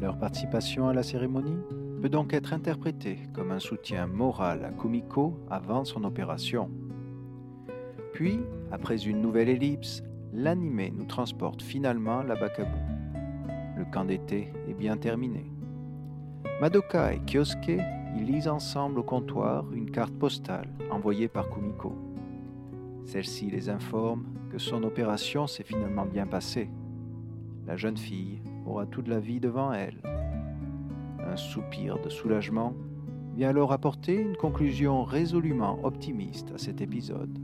Leur 0.00 0.18
participation 0.18 0.88
à 0.88 0.92
la 0.92 1.04
cérémonie 1.04 1.62
peut 2.02 2.08
donc 2.08 2.34
être 2.34 2.52
interprétée 2.52 3.20
comme 3.32 3.52
un 3.52 3.60
soutien 3.60 4.08
moral 4.08 4.64
à 4.64 4.72
Kumiko 4.72 5.38
avant 5.50 5.84
son 5.84 6.02
opération. 6.02 6.68
Puis, 8.12 8.40
après 8.72 9.06
une 9.06 9.20
nouvelle 9.20 9.50
ellipse, 9.50 10.02
l'animé 10.32 10.92
nous 10.96 11.04
transporte 11.04 11.62
finalement 11.62 12.18
à 12.18 12.24
la 12.24 12.34
Bakabu. 12.34 12.97
Le 13.78 13.84
camp 13.84 14.04
d'été 14.04 14.52
est 14.68 14.74
bien 14.74 14.96
terminé. 14.96 15.52
Madoka 16.60 17.14
et 17.14 17.20
Kyosuke 17.20 17.80
lisent 18.16 18.48
ensemble 18.48 18.98
au 18.98 19.04
comptoir 19.04 19.72
une 19.72 19.92
carte 19.92 20.12
postale 20.14 20.68
envoyée 20.90 21.28
par 21.28 21.48
Kumiko. 21.48 21.94
Celle-ci 23.04 23.48
les 23.52 23.68
informe 23.68 24.24
que 24.50 24.58
son 24.58 24.82
opération 24.82 25.46
s'est 25.46 25.62
finalement 25.62 26.06
bien 26.06 26.26
passée. 26.26 26.68
La 27.68 27.76
jeune 27.76 27.96
fille 27.96 28.42
aura 28.66 28.84
toute 28.84 29.06
la 29.06 29.20
vie 29.20 29.38
devant 29.38 29.72
elle. 29.72 30.02
Un 31.24 31.36
soupir 31.36 32.00
de 32.00 32.08
soulagement 32.08 32.74
vient 33.36 33.50
alors 33.50 33.72
apporter 33.72 34.16
une 34.16 34.36
conclusion 34.36 35.04
résolument 35.04 35.78
optimiste 35.84 36.50
à 36.52 36.58
cet 36.58 36.80
épisode. 36.80 37.38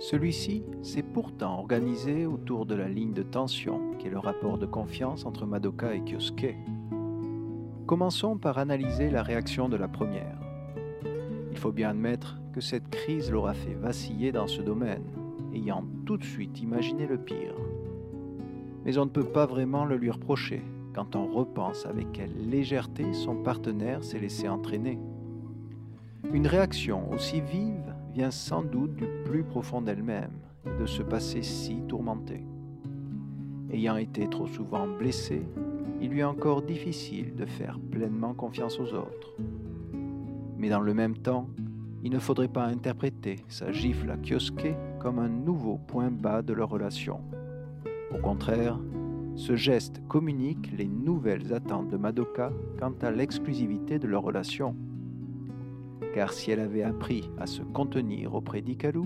Celui-ci 0.00 0.64
s'est 0.82 1.02
pourtant 1.02 1.58
organisé 1.58 2.24
autour 2.24 2.64
de 2.64 2.74
la 2.74 2.88
ligne 2.88 3.12
de 3.12 3.22
tension 3.22 3.92
qui 3.98 4.06
est 4.06 4.10
le 4.10 4.18
rapport 4.18 4.56
de 4.56 4.64
confiance 4.64 5.26
entre 5.26 5.44
Madoka 5.44 5.94
et 5.94 6.00
Kyosuke. 6.00 6.56
Commençons 7.86 8.38
par 8.38 8.56
analyser 8.56 9.10
la 9.10 9.22
réaction 9.22 9.68
de 9.68 9.76
la 9.76 9.88
première. 9.88 10.40
Il 11.50 11.58
faut 11.58 11.70
bien 11.70 11.90
admettre 11.90 12.38
que 12.54 12.62
cette 12.62 12.88
crise 12.88 13.30
l'aura 13.30 13.52
fait 13.52 13.74
vaciller 13.74 14.32
dans 14.32 14.46
ce 14.46 14.62
domaine, 14.62 15.04
ayant 15.54 15.84
tout 16.06 16.16
de 16.16 16.24
suite 16.24 16.62
imaginé 16.62 17.06
le 17.06 17.18
pire. 17.18 17.54
Mais 18.86 18.96
on 18.96 19.04
ne 19.04 19.10
peut 19.10 19.22
pas 19.22 19.44
vraiment 19.44 19.84
le 19.84 19.98
lui 19.98 20.10
reprocher 20.10 20.62
quand 20.94 21.14
on 21.14 21.26
repense 21.26 21.84
avec 21.84 22.10
quelle 22.12 22.48
légèreté 22.48 23.12
son 23.12 23.34
partenaire 23.42 24.02
s'est 24.02 24.18
laissé 24.18 24.48
entraîner. 24.48 24.98
Une 26.32 26.46
réaction 26.46 27.12
aussi 27.12 27.42
vive 27.42 27.89
vient 28.12 28.30
sans 28.30 28.62
doute 28.62 28.94
du 28.96 29.06
plus 29.24 29.44
profond 29.44 29.82
d'elle-même 29.82 30.32
et 30.66 30.80
de 30.80 30.86
se 30.86 31.02
passer 31.02 31.42
si 31.42 31.82
tourmentée. 31.88 32.44
Ayant 33.72 33.96
été 33.96 34.28
trop 34.28 34.46
souvent 34.46 34.86
blessée, 34.86 35.46
il 36.00 36.10
lui 36.10 36.20
est 36.20 36.24
encore 36.24 36.62
difficile 36.62 37.34
de 37.34 37.46
faire 37.46 37.78
pleinement 37.90 38.34
confiance 38.34 38.80
aux 38.80 38.94
autres. 38.94 39.34
Mais 40.56 40.68
dans 40.68 40.80
le 40.80 40.94
même 40.94 41.16
temps, 41.16 41.48
il 42.02 42.10
ne 42.10 42.18
faudrait 42.18 42.48
pas 42.48 42.64
interpréter 42.64 43.36
sa 43.48 43.72
gifle 43.72 44.10
à 44.10 44.16
Kyosuke 44.16 44.74
comme 44.98 45.18
un 45.18 45.28
nouveau 45.28 45.78
point 45.86 46.10
bas 46.10 46.42
de 46.42 46.52
leur 46.52 46.70
relation. 46.70 47.20
Au 48.12 48.18
contraire, 48.18 48.78
ce 49.36 49.54
geste 49.54 50.02
communique 50.08 50.72
les 50.76 50.88
nouvelles 50.88 51.52
attentes 51.52 51.88
de 51.88 51.96
Madoka 51.96 52.52
quant 52.78 52.94
à 53.02 53.10
l'exclusivité 53.10 53.98
de 53.98 54.08
leur 54.08 54.22
relation. 54.22 54.74
Car 56.14 56.32
si 56.32 56.50
elle 56.50 56.60
avait 56.60 56.82
appris 56.82 57.30
à 57.38 57.46
se 57.46 57.62
contenir 57.62 58.34
auprès 58.34 58.62
d'Ikalu, 58.62 59.04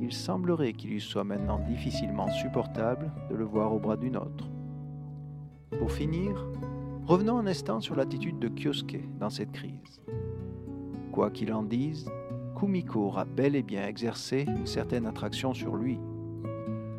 il 0.00 0.12
semblerait 0.12 0.74
qu'il 0.74 0.90
lui 0.90 1.00
soit 1.00 1.24
maintenant 1.24 1.58
difficilement 1.58 2.28
supportable 2.28 3.10
de 3.30 3.34
le 3.34 3.44
voir 3.44 3.72
au 3.72 3.78
bras 3.78 3.96
d'une 3.96 4.16
autre. 4.16 4.48
Pour 5.78 5.90
finir, 5.90 6.46
revenons 7.06 7.38
un 7.38 7.46
instant 7.46 7.80
sur 7.80 7.96
l'attitude 7.96 8.38
de 8.38 8.48
Kyosuke 8.48 9.18
dans 9.18 9.30
cette 9.30 9.52
crise. 9.52 10.00
Quoi 11.12 11.30
qu'il 11.30 11.52
en 11.52 11.62
dise, 11.62 12.10
Kumiko 12.58 13.06
aura 13.06 13.24
bel 13.24 13.56
et 13.56 13.62
bien 13.62 13.86
exercé 13.86 14.44
une 14.48 14.66
certaine 14.66 15.06
attraction 15.06 15.54
sur 15.54 15.76
lui. 15.76 15.98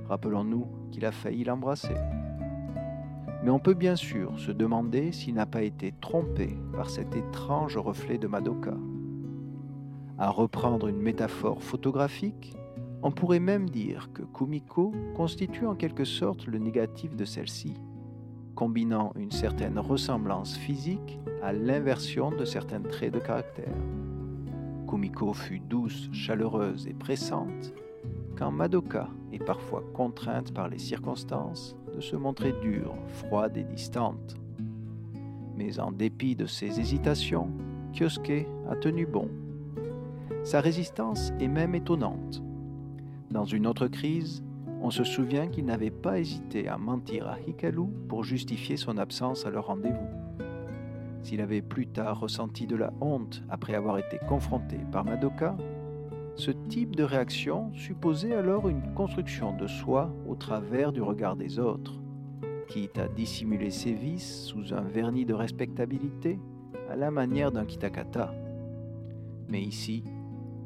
Rappelons-nous 0.07 0.67
qu'il 0.91 1.05
a 1.05 1.11
failli 1.11 1.43
l'embrasser. 1.43 1.95
Mais 3.43 3.49
on 3.49 3.59
peut 3.59 3.73
bien 3.73 3.95
sûr 3.95 4.37
se 4.39 4.51
demander 4.51 5.11
s'il 5.11 5.35
n'a 5.35 5.45
pas 5.45 5.61
été 5.61 5.93
trompé 6.01 6.57
par 6.73 6.89
cet 6.89 7.15
étrange 7.15 7.77
reflet 7.77 8.17
de 8.17 8.27
Madoka. 8.27 8.73
À 10.21 10.31
reprendre 10.31 10.89
une 10.89 11.01
métaphore 11.01 11.63
photographique, 11.63 12.53
on 13.03 13.09
pourrait 13.09 13.39
même 13.39 13.69
dire 13.69 14.09
que 14.13 14.21
Kumiko 14.21 14.91
constitue 15.15 15.65
en 15.65 15.75
quelque 15.75 16.03
sorte 16.03 16.45
le 16.45 16.57
négatif 16.57 17.15
de 17.15 17.23
celle-ci, 17.23 17.75
combinant 18.53 19.13
une 19.15 19.31
certaine 19.31 19.79
ressemblance 19.79 20.57
physique 20.57 21.17
à 21.41 21.53
l'inversion 21.53 22.31
de 22.31 22.43
certains 22.43 22.81
traits 22.81 23.13
de 23.13 23.19
caractère. 23.19 23.73
Kumiko 24.89 25.31
fut 25.31 25.61
douce, 25.61 26.09
chaleureuse 26.11 26.85
et 26.85 26.93
pressante, 26.93 27.73
quand 28.37 28.51
Madoka 28.51 29.07
est 29.31 29.41
parfois 29.41 29.85
contrainte 29.93 30.53
par 30.53 30.67
les 30.67 30.79
circonstances 30.79 31.77
de 31.95 32.01
se 32.01 32.17
montrer 32.17 32.53
dure, 32.61 32.93
froide 33.07 33.55
et 33.55 33.63
distante. 33.63 34.35
Mais 35.55 35.79
en 35.79 35.93
dépit 35.93 36.35
de 36.35 36.45
ses 36.45 36.81
hésitations, 36.81 37.49
Kyosuke 37.93 38.45
a 38.69 38.75
tenu 38.75 39.05
bon. 39.05 39.29
Sa 40.43 40.61
résistance 40.61 41.31
est 41.39 41.47
même 41.47 41.75
étonnante. 41.75 42.41
Dans 43.31 43.45
une 43.45 43.67
autre 43.67 43.87
crise, 43.87 44.43
on 44.81 44.91
se 44.91 45.03
souvient 45.03 45.47
qu'il 45.47 45.65
n'avait 45.65 45.91
pas 45.91 46.19
hésité 46.19 46.67
à 46.67 46.77
mentir 46.77 47.27
à 47.27 47.37
Hikaru 47.39 47.87
pour 48.07 48.23
justifier 48.23 48.77
son 48.77 48.97
absence 48.97 49.45
à 49.45 49.49
leur 49.49 49.67
rendez-vous. 49.67 50.07
S'il 51.21 51.41
avait 51.41 51.61
plus 51.61 51.87
tard 51.87 52.21
ressenti 52.21 52.65
de 52.65 52.77
la 52.77 52.93
honte 53.01 53.43
après 53.49 53.75
avoir 53.75 53.97
été 53.97 54.19
confronté 54.27 54.77
par 54.91 55.03
Madoka, 55.03 55.57
ce 56.35 56.51
type 56.51 56.95
de 56.95 57.03
réaction 57.03 57.73
supposait 57.73 58.33
alors 58.33 58.69
une 58.69 58.93
construction 58.93 59.55
de 59.55 59.67
soi 59.67 60.09
au 60.27 60.35
travers 60.35 60.93
du 60.93 61.01
regard 61.01 61.35
des 61.35 61.59
autres, 61.59 61.99
quitte 62.69 62.97
à 62.97 63.09
dissimuler 63.09 63.71
ses 63.71 63.93
vices 63.93 64.45
sous 64.45 64.73
un 64.73 64.81
vernis 64.81 65.25
de 65.25 65.33
respectabilité 65.33 66.39
à 66.89 66.95
la 66.95 67.11
manière 67.11 67.51
d'un 67.51 67.65
kitakata. 67.65 68.33
Mais 69.49 69.61
ici, 69.61 70.03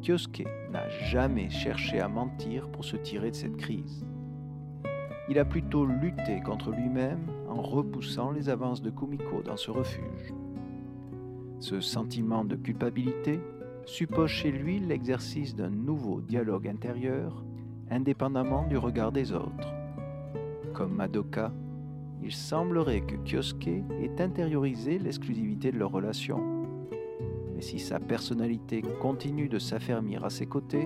Kyosuke 0.04 0.45
n'a 0.70 0.89
jamais 0.89 1.49
cherché 1.49 2.01
à 2.01 2.10
mentir 2.10 2.68
pour 2.68 2.84
se 2.84 2.97
tirer 2.97 3.32
de 3.32 3.36
cette 3.36 3.56
crise. 3.56 4.06
Il 5.30 5.39
a 5.39 5.45
plutôt 5.45 5.86
lutté 5.86 6.41
contre 6.43 6.72
lui-même 6.72 7.26
en 7.47 7.62
repoussant 7.62 8.32
les 8.32 8.49
avances 8.49 8.82
de 8.82 8.89
Kumiko 8.89 9.41
dans 9.41 9.56
ce 9.56 9.72
refuge. 9.72 10.34
Ce 11.60 11.80
sentiment 11.80 12.43
de 12.43 12.58
culpabilité 12.58 13.39
suppose 13.86 14.30
chez 14.30 14.51
lui 14.51 14.80
l'exercice 14.80 15.56
d'un 15.56 15.70
nouveau 15.70 16.20
dialogue 16.20 16.68
intérieur, 16.68 17.45
indépendamment 17.89 18.68
du 18.68 18.78
regard 18.78 19.14
des 19.14 19.32
autres. 19.32 19.74
Comme 20.74 20.95
Madoka, 20.95 21.54
il 22.22 22.34
semblerait 22.34 23.01
que 23.01 23.16
Kyosuke 23.16 23.68
ait 23.68 24.22
intériorisé 24.22 24.99
l'exclusivité 24.99 25.72
de 25.72 25.78
leur 25.78 25.91
relation. 25.91 26.53
Si 27.64 27.80
sa 27.80 27.97
personnalité 27.97 28.82
continue 28.99 29.47
de 29.47 29.57
s'affermir 29.57 30.26
à 30.26 30.30
ses 30.30 30.45
côtés, 30.45 30.86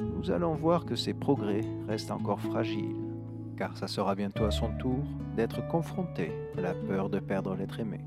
nous 0.00 0.30
allons 0.30 0.54
voir 0.54 0.86
que 0.86 0.96
ses 0.96 1.12
progrès 1.12 1.60
restent 1.86 2.10
encore 2.10 2.40
fragiles, 2.40 2.96
car 3.58 3.76
ça 3.76 3.88
sera 3.88 4.14
bientôt 4.14 4.44
à 4.44 4.50
son 4.50 4.70
tour 4.78 5.04
d'être 5.36 5.68
confronté 5.68 6.32
à 6.56 6.62
la 6.62 6.72
peur 6.72 7.10
de 7.10 7.18
perdre 7.18 7.54
l'être 7.54 7.78
aimé. 7.78 8.00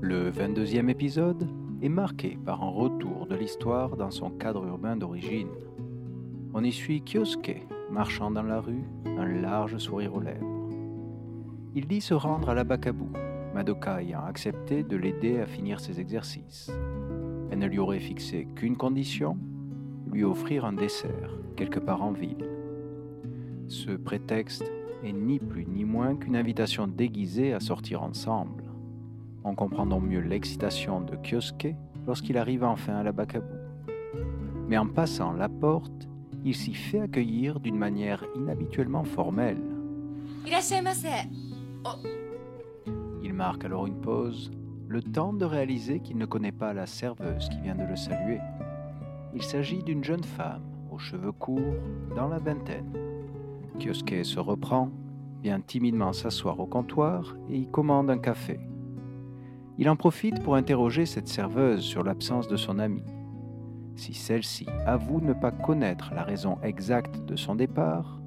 Le 0.00 0.32
22e 0.32 0.88
épisode 0.88 1.48
est 1.80 1.88
marqué 1.88 2.36
par 2.44 2.64
un 2.64 2.70
retour 2.70 3.28
de 3.28 3.36
l'histoire 3.36 3.96
dans 3.96 4.10
son 4.10 4.30
cadre 4.30 4.66
urbain 4.66 4.96
d'origine. 4.96 5.54
On 6.54 6.64
y 6.64 6.72
suit 6.72 7.04
Kyosuke 7.04 7.68
marchant 7.88 8.32
dans 8.32 8.42
la 8.42 8.60
rue, 8.60 8.82
un 9.06 9.26
large 9.26 9.78
sourire 9.78 10.16
aux 10.16 10.20
lèvres. 10.20 10.58
Il 11.76 11.86
dit 11.86 12.00
se 12.00 12.14
rendre 12.14 12.48
à 12.48 12.54
la 12.54 12.64
Bakabu, 12.64 13.06
Madoka 13.58 14.00
ayant 14.00 14.24
accepté 14.24 14.84
de 14.84 14.96
l'aider 14.96 15.40
à 15.40 15.46
finir 15.46 15.80
ses 15.80 15.98
exercices. 15.98 16.70
Elle 17.50 17.58
ne 17.58 17.66
lui 17.66 17.80
aurait 17.80 17.98
fixé 17.98 18.46
qu'une 18.54 18.76
condition, 18.76 19.36
lui 20.12 20.22
offrir 20.22 20.64
un 20.64 20.74
dessert 20.74 21.36
quelque 21.56 21.80
part 21.80 22.04
en 22.04 22.12
ville. 22.12 22.48
Ce 23.66 23.90
prétexte 23.90 24.70
est 25.02 25.12
ni 25.12 25.40
plus 25.40 25.66
ni 25.66 25.82
moins 25.82 26.14
qu'une 26.14 26.36
invitation 26.36 26.86
déguisée 26.86 27.52
à 27.52 27.58
sortir 27.58 28.04
ensemble. 28.04 28.62
On 29.42 29.56
comprend 29.56 29.86
donc 29.86 30.04
mieux 30.04 30.20
l'excitation 30.20 31.00
de 31.00 31.16
Kyosuke 31.16 31.74
lorsqu'il 32.06 32.38
arrive 32.38 32.62
enfin 32.62 32.94
à 32.94 33.02
la 33.02 33.10
Bakabu. 33.10 33.56
Mais 34.68 34.78
en 34.78 34.86
passant 34.86 35.32
la 35.32 35.48
porte, 35.48 36.08
il 36.44 36.54
s'y 36.54 36.74
fait 36.74 37.00
accueillir 37.00 37.58
d'une 37.58 37.76
manière 37.76 38.24
inhabituellement 38.36 39.02
formelle. 39.02 39.58
Il 43.22 43.34
marque 43.34 43.64
alors 43.64 43.86
une 43.86 44.00
pause, 44.00 44.50
le 44.86 45.02
temps 45.02 45.32
de 45.32 45.44
réaliser 45.44 46.00
qu'il 46.00 46.18
ne 46.18 46.26
connaît 46.26 46.52
pas 46.52 46.72
la 46.72 46.86
serveuse 46.86 47.48
qui 47.48 47.60
vient 47.60 47.74
de 47.74 47.84
le 47.84 47.96
saluer. 47.96 48.40
Il 49.34 49.42
s'agit 49.42 49.82
d'une 49.82 50.04
jeune 50.04 50.24
femme, 50.24 50.62
aux 50.90 50.98
cheveux 50.98 51.32
courts, 51.32 51.76
dans 52.16 52.28
la 52.28 52.38
vingtaine. 52.38 52.92
Kioske 53.78 54.24
se 54.24 54.40
reprend, 54.40 54.90
vient 55.42 55.60
timidement 55.60 56.12
s'asseoir 56.12 56.58
au 56.58 56.66
comptoir 56.66 57.36
et 57.50 57.58
y 57.58 57.66
commande 57.66 58.10
un 58.10 58.18
café. 58.18 58.58
Il 59.78 59.88
en 59.88 59.96
profite 59.96 60.42
pour 60.42 60.56
interroger 60.56 61.06
cette 61.06 61.28
serveuse 61.28 61.82
sur 61.82 62.02
l'absence 62.02 62.48
de 62.48 62.56
son 62.56 62.78
amie. 62.78 63.04
Si 63.94 64.14
celle-ci 64.14 64.66
avoue 64.86 65.20
ne 65.20 65.32
pas 65.32 65.52
connaître 65.52 66.12
la 66.14 66.22
raison 66.22 66.58
exacte 66.62 67.24
de 67.26 67.36
son 67.36 67.54
départ, 67.54 68.20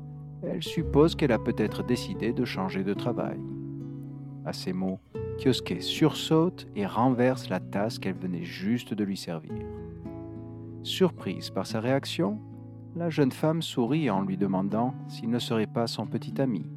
elle 0.44 0.64
suppose 0.64 1.16
qu'elle 1.16 1.32
a 1.32 1.40
peut-être 1.40 1.84
décidé 1.84 2.34
de 2.34 2.46
changer 2.46 2.84
de 2.84 2.94
travail. 2.94 3.40
À 4.46 4.54
ces 4.54 4.74
mots, 4.74 5.00
Kyosuke 5.38 5.82
sursaute 5.82 6.68
et 6.76 6.86
renverse 6.86 7.50
la 7.50 7.60
tasse 7.60 8.00
qu'elle 8.00 8.16
venait 8.16 8.44
juste 8.44 8.94
de 8.94 9.04
lui 9.04 9.18
servir. 9.18 9.66
Surprise 10.84 11.52
par 11.52 11.68
sa 11.68 11.80
réaction, 11.80 12.40
la 12.96 13.10
jeune 13.10 13.32
femme 13.32 13.62
sourit 13.62 14.10
en 14.10 14.22
lui 14.22 14.38
demandant 14.38 14.96
s'il 15.08 15.30
ne 15.30 15.40
serait 15.40 15.68
pas 15.68 15.88
son 15.88 16.08
petit 16.08 16.42
ami, 16.42 16.70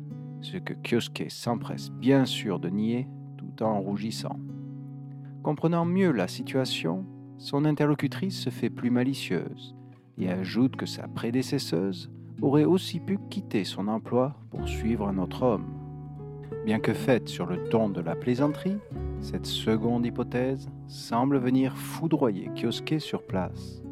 ce 0.43 0.59
que 0.59 0.75
Kyosuke 0.75 1.31
s'empresse 1.31 1.91
bien 1.91 2.27
sûr 2.27 2.61
de 2.61 2.69
nier 2.69 3.09
tout 3.39 3.63
en 3.63 3.81
rougissant. 3.81 4.39
Comprenant 5.43 5.85
mieux 5.85 6.13
la 6.13 6.29
situation, 6.29 7.05
son 7.39 7.65
interlocutrice 7.65 8.39
se 8.39 8.51
fait 8.51 8.71
plus 8.71 8.91
malicieuse 8.91 9.75
et 10.19 10.31
ajoute 10.31 10.77
que 10.77 10.87
sa 10.87 11.09
prédécesseuse 11.09 12.11
aurait 12.43 12.65
aussi 12.65 13.01
pu 13.01 13.19
quitter 13.31 13.65
son 13.65 13.89
emploi 13.89 14.37
pour 14.51 14.69
suivre 14.69 15.09
un 15.09 15.19
autre 15.19 15.43
homme. 15.43 15.84
Bien 16.65 16.81
que 16.81 16.95
faite 16.95 17.29
sur 17.29 17.47
le 17.47 17.65
ton 17.65 17.89
de 17.89 18.01
la 18.01 18.15
plaisanterie, 18.15 18.79
cette 19.21 19.47
seconde 19.47 20.07
hypothèse 20.07 20.69
semble 20.89 21.39
venir 21.39 21.77
foudroyer 21.77 22.51
Kyosuke 22.55 23.01
sur 23.01 23.23
place. 23.23 23.83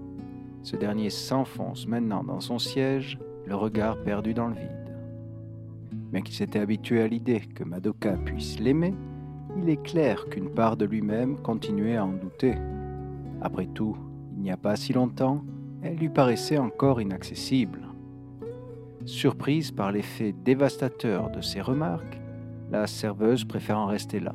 Ce 0.62 0.76
dernier 0.76 1.10
s'enfonce 1.10 1.86
maintenant 1.86 2.22
dans 2.22 2.40
son 2.40 2.58
siège, 2.58 3.18
le 3.46 3.54
regard 3.54 4.00
perdu 4.02 4.32
dans 4.32 4.48
le 4.48 4.54
vide. 4.54 4.96
Bien 6.12 6.22
qu'il 6.22 6.34
s'était 6.34 6.60
habitué 6.60 7.02
à 7.02 7.08
l'idée 7.08 7.40
que 7.40 7.64
Madoka 7.64 8.12
puisse 8.12 8.60
l'aimer, 8.60 8.94
il 9.56 9.68
est 9.68 9.82
clair 9.82 10.26
qu'une 10.30 10.50
part 10.50 10.76
de 10.76 10.84
lui-même 10.84 11.36
continuait 11.38 11.96
à 11.96 12.04
en 12.04 12.12
douter. 12.12 12.54
Après 13.40 13.66
tout, 13.66 13.96
il 14.36 14.42
n'y 14.42 14.50
a 14.50 14.56
pas 14.56 14.76
si 14.76 14.92
longtemps, 14.92 15.44
elle 15.82 15.96
lui 15.96 16.08
paraissait 16.08 16.58
encore 16.58 17.00
inaccessible. 17.00 17.88
Surprise 19.04 19.72
par 19.72 19.90
l'effet 19.90 20.32
dévastateur 20.32 21.30
de 21.30 21.40
ses 21.40 21.60
remarques, 21.60 22.20
la 22.72 22.86
serveuse 22.86 23.44
préfère 23.44 23.78
en 23.78 23.84
rester 23.84 24.18
là. 24.18 24.34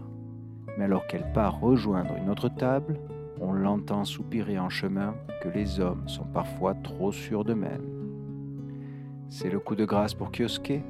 Mais 0.78 0.84
alors 0.84 1.08
qu'elle 1.08 1.34
part 1.34 1.60
rejoindre 1.60 2.16
une 2.18 2.30
autre 2.30 2.50
table, 2.50 3.00
on 3.42 3.52
l'entend 3.52 4.06
soupirer 4.06 4.60
en 4.60 4.70
chemin 4.70 5.16
que 5.42 5.50
les 5.50 5.80
hommes 5.80 6.08
sont 6.08 6.26
parfois 6.26 6.76
trop 6.76 7.12
sûrs 7.12 7.44
d'eux-mêmes. 7.44 7.90
C'est 9.28 9.50
le 9.50 9.60
coup 9.60 9.76
de 9.76 9.86
grâce 9.86 10.14
pour 10.14 10.30
Kyosuke, 10.32 10.84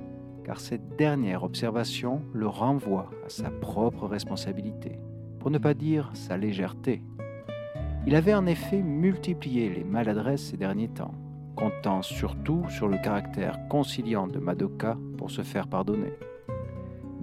car 0.44 0.60
cette 0.60 0.98
dernière 0.98 1.44
observation 1.44 2.22
le 2.34 2.48
renvoie 2.48 3.10
à 3.26 3.30
sa 3.30 3.50
propre 3.50 4.08
responsabilité, 4.08 5.00
pour 5.40 5.50
ne 5.50 5.58
pas 5.58 5.74
dire 5.74 6.12
sa 6.14 6.36
légèreté. 6.36 7.02
Il 8.06 8.16
avait 8.16 8.36
en 8.36 8.46
effet 8.46 8.82
multiplié 8.82 9.70
les 9.70 9.86
maladresses 9.86 10.50
ces 10.50 10.58
derniers 10.58 10.90
temps, 10.90 11.16
comptant 11.56 12.02
surtout 12.02 12.66
sur 12.70 12.90
le 12.90 12.98
caractère 12.98 13.58
conciliant 13.70 14.28
de 14.28 14.38
Madoka 14.38 14.98
pour 15.18 15.32
se 15.32 15.44
faire 15.44 15.68
pardonner. 15.68 16.14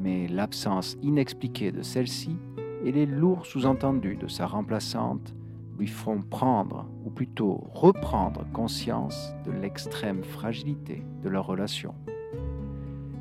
Mais 0.04 0.28
l'absence 0.28 0.98
inexpliquée 1.02 1.72
de 1.72 1.80
celle-ci 1.80 2.36
et 2.84 2.92
les 2.92 3.06
lourds 3.06 3.46
sous-entendus 3.46 4.16
de 4.16 4.28
sa 4.28 4.46
remplaçante 4.46 5.34
lui 5.78 5.86
font 5.86 6.20
prendre, 6.20 6.86
ou 7.06 7.10
plutôt 7.10 7.64
reprendre 7.72 8.44
conscience 8.52 9.34
de 9.46 9.50
l'extrême 9.50 10.22
fragilité 10.22 11.02
de 11.22 11.28
leur 11.30 11.46
relation. 11.46 11.94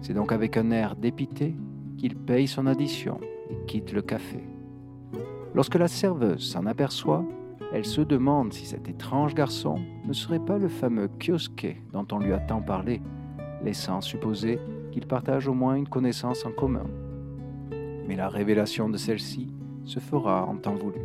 C'est 0.02 0.14
donc 0.14 0.34
avec 0.34 0.58
un 0.58 0.72
air 0.72 0.98
dépité 0.98 1.56
qu'il 1.98 2.18
paye 2.18 2.48
son 2.48 2.68
addition 2.68 3.18
et 3.50 3.66
quitte 3.66 3.94
le 3.94 4.02
café. 4.02 4.44
Lorsque 5.56 5.76
la 5.76 5.88
serveuse 5.88 6.52
s'en 6.52 6.66
aperçoit, 6.66 7.26
Elle 7.74 7.86
se 7.86 8.02
demande 8.02 8.54
si 8.54 8.68
cet 8.68 8.88
étrange 8.88 9.34
garçon 9.34 9.80
ne 10.06 10.14
serait 10.14 10.38
pas 10.38 10.60
le 10.60 10.68
fameux 10.68 11.10
Kyosuke 11.20 11.82
dont 11.92 12.06
on 12.12 12.20
lui 12.20 12.32
a 12.32 12.38
tant 12.38 12.62
parlé, 12.62 13.02
laissant 13.64 14.00
supposer 14.00 14.60
qu'ils 14.94 15.08
partagent 15.08 15.48
au 15.48 15.56
moins 15.56 15.74
une 15.74 15.88
connaissance 15.88 16.46
en 16.46 16.52
commun. 16.52 16.86
Mais 18.08 18.16
la 18.16 18.30
révélation 18.30 18.90
de 18.90 18.98
celle-ci 18.98 19.52
se 19.86 20.00
fera 20.00 20.46
en 20.46 20.56
temps 20.56 20.76
voulu. 20.76 21.02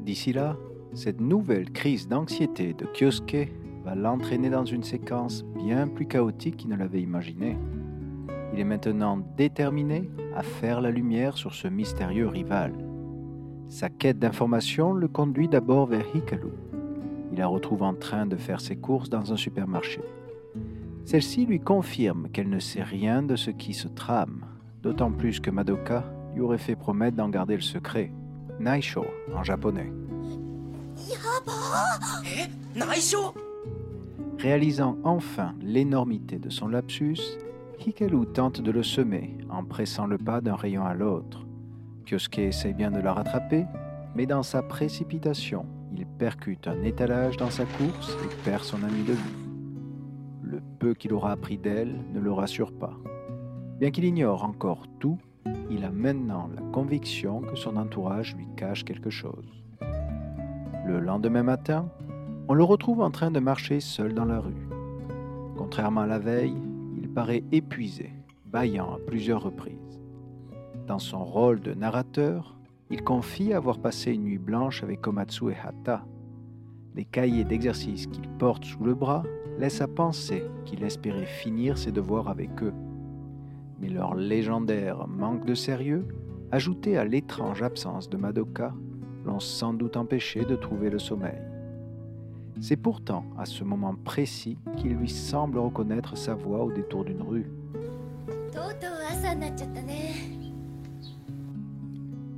D'ici 0.00 0.32
là, 0.32 0.56
cette 0.94 1.20
nouvelle 1.20 1.70
crise 1.70 2.08
d'anxiété 2.08 2.72
de 2.72 2.86
Kyosuke 2.86 3.52
va 3.84 3.94
l'entraîner 3.94 4.48
dans 4.48 4.64
une 4.64 4.84
séquence 4.84 5.44
bien 5.44 5.86
plus 5.86 6.06
chaotique 6.06 6.56
qu'il 6.56 6.70
ne 6.70 6.76
l'avait 6.76 7.02
imaginé. 7.02 7.58
Il 8.54 8.60
est 8.60 8.64
maintenant 8.64 9.18
déterminé 9.36 10.08
à 10.34 10.42
faire 10.42 10.80
la 10.80 10.90
lumière 10.90 11.36
sur 11.36 11.52
ce 11.52 11.68
mystérieux 11.68 12.28
rival. 12.28 12.72
Sa 13.68 13.90
quête 13.90 14.18
d'information 14.18 14.94
le 14.94 15.08
conduit 15.08 15.48
d'abord 15.48 15.86
vers 15.86 16.06
Hikaru. 16.14 16.52
Il 17.32 17.38
la 17.38 17.46
retrouve 17.46 17.82
en 17.82 17.94
train 17.94 18.24
de 18.24 18.36
faire 18.36 18.62
ses 18.62 18.76
courses 18.76 19.10
dans 19.10 19.32
un 19.32 19.36
supermarché. 19.36 20.00
Celle-ci 21.04 21.46
lui 21.46 21.60
confirme 21.60 22.28
qu'elle 22.28 22.48
ne 22.48 22.58
sait 22.58 22.82
rien 22.82 23.22
de 23.22 23.36
ce 23.36 23.50
qui 23.50 23.74
se 23.74 23.88
trame, 23.88 24.44
d'autant 24.82 25.10
plus 25.10 25.40
que 25.40 25.50
Madoka 25.50 26.04
lui 26.34 26.40
aurait 26.40 26.58
fait 26.58 26.76
promettre 26.76 27.16
d'en 27.16 27.28
garder 27.28 27.56
le 27.56 27.62
secret. 27.62 28.12
Naisho 28.60 29.04
en 29.34 29.42
japonais. 29.42 29.92
Réalisant 34.38 34.96
enfin 35.04 35.54
l'énormité 35.60 36.38
de 36.38 36.50
son 36.50 36.68
lapsus, 36.68 37.20
Hikaru 37.84 38.26
tente 38.26 38.60
de 38.60 38.70
le 38.70 38.82
semer 38.82 39.36
en 39.50 39.64
pressant 39.64 40.06
le 40.06 40.18
pas 40.18 40.40
d'un 40.40 40.54
rayon 40.54 40.84
à 40.84 40.94
l'autre. 40.94 41.44
Kyosuke 42.06 42.38
essaie 42.38 42.72
bien 42.72 42.90
de 42.90 43.00
la 43.00 43.12
rattraper, 43.12 43.66
mais 44.14 44.26
dans 44.26 44.42
sa 44.42 44.62
précipitation, 44.62 45.66
il 45.96 46.06
percute 46.06 46.68
un 46.68 46.82
étalage 46.82 47.36
dans 47.36 47.50
sa 47.50 47.64
course 47.64 48.16
et 48.24 48.44
perd 48.44 48.62
son 48.62 48.82
ami 48.82 49.02
de 49.02 49.12
vue. 49.12 49.41
Le 50.52 50.60
peu 50.78 50.92
qu'il 50.92 51.14
aura 51.14 51.32
appris 51.32 51.56
d'elle 51.56 51.98
ne 52.12 52.20
le 52.20 52.30
rassure 52.30 52.72
pas. 52.72 52.92
Bien 53.80 53.90
qu'il 53.90 54.04
ignore 54.04 54.44
encore 54.44 54.84
tout, 55.00 55.16
il 55.70 55.82
a 55.82 55.90
maintenant 55.90 56.50
la 56.54 56.60
conviction 56.72 57.40
que 57.40 57.56
son 57.56 57.78
entourage 57.78 58.36
lui 58.36 58.46
cache 58.54 58.84
quelque 58.84 59.08
chose. 59.08 59.64
Le 60.86 61.00
lendemain 61.00 61.42
matin, 61.42 61.88
on 62.48 62.52
le 62.52 62.64
retrouve 62.64 63.00
en 63.00 63.10
train 63.10 63.30
de 63.30 63.40
marcher 63.40 63.80
seul 63.80 64.12
dans 64.12 64.26
la 64.26 64.40
rue. 64.40 64.68
Contrairement 65.56 66.02
à 66.02 66.06
la 66.06 66.18
veille, 66.18 66.60
il 66.98 67.08
paraît 67.08 67.44
épuisé, 67.50 68.10
bâillant 68.44 68.92
à 68.92 68.98
plusieurs 68.98 69.42
reprises. 69.42 70.02
Dans 70.86 70.98
son 70.98 71.24
rôle 71.24 71.60
de 71.60 71.72
narrateur, 71.72 72.58
il 72.90 73.02
confie 73.02 73.54
avoir 73.54 73.78
passé 73.78 74.12
une 74.12 74.24
nuit 74.24 74.36
blanche 74.36 74.82
avec 74.82 75.00
Komatsu 75.00 75.50
et 75.50 75.56
Hata. 75.56 76.04
Les 76.94 77.04
cahiers 77.04 77.44
d'exercice 77.44 78.06
qu'il 78.06 78.28
porte 78.28 78.64
sous 78.64 78.84
le 78.84 78.94
bras 78.94 79.22
laissent 79.58 79.80
à 79.80 79.88
penser 79.88 80.44
qu'il 80.64 80.82
espérait 80.84 81.26
finir 81.26 81.78
ses 81.78 81.92
devoirs 81.92 82.28
avec 82.28 82.62
eux. 82.62 82.74
Mais 83.80 83.88
leur 83.88 84.14
légendaire 84.14 85.08
manque 85.08 85.46
de 85.46 85.54
sérieux, 85.54 86.06
ajouté 86.50 86.98
à 86.98 87.04
l'étrange 87.04 87.62
absence 87.62 88.10
de 88.10 88.16
Madoka, 88.16 88.74
l'ont 89.24 89.40
sans 89.40 89.72
doute 89.72 89.96
empêché 89.96 90.44
de 90.44 90.54
trouver 90.56 90.90
le 90.90 90.98
sommeil. 90.98 91.40
C'est 92.60 92.76
pourtant 92.76 93.24
à 93.38 93.46
ce 93.46 93.64
moment 93.64 93.94
précis 94.04 94.58
qu'il 94.76 94.94
lui 94.94 95.08
semble 95.08 95.58
reconnaître 95.58 96.16
sa 96.16 96.34
voix 96.34 96.62
au 96.62 96.70
détour 96.70 97.04
d'une 97.04 97.22
rue. 97.22 97.50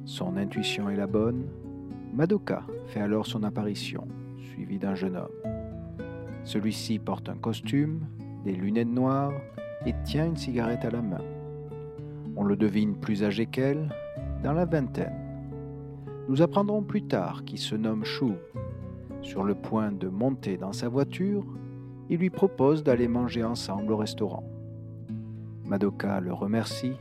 Son 0.05 0.37
intuition 0.37 0.89
est 0.89 0.97
la 0.97 1.07
bonne. 1.07 1.45
Madoka 2.15 2.63
fait 2.87 3.01
alors 3.01 3.27
son 3.27 3.43
apparition, 3.43 4.07
suivi 4.55 4.79
d'un 4.79 4.95
jeune 4.95 5.17
homme. 5.17 5.53
Celui-ci 6.45 7.01
porte 7.01 7.29
un 7.29 7.37
costume, 7.37 8.07
des 8.45 8.53
lunettes 8.53 8.89
noires 8.89 9.33
et 9.85 9.95
tient 10.05 10.27
une 10.27 10.37
cigarette 10.37 10.85
à 10.85 10.91
la 10.91 11.03
main. 11.03 11.25
On 12.37 12.45
le 12.45 12.57
devine 12.57 12.95
plus 12.95 13.25
âgé 13.25 13.47
qu'elle, 13.47 13.89
dans 14.45 14.53
la 14.53 14.65
vingtaine. 14.65 15.19
Nous 16.29 16.41
apprendrons 16.41 16.83
plus 16.83 17.03
tard 17.03 17.45
qu'il 17.45 17.59
se 17.59 17.75
nomme 17.75 18.05
Shu. 18.05 18.35
Sur 19.23 19.43
le 19.43 19.57
point 19.57 19.91
de 19.91 20.09
monter 20.09 20.57
dans 20.57 20.73
sa 20.73 20.89
voiture, 20.89 21.45
il 22.09 22.19
lui 22.19 22.31
propose 22.31 22.85
d'aller 22.85 23.09
manger 23.09 23.43
ensemble 23.43 23.93
au 23.93 23.97
restaurant. 23.97 24.45
Madoka 25.65 26.21
le 26.21 26.33
remercie, 26.33 26.93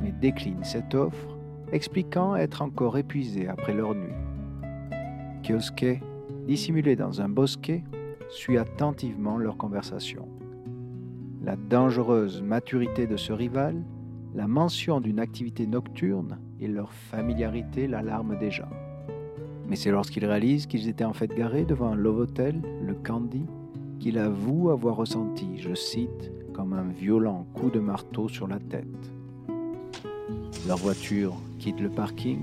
mais 0.00 0.12
décline 0.12 0.62
cette 0.62 0.94
offre, 0.94 1.36
expliquant 1.72 2.36
être 2.36 2.62
encore 2.62 2.96
épuisé 2.96 3.48
après 3.48 3.74
leur 3.74 3.94
nuit. 3.94 4.14
Kyosuke, 5.42 6.00
dissimulé 6.46 6.96
dans 6.96 7.20
un 7.20 7.28
bosquet, 7.28 7.84
suit 8.30 8.58
attentivement 8.58 9.38
leur 9.38 9.56
conversation. 9.56 10.28
La 11.44 11.56
dangereuse 11.56 12.42
maturité 12.42 13.06
de 13.06 13.16
ce 13.16 13.32
rival, 13.32 13.82
la 14.34 14.46
mention 14.46 15.00
d'une 15.00 15.18
activité 15.18 15.66
nocturne 15.66 16.38
et 16.60 16.68
leur 16.68 16.92
familiarité 16.92 17.86
l'alarment 17.86 18.38
déjà. 18.38 18.68
Mais 19.68 19.76
c'est 19.76 19.90
lorsqu'il 19.90 20.24
réalise 20.24 20.66
qu'ils 20.66 20.88
étaient 20.88 21.04
en 21.04 21.12
fait 21.12 21.34
garés 21.34 21.64
devant 21.64 21.88
un 21.88 21.94
love 21.94 22.18
hotel, 22.18 22.60
le 22.84 22.94
Candy, 22.94 23.44
qu'il 23.98 24.18
avoue 24.18 24.70
avoir 24.70 24.96
ressenti, 24.96 25.58
je 25.58 25.74
cite, 25.74 26.32
comme 26.52 26.72
un 26.72 26.84
violent 26.84 27.46
coup 27.54 27.70
de 27.70 27.80
marteau 27.80 28.28
sur 28.28 28.46
la 28.46 28.58
tête. 28.58 28.86
Leur 30.66 30.78
voiture 30.78 31.34
quitte 31.58 31.80
le 31.80 31.88
parking 31.88 32.40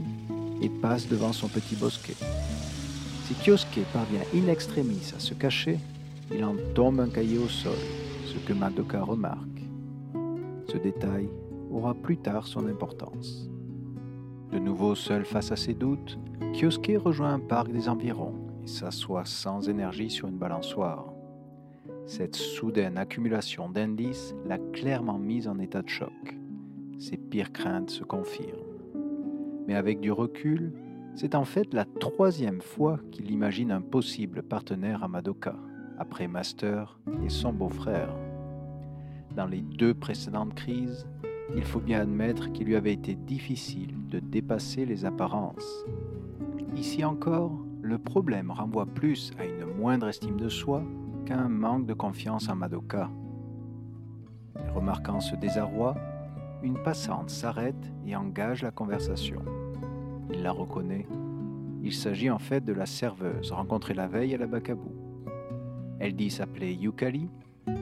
et 0.61 0.69
passe 0.69 1.07
devant 1.07 1.33
son 1.33 1.47
petit 1.47 1.75
bosquet. 1.75 2.15
Si 3.29 3.35
Kyosuke 3.35 3.85
parvient 3.93 4.25
in 4.33 4.47
extremis 4.47 5.13
à 5.15 5.19
se 5.19 5.35
cacher, 5.35 5.77
il 6.33 6.43
en 6.43 6.55
tombe 6.73 6.99
un 6.99 7.09
cahier 7.09 7.37
au 7.37 7.47
sol, 7.47 7.77
ce 8.25 8.39
que 8.39 8.53
Madoka 8.53 9.03
remarque. 9.03 9.61
Ce 10.67 10.77
détail 10.77 11.29
aura 11.69 11.93
plus 11.93 12.17
tard 12.17 12.47
son 12.47 12.65
importance. 12.65 13.47
De 14.51 14.57
nouveau 14.57 14.95
seul 14.95 15.25
face 15.25 15.51
à 15.51 15.55
ses 15.55 15.75
doutes, 15.75 16.17
Kyosuke 16.53 16.97
rejoint 16.97 17.35
un 17.35 17.39
parc 17.39 17.71
des 17.71 17.87
environs 17.87 18.33
et 18.63 18.67
s'assoit 18.67 19.25
sans 19.25 19.69
énergie 19.69 20.09
sur 20.09 20.27
une 20.27 20.39
balançoire. 20.39 21.13
Cette 22.07 22.35
soudaine 22.35 22.97
accumulation 22.97 23.69
d'indices 23.69 24.33
l'a 24.47 24.57
clairement 24.73 25.19
mise 25.19 25.47
en 25.47 25.59
état 25.59 25.83
de 25.83 25.89
choc. 25.89 26.35
Ses 26.97 27.17
pires 27.17 27.53
craintes 27.53 27.91
se 27.91 28.03
confirment. 28.03 28.57
Mais 29.67 29.75
avec 29.75 29.99
du 29.99 30.11
recul, 30.11 30.73
c'est 31.15 31.35
en 31.35 31.45
fait 31.45 31.73
la 31.73 31.85
troisième 31.85 32.61
fois 32.61 32.99
qu'il 33.11 33.31
imagine 33.31 33.71
un 33.71 33.81
possible 33.81 34.43
partenaire 34.43 35.03
à 35.03 35.07
Madoka, 35.07 35.55
après 35.97 36.27
Master 36.27 36.99
et 37.25 37.29
son 37.29 37.53
beau-frère. 37.53 38.15
Dans 39.35 39.45
les 39.45 39.61
deux 39.61 39.93
précédentes 39.93 40.55
crises, 40.55 41.07
il 41.55 41.63
faut 41.63 41.79
bien 41.79 42.01
admettre 42.01 42.51
qu'il 42.51 42.67
lui 42.67 42.75
avait 42.75 42.93
été 42.93 43.15
difficile 43.15 43.93
de 44.09 44.19
dépasser 44.19 44.85
les 44.85 45.05
apparences. 45.05 45.85
Ici 46.75 47.03
encore, 47.03 47.51
le 47.81 47.97
problème 47.97 48.51
renvoie 48.51 48.85
plus 48.85 49.31
à 49.39 49.45
une 49.45 49.65
moindre 49.65 50.07
estime 50.07 50.37
de 50.37 50.49
soi 50.49 50.83
qu'à 51.25 51.37
un 51.37 51.49
manque 51.49 51.85
de 51.85 51.93
confiance 51.93 52.49
en 52.49 52.55
Madoka. 52.55 53.09
remarquant 54.75 55.19
ce 55.19 55.35
désarroi, 55.35 55.95
une 56.61 56.81
passante 56.83 57.29
s'arrête 57.29 57.91
et 58.05 58.15
engage 58.15 58.61
la 58.61 58.71
conversation. 58.71 59.41
Il 60.31 60.43
la 60.43 60.51
reconnaît. 60.51 61.07
Il 61.83 61.93
s'agit 61.93 62.29
en 62.29 62.39
fait 62.39 62.63
de 62.63 62.73
la 62.73 62.85
serveuse 62.85 63.51
rencontrée 63.51 63.93
la 63.93 64.07
veille 64.07 64.35
à 64.35 64.37
la 64.37 64.47
Bakabu. 64.47 64.89
Elle 65.99 66.15
dit 66.15 66.29
s'appeler 66.29 66.73
Yukali 66.73 67.29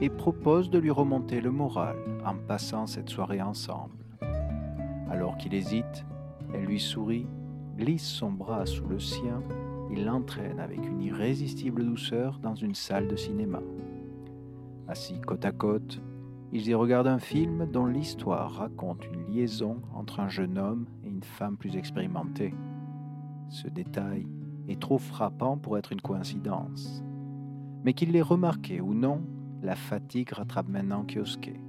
et 0.00 0.08
propose 0.08 0.70
de 0.70 0.78
lui 0.78 0.90
remonter 0.90 1.40
le 1.40 1.50
moral 1.50 1.96
en 2.24 2.34
passant 2.34 2.86
cette 2.86 3.10
soirée 3.10 3.42
ensemble. 3.42 3.96
Alors 5.10 5.36
qu'il 5.36 5.54
hésite, 5.54 6.04
elle 6.54 6.64
lui 6.64 6.80
sourit, 6.80 7.26
glisse 7.76 8.06
son 8.06 8.30
bras 8.30 8.66
sous 8.66 8.86
le 8.86 8.98
sien 8.98 9.42
et 9.90 9.96
l'entraîne 9.96 10.60
avec 10.60 10.84
une 10.86 11.00
irrésistible 11.00 11.84
douceur 11.84 12.38
dans 12.38 12.54
une 12.54 12.74
salle 12.74 13.08
de 13.08 13.16
cinéma. 13.16 13.60
Assis 14.86 15.20
côte 15.20 15.44
à 15.44 15.52
côte, 15.52 16.00
ils 16.52 16.66
y 16.66 16.74
regardent 16.74 17.08
un 17.08 17.18
film 17.18 17.66
dont 17.66 17.86
l'histoire 17.86 18.52
raconte 18.52 19.04
une 19.06 19.32
liaison 19.32 19.82
entre 19.94 20.20
un 20.20 20.28
jeune 20.28 20.56
homme 20.56 20.86
et 21.04 21.08
une 21.08 21.22
femme 21.22 21.56
plus 21.58 21.76
expérimentée. 21.76 22.54
Ce 23.50 23.68
détail 23.68 24.26
est 24.66 24.80
trop 24.80 24.98
frappant 24.98 25.58
pour 25.58 25.76
être 25.76 25.92
une 25.92 26.00
coïncidence. 26.00 27.02
Mais 27.84 27.92
qu'il 27.92 28.12
l'ait 28.12 28.22
remarqué 28.22 28.80
ou 28.80 28.94
non, 28.94 29.20
la 29.62 29.74
fatigue 29.74 30.30
rattrape 30.32 30.68
maintenant 30.68 31.04
Kyosuke. 31.04 31.60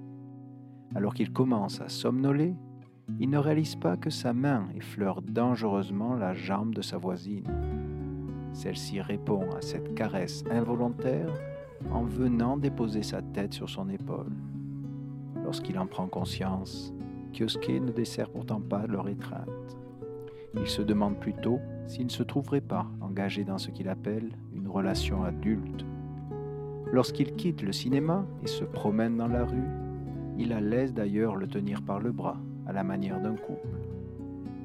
Alors 0.96 1.14
qu'il 1.14 1.32
commence 1.32 1.82
à 1.82 1.90
somnoler, 1.90 2.56
il 3.20 3.30
ne 3.30 3.38
réalise 3.38 3.76
pas 3.76 3.98
que 3.98 4.10
sa 4.10 4.34
main 4.34 4.68
effleure 4.76 5.22
dangereusement 5.22 6.16
la 6.16 6.34
jambe 6.34 6.74
de 6.74 6.82
sa 6.82 6.98
voisine. 6.98 7.48
Celle-ci 8.54 9.02
répond 9.02 9.50
à 9.52 9.62
cette 9.62 9.94
caresse 9.94 10.44
involontaire 10.50 11.34
en 11.92 12.04
venant 12.04 12.58
déposer 12.58 13.04
sa 13.04 13.22
tête 13.22 13.54
sur 13.54 13.70
son 13.70 13.90
épaule. 13.90 14.32
Lorsqu'il 15.50 15.80
en 15.80 15.88
prend 15.88 16.06
conscience, 16.06 16.94
Kyosuke 17.34 17.82
ne 17.82 17.92
dessert 17.92 18.30
pourtant 18.30 18.62
pas 18.62 18.86
leur 18.86 19.10
étreinte. 19.10 19.50
Il 20.54 20.68
se 20.68 20.84
demande 20.84 21.20
plutôt 21.20 21.60
s'il 21.88 22.06
ne 22.06 22.12
se 22.12 22.22
trouverait 22.22 22.62
pas 22.62 22.86
engagé 23.02 23.44
dans 23.44 23.58
ce 23.58 23.72
qu'il 23.72 23.90
appelle 23.90 24.30
une 24.54 24.68
relation 24.68 25.24
adulte. 25.24 25.84
Lorsqu'il 26.94 27.36
quitte 27.36 27.64
le 27.64 27.72
cinéma 27.72 28.28
et 28.44 28.48
se 28.48 28.64
promène 28.64 29.18
dans 29.18 29.28
la 29.28 29.44
rue, 29.44 29.72
il 30.38 30.50
la 30.50 30.62
laisse 30.62 30.94
d'ailleurs 30.94 31.36
le 31.36 31.48
tenir 31.48 31.82
par 31.82 32.00
le 32.00 32.12
bras, 32.12 32.38
à 32.68 32.72
la 32.72 32.84
manière 32.84 33.20
d'un 33.20 33.36
couple. 33.36 33.80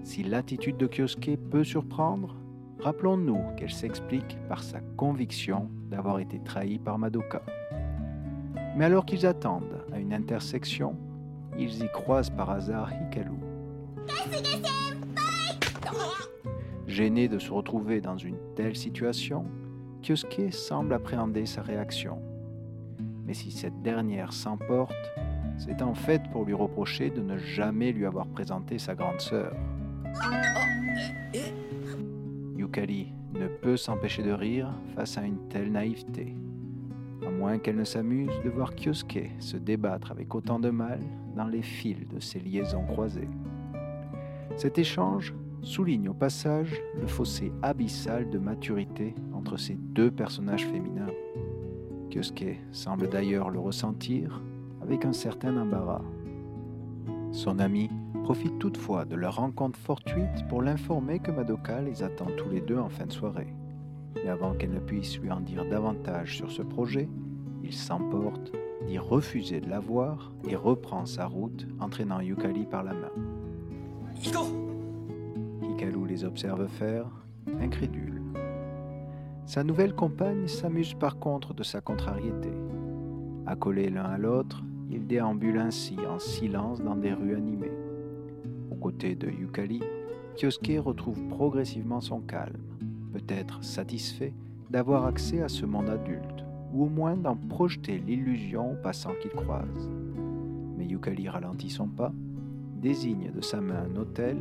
Si 0.02 0.22
l'attitude 0.22 0.76
de 0.76 0.86
Kyosuke 0.86 1.38
peut 1.50 1.64
surprendre, 1.64 2.36
rappelons-nous 2.80 3.40
qu'elle 3.56 3.72
s'explique 3.72 4.36
par 4.50 4.62
sa 4.62 4.80
conviction 4.98 5.70
d'avoir 5.90 6.18
été 6.18 6.40
trahi 6.40 6.78
par 6.78 6.98
Madoka. 6.98 7.40
Mais 8.76 8.84
alors 8.84 9.06
qu'ils 9.06 9.24
attendent 9.24 9.83
à 9.94 9.98
une 9.98 10.12
intersection, 10.12 10.96
ils 11.56 11.84
y 11.84 11.88
croisent 11.88 12.30
par 12.30 12.50
hasard 12.50 12.90
Hikaru. 12.92 13.36
Gêné 16.86 17.28
de 17.28 17.38
se 17.38 17.50
retrouver 17.50 18.00
dans 18.00 18.16
une 18.16 18.36
telle 18.56 18.76
situation, 18.76 19.46
Kyosuke 20.02 20.52
semble 20.52 20.92
appréhender 20.92 21.46
sa 21.46 21.62
réaction. 21.62 22.18
Mais 23.24 23.34
si 23.34 23.50
cette 23.50 23.80
dernière 23.82 24.32
s'emporte, 24.32 24.94
c'est 25.56 25.80
en 25.80 25.94
fait 25.94 26.22
pour 26.32 26.44
lui 26.44 26.54
reprocher 26.54 27.10
de 27.10 27.22
ne 27.22 27.38
jamais 27.38 27.92
lui 27.92 28.04
avoir 28.04 28.26
présenté 28.26 28.78
sa 28.78 28.94
grande 28.94 29.20
sœur. 29.20 29.54
Yukari 32.56 33.12
ne 33.32 33.46
peut 33.46 33.76
s'empêcher 33.76 34.22
de 34.22 34.32
rire 34.32 34.68
face 34.94 35.18
à 35.18 35.22
une 35.22 35.48
telle 35.48 35.72
naïveté, 35.72 36.34
qu'elle 37.62 37.76
ne 37.76 37.84
s'amuse 37.84 38.32
de 38.44 38.50
voir 38.50 38.74
Kyosuke 38.74 39.30
se 39.38 39.56
débattre 39.56 40.10
avec 40.10 40.34
autant 40.34 40.58
de 40.58 40.70
mal 40.70 41.00
dans 41.36 41.46
les 41.46 41.62
fils 41.62 42.08
de 42.08 42.18
ses 42.18 42.40
liaisons 42.40 42.84
croisées. 42.84 43.28
Cet 44.56 44.78
échange 44.78 45.34
souligne 45.62 46.08
au 46.08 46.14
passage 46.14 46.72
le 47.00 47.06
fossé 47.06 47.52
abyssal 47.62 48.30
de 48.30 48.38
maturité 48.38 49.14
entre 49.32 49.56
ces 49.56 49.74
deux 49.74 50.10
personnages 50.10 50.66
féminins. 50.66 51.12
Kyosuke 52.10 52.58
semble 52.72 53.08
d'ailleurs 53.08 53.50
le 53.50 53.60
ressentir 53.60 54.42
avec 54.82 55.04
un 55.04 55.12
certain 55.12 55.56
embarras. 55.56 56.04
Son 57.32 57.58
ami 57.58 57.90
profite 58.22 58.58
toutefois 58.58 59.04
de 59.04 59.16
leur 59.16 59.36
rencontre 59.36 59.78
fortuite 59.78 60.46
pour 60.48 60.62
l'informer 60.62 61.18
que 61.18 61.30
Madoka 61.30 61.80
les 61.82 62.02
attend 62.02 62.28
tous 62.36 62.48
les 62.48 62.60
deux 62.60 62.78
en 62.78 62.88
fin 62.88 63.06
de 63.06 63.12
soirée. 63.12 63.54
Et 64.24 64.28
avant 64.28 64.54
qu'elle 64.54 64.72
ne 64.72 64.78
puisse 64.78 65.18
lui 65.18 65.30
en 65.30 65.40
dire 65.40 65.64
davantage 65.68 66.36
sur 66.36 66.50
ce 66.50 66.62
projet, 66.62 67.08
il 67.64 67.72
s'emporte, 67.72 68.52
dit 68.86 68.98
refuser 68.98 69.60
de 69.60 69.70
la 69.70 69.80
voir 69.80 70.32
et 70.46 70.54
reprend 70.54 71.06
sa 71.06 71.26
route, 71.26 71.66
entraînant 71.80 72.20
Yukari 72.20 72.66
par 72.66 72.84
la 72.84 72.92
main. 72.92 73.10
Hikaru 75.62 76.06
les 76.06 76.24
observe 76.24 76.68
faire, 76.68 77.06
incrédule. 77.60 78.22
Sa 79.46 79.64
nouvelle 79.64 79.94
compagne 79.94 80.46
s'amuse 80.46 80.94
par 80.94 81.18
contre 81.18 81.54
de 81.54 81.62
sa 81.62 81.80
contrariété. 81.80 82.50
Accolés 83.46 83.90
l'un 83.90 84.04
à 84.04 84.18
l'autre, 84.18 84.62
ils 84.90 85.06
déambulent 85.06 85.58
ainsi 85.58 85.96
en 86.06 86.18
silence 86.18 86.82
dans 86.82 86.96
des 86.96 87.12
rues 87.12 87.34
animées. 87.34 87.72
Aux 88.70 88.76
côtés 88.76 89.14
de 89.14 89.28
Yukari, 89.28 89.82
Kyosuke 90.36 90.78
retrouve 90.84 91.26
progressivement 91.28 92.00
son 92.00 92.20
calme, 92.20 92.60
peut-être 93.12 93.64
satisfait 93.64 94.34
d'avoir 94.70 95.06
accès 95.06 95.40
à 95.40 95.48
ce 95.48 95.64
monde 95.64 95.88
adulte, 95.88 96.43
ou 96.74 96.84
au 96.84 96.88
moins 96.88 97.16
d'en 97.16 97.36
projeter 97.36 97.98
l'illusion 97.98 98.72
aux 98.72 98.82
passants 98.82 99.14
qu'il 99.22 99.30
croise. 99.30 99.90
Mais 100.76 100.84
Yukari 100.84 101.28
ralentit 101.28 101.70
son 101.70 101.86
pas, 101.86 102.12
désigne 102.82 103.30
de 103.32 103.40
sa 103.40 103.60
main 103.60 103.86
un 103.90 103.96
hôtel 103.96 104.36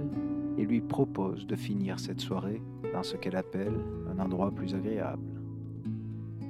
et 0.57 0.65
lui 0.65 0.81
propose 0.81 1.45
de 1.47 1.55
finir 1.55 1.99
cette 1.99 2.19
soirée 2.19 2.61
dans 2.91 3.03
ce 3.03 3.15
qu'elle 3.15 3.35
appelle 3.35 3.73
un 4.11 4.19
endroit 4.19 4.51
plus 4.51 4.73
agréable. 4.75 5.23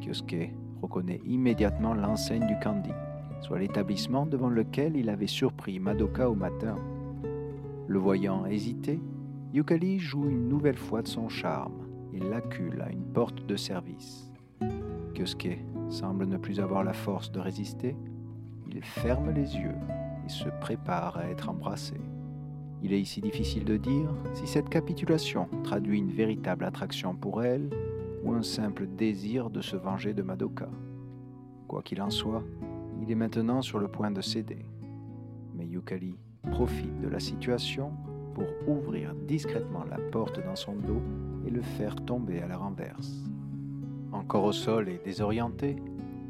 Kyosuke 0.02 0.54
reconnaît 0.82 1.22
immédiatement 1.26 1.94
l'enseigne 1.94 2.48
du 2.48 2.56
Candy, 2.64 2.92
soit 3.42 3.60
l'établissement 3.60 4.26
devant 4.26 4.50
lequel 4.50 4.96
il 4.96 5.10
avait 5.10 5.28
surpris 5.28 5.80
Madoka 5.80 6.30
au 6.30 6.36
matin. 6.36 6.78
Le 7.88 8.00
voyant 8.00 8.46
hésiter, 8.46 9.00
Yukari 9.54 10.00
joue 10.00 10.30
une 10.30 10.48
nouvelle 10.48 10.78
fois 10.78 11.02
de 11.02 11.08
son 11.08 11.30
charme 11.30 11.88
et 12.14 12.20
l'accule 12.20 12.82
à 12.82 12.92
une 12.92 13.04
porte 13.04 13.46
de 13.46 13.56
service. 13.56 14.32
Kyosuke 15.14 15.60
semble 15.94 16.26
ne 16.26 16.38
plus 16.38 16.60
avoir 16.60 16.84
la 16.84 16.94
force 16.94 17.32
de 17.32 17.40
résister. 17.40 17.96
Il 18.68 18.84
ferme 18.84 19.30
les 19.30 19.56
yeux 19.56 19.76
et 20.26 20.30
se 20.30 20.50
prépare 20.60 21.18
à 21.18 21.28
être 21.28 21.50
embrassé. 21.50 21.96
Il 22.82 22.92
est 22.92 23.00
ici 23.00 23.22
difficile 23.22 23.64
de 23.64 23.78
dire 23.78 24.10
si 24.34 24.48
cette 24.48 24.70
capitulation 24.70 25.48
traduit 25.64 26.00
une 26.00 26.12
véritable 26.12 26.66
attraction 26.66 27.16
pour 27.16 27.44
elle 27.44 27.70
ou 28.24 28.34
un 28.34 28.42
simple 28.42 28.88
désir 28.88 29.50
de 29.50 29.62
se 29.62 29.76
venger 29.76 30.14
de 30.14 30.24
Madoka. 30.24 30.68
Quoi 31.68 31.84
qu'il 31.84 32.02
en 32.02 32.10
soit, 32.10 32.44
il 33.02 33.12
est 33.12 33.16
maintenant 33.16 33.62
sur 33.62 33.80
le 33.80 33.88
point 33.88 34.12
de 34.12 34.22
céder. 34.22 34.66
Mais 35.54 35.68
Yukari 35.68 36.18
profite 36.52 37.00
de 37.02 37.08
la 37.08 37.20
situation 37.20 37.92
pour 38.34 38.48
ouvrir 38.68 39.14
discrètement 39.28 39.84
la 39.86 39.98
porte 40.12 40.44
dans 40.44 40.56
son 40.56 40.74
dos 40.74 41.02
et 41.46 41.52
le 41.52 41.62
faire 41.62 41.96
tomber 41.96 42.42
à 42.42 42.48
la 42.48 42.58
renverse. 42.58 43.24
Encore 44.14 44.46
au 44.46 44.52
sol 44.52 44.90
et 44.90 45.02
désorienté, 45.04 45.76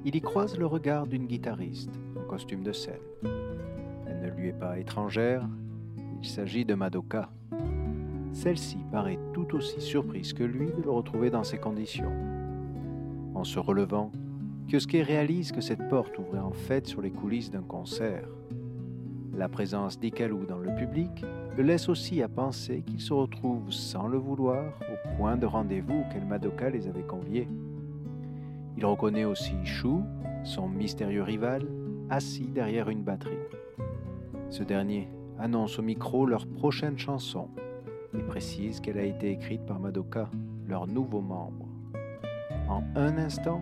il 0.05 0.15
y 0.15 0.21
croise 0.21 0.57
le 0.57 0.65
regard 0.65 1.05
d'une 1.05 1.27
guitariste 1.27 1.91
en 2.17 2.23
costume 2.27 2.63
de 2.63 2.71
scène. 2.71 2.95
Elle 4.07 4.21
ne 4.21 4.29
lui 4.29 4.47
est 4.47 4.59
pas 4.59 4.79
étrangère, 4.79 5.47
il 6.21 6.27
s'agit 6.27 6.63
de 6.63 6.75
Madoka. 6.75 7.29
Celle-ci 8.31 8.77
paraît 8.89 9.19
tout 9.33 9.53
aussi 9.55 9.81
surprise 9.81 10.33
que 10.33 10.43
lui 10.43 10.67
de 10.67 10.81
le 10.81 10.89
retrouver 10.89 11.29
dans 11.29 11.43
ces 11.43 11.57
conditions. 11.57 12.11
En 13.35 13.43
se 13.43 13.59
relevant, 13.59 14.11
Kyosuke 14.69 15.05
réalise 15.05 15.51
que 15.51 15.61
cette 15.61 15.87
porte 15.89 16.17
ouvrait 16.17 16.39
en 16.39 16.53
fait 16.53 16.87
sur 16.87 17.01
les 17.01 17.11
coulisses 17.11 17.51
d'un 17.51 17.61
concert. 17.63 18.27
La 19.35 19.49
présence 19.49 19.99
d'Ikalu 19.99 20.45
dans 20.47 20.57
le 20.57 20.73
public 20.75 21.25
le 21.57 21.63
laisse 21.63 21.89
aussi 21.89 22.21
à 22.21 22.29
penser 22.29 22.81
qu'il 22.81 23.01
se 23.01 23.13
retrouve 23.13 23.71
sans 23.71 24.07
le 24.07 24.17
vouloir 24.17 24.65
au 24.81 25.17
point 25.17 25.35
de 25.35 25.45
rendez-vous 25.45 26.03
auquel 26.07 26.25
Madoka 26.25 26.69
les 26.69 26.87
avait 26.87 27.03
conviés. 27.03 27.47
Il 28.77 28.85
reconnaît 28.85 29.25
aussi 29.25 29.55
Shu, 29.63 29.99
son 30.43 30.67
mystérieux 30.67 31.23
rival, 31.23 31.67
assis 32.09 32.47
derrière 32.47 32.89
une 32.89 33.03
batterie. 33.03 33.37
Ce 34.49 34.63
dernier 34.63 35.09
annonce 35.39 35.79
au 35.79 35.81
micro 35.81 36.25
leur 36.25 36.45
prochaine 36.47 36.97
chanson 36.97 37.47
et 38.17 38.21
précise 38.21 38.79
qu'elle 38.79 38.97
a 38.97 39.03
été 39.03 39.31
écrite 39.31 39.65
par 39.65 39.79
Madoka, 39.79 40.29
leur 40.67 40.87
nouveau 40.87 41.21
membre. 41.21 41.67
En 42.69 42.83
un 42.95 43.17
instant, 43.17 43.61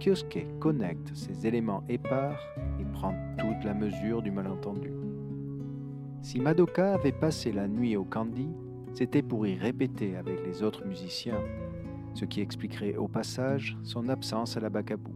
Kyosuke 0.00 0.46
connecte 0.58 1.10
ces 1.14 1.46
éléments 1.46 1.84
épars 1.88 2.40
et 2.80 2.84
prend 2.92 3.14
toute 3.38 3.64
la 3.64 3.74
mesure 3.74 4.22
du 4.22 4.30
malentendu. 4.30 4.92
Si 6.22 6.40
Madoka 6.40 6.94
avait 6.94 7.12
passé 7.12 7.52
la 7.52 7.68
nuit 7.68 7.96
au 7.96 8.04
Candy, 8.04 8.48
c'était 8.94 9.22
pour 9.22 9.46
y 9.46 9.56
répéter 9.56 10.16
avec 10.16 10.44
les 10.46 10.62
autres 10.62 10.86
musiciens, 10.86 11.40
ce 12.14 12.24
qui 12.24 12.40
expliquerait 12.40 12.96
au 12.96 13.08
passage 13.08 13.76
son 13.82 14.08
absence 14.08 14.56
à 14.56 14.60
la 14.60 14.70
Bacabou. 14.70 15.14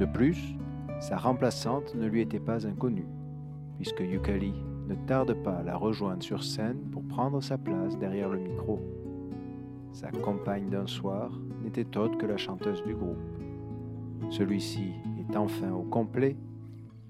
De 0.00 0.06
plus, 0.06 0.56
sa 1.00 1.16
remplaçante 1.16 1.94
ne 1.94 2.06
lui 2.06 2.20
était 2.20 2.40
pas 2.40 2.66
inconnue, 2.66 3.06
puisque 3.76 4.00
Yukari 4.00 4.54
ne 4.88 4.94
tarde 5.06 5.34
pas 5.42 5.56
à 5.56 5.62
la 5.62 5.76
rejoindre 5.76 6.22
sur 6.22 6.42
scène 6.42 6.78
pour 6.90 7.04
prendre 7.04 7.42
sa 7.42 7.58
place 7.58 7.98
derrière 7.98 8.28
le 8.28 8.38
micro. 8.38 8.80
Sa 9.92 10.10
compagne 10.10 10.68
d'un 10.70 10.86
soir 10.86 11.30
n'était 11.62 11.96
autre 11.96 12.18
que 12.18 12.26
la 12.26 12.36
chanteuse 12.36 12.82
du 12.84 12.94
groupe. 12.94 13.18
Celui-ci 14.30 14.92
est 15.18 15.36
enfin 15.36 15.70
au 15.72 15.82
complet, 15.82 16.36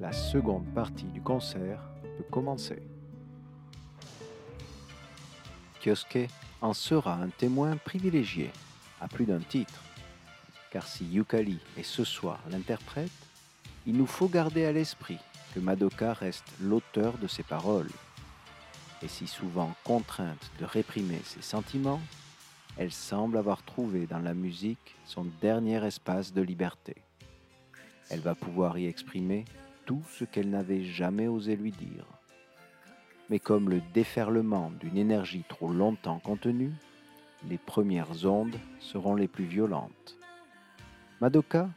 la 0.01 0.13
seconde 0.13 0.67
partie 0.75 1.07
du 1.07 1.21
concert 1.21 1.81
peut 2.19 2.27
commencer. 2.31 2.83
Kyosuke 5.81 6.29
en 6.61 6.73
sera 6.73 7.15
un 7.15 7.29
témoin 7.29 7.77
privilégié, 7.77 8.51
à 9.01 9.09
plus 9.09 9.27
d'un 9.27 9.41
titre, 9.41 9.83
car 10.71 10.87
si 10.87 11.05
Yukari 11.05 11.59
est 11.77 11.85
ce 11.85 12.05
soir 12.05 12.41
l'interprète, 12.51 13.11
il 13.87 13.97
nous 13.97 14.07
faut 14.07 14.29
garder 14.29 14.65
à 14.65 14.73
l'esprit 14.73 15.19
que 15.55 15.61
Madoka 15.61 16.13
reste 16.13 16.51
l'auteur 16.61 17.19
de 17.19 17.27
ses 17.27 17.43
paroles. 17.43 17.91
Et 19.03 19.09
si 19.09 19.27
souvent 19.27 19.75
contrainte 19.85 20.51
de 20.59 20.65
réprimer 20.65 21.21
ses 21.25 21.43
sentiments, 21.43 22.01
elle 22.77 22.91
semble 22.91 23.37
avoir 23.37 23.63
trouvé 23.63 24.07
dans 24.07 24.19
la 24.19 24.35
musique 24.35 24.97
son 25.05 25.27
dernier 25.41 25.85
espace 25.87 26.33
de 26.33 26.43
liberté. 26.43 26.97
Elle 28.11 28.21
va 28.21 28.35
pouvoir 28.35 28.79
y 28.79 28.87
exprimer 28.87 29.45
tout 29.87 30.03
ce 30.11 30.25
qu'elle 30.25 30.51
n'avait 30.51 30.85
jamais 30.85 31.29
osé 31.29 31.57
lui 31.57 31.71
dire. 31.71 32.07
Mais 33.31 33.39
comme 33.39 33.71
le 33.71 33.81
déferlement 33.93 34.73
d'une 34.81 34.97
énergie 34.97 35.45
trop 35.49 35.73
longtemps 35.73 36.19
contenue, 36.19 36.73
les 37.49 37.59
premières 37.59 38.25
ondes 38.25 38.59
seront 38.81 39.15
les 39.15 39.29
plus 39.29 39.45
violentes. 39.45 40.17
Madoka 41.21 41.69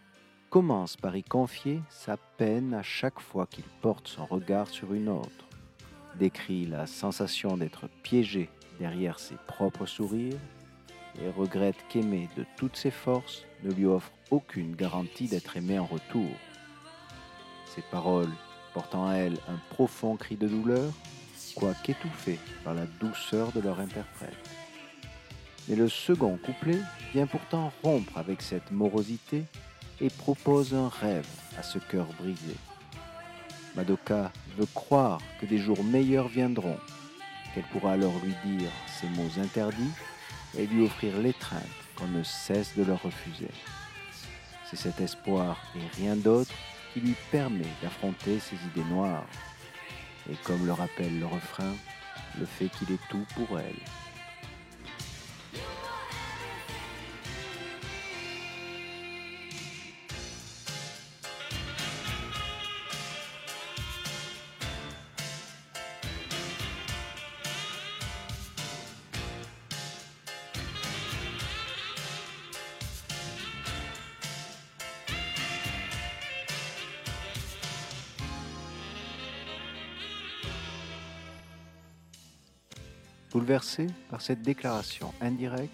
commence 0.50 0.96
par 0.96 1.16
y 1.16 1.24
confier 1.24 1.82
sa 1.90 2.18
peine 2.18 2.74
à 2.74 2.84
chaque 2.84 3.20
fois 3.20 3.48
qu'il 3.48 3.66
porte 3.82 4.08
son 4.08 4.26
regard 4.26 4.68
sur 4.68 4.94
une 4.94 5.10
autre, 5.10 5.48
décrit 6.18 6.66
la 6.66 6.88
sensation 6.88 7.58
d'être 7.58 7.88
piégé 8.04 8.50
derrière 8.80 9.20
ses 9.20 9.36
propres 9.48 9.86
sourires 9.86 10.40
et 11.22 11.30
regrette 11.30 11.84
qu'aimer 11.90 12.30
de 12.38 12.46
toutes 12.56 12.76
ses 12.76 12.92
forces 12.92 13.46
ne 13.64 13.72
lui 13.72 13.86
offre 13.86 14.12
aucune 14.32 14.76
garantie 14.76 15.28
d'être 15.28 15.58
aimé 15.58 15.80
en 15.80 15.86
retour. 15.86 16.30
Ces 17.66 17.82
paroles 17.92 18.32
portant 18.74 19.06
en 19.06 19.12
elles 19.12 19.38
un 19.48 19.60
profond 19.72 20.16
cri 20.16 20.36
de 20.36 20.48
douleur, 20.48 20.92
quoique 21.56 21.92
étouffé 21.92 22.40
par 22.64 22.74
la 22.74 22.86
douceur 23.00 23.52
de 23.52 23.60
leur 23.60 23.80
interprète. 23.80 24.67
Mais 25.68 25.76
le 25.76 25.90
second 25.90 26.38
couplet 26.38 26.80
vient 27.14 27.28
pourtant 27.28 27.72
rompre 27.84 28.18
avec 28.18 28.42
cette 28.42 28.72
morosité 28.72 29.44
et 30.00 30.10
propose 30.10 30.74
un 30.74 30.90
rêve 30.90 31.28
à 31.58 31.64
ce 31.64 31.80
cœur 31.80 32.08
brisé. 32.20 32.56
Madoka 33.76 34.32
veut 34.58 34.68
croire 34.74 35.20
que 35.40 35.46
des 35.46 35.58
jours 35.58 35.84
meilleurs 35.84 36.28
viendront, 36.28 36.78
qu'elle 37.54 37.66
pourra 37.66 37.94
alors 37.94 38.14
lui 38.24 38.34
dire 38.46 38.72
ces 39.00 39.08
mots 39.10 39.42
interdits 39.42 39.94
et 40.58 40.66
lui 40.68 40.86
offrir 40.86 41.18
l'étreinte 41.18 41.62
qu'on 41.96 42.08
ne 42.08 42.24
cesse 42.24 42.76
de 42.76 42.84
leur 42.84 43.02
refuser. 43.02 43.50
C'est 44.70 44.78
cet 44.78 45.00
espoir 45.02 45.58
et 45.76 46.02
rien 46.02 46.16
d'autre 46.16 46.54
qui 46.94 47.02
lui 47.02 47.16
permet 47.32 47.68
d'affronter 47.82 48.40
ses 48.40 48.56
idées 48.56 48.90
noires. 48.90 49.26
Et 50.30 50.36
comme 50.44 50.66
le 50.66 50.74
rappelle 50.74 51.20
le 51.20 51.26
refrain, 51.26 51.74
le 52.40 52.46
fait 52.46 52.70
qu'il 52.70 52.92
est 52.92 53.10
tout 53.10 53.26
pour 53.36 53.60
elle. 53.60 54.07
Bouleversé 83.58 83.88
par 84.12 84.22
cette 84.22 84.44
déclaration 84.44 85.12
indirecte, 85.20 85.72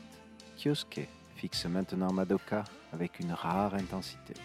Kyosuke 0.58 1.06
fixe 1.36 1.66
maintenant 1.66 2.14
Madoka 2.14 2.64
avec 2.94 3.20
une 3.20 3.34
rare 3.34 3.74
intensité. 3.74 4.36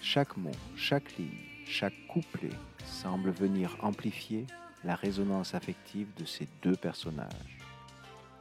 Chaque 0.00 0.36
mot, 0.36 0.52
chaque 0.76 1.16
ligne, 1.18 1.40
chaque 1.66 2.06
couplet 2.06 2.56
semble 2.86 3.30
venir 3.30 3.76
amplifier 3.82 4.46
la 4.84 4.94
résonance 4.94 5.56
affective 5.56 6.06
de 6.16 6.24
ces 6.24 6.46
deux 6.62 6.76
personnages. 6.76 7.58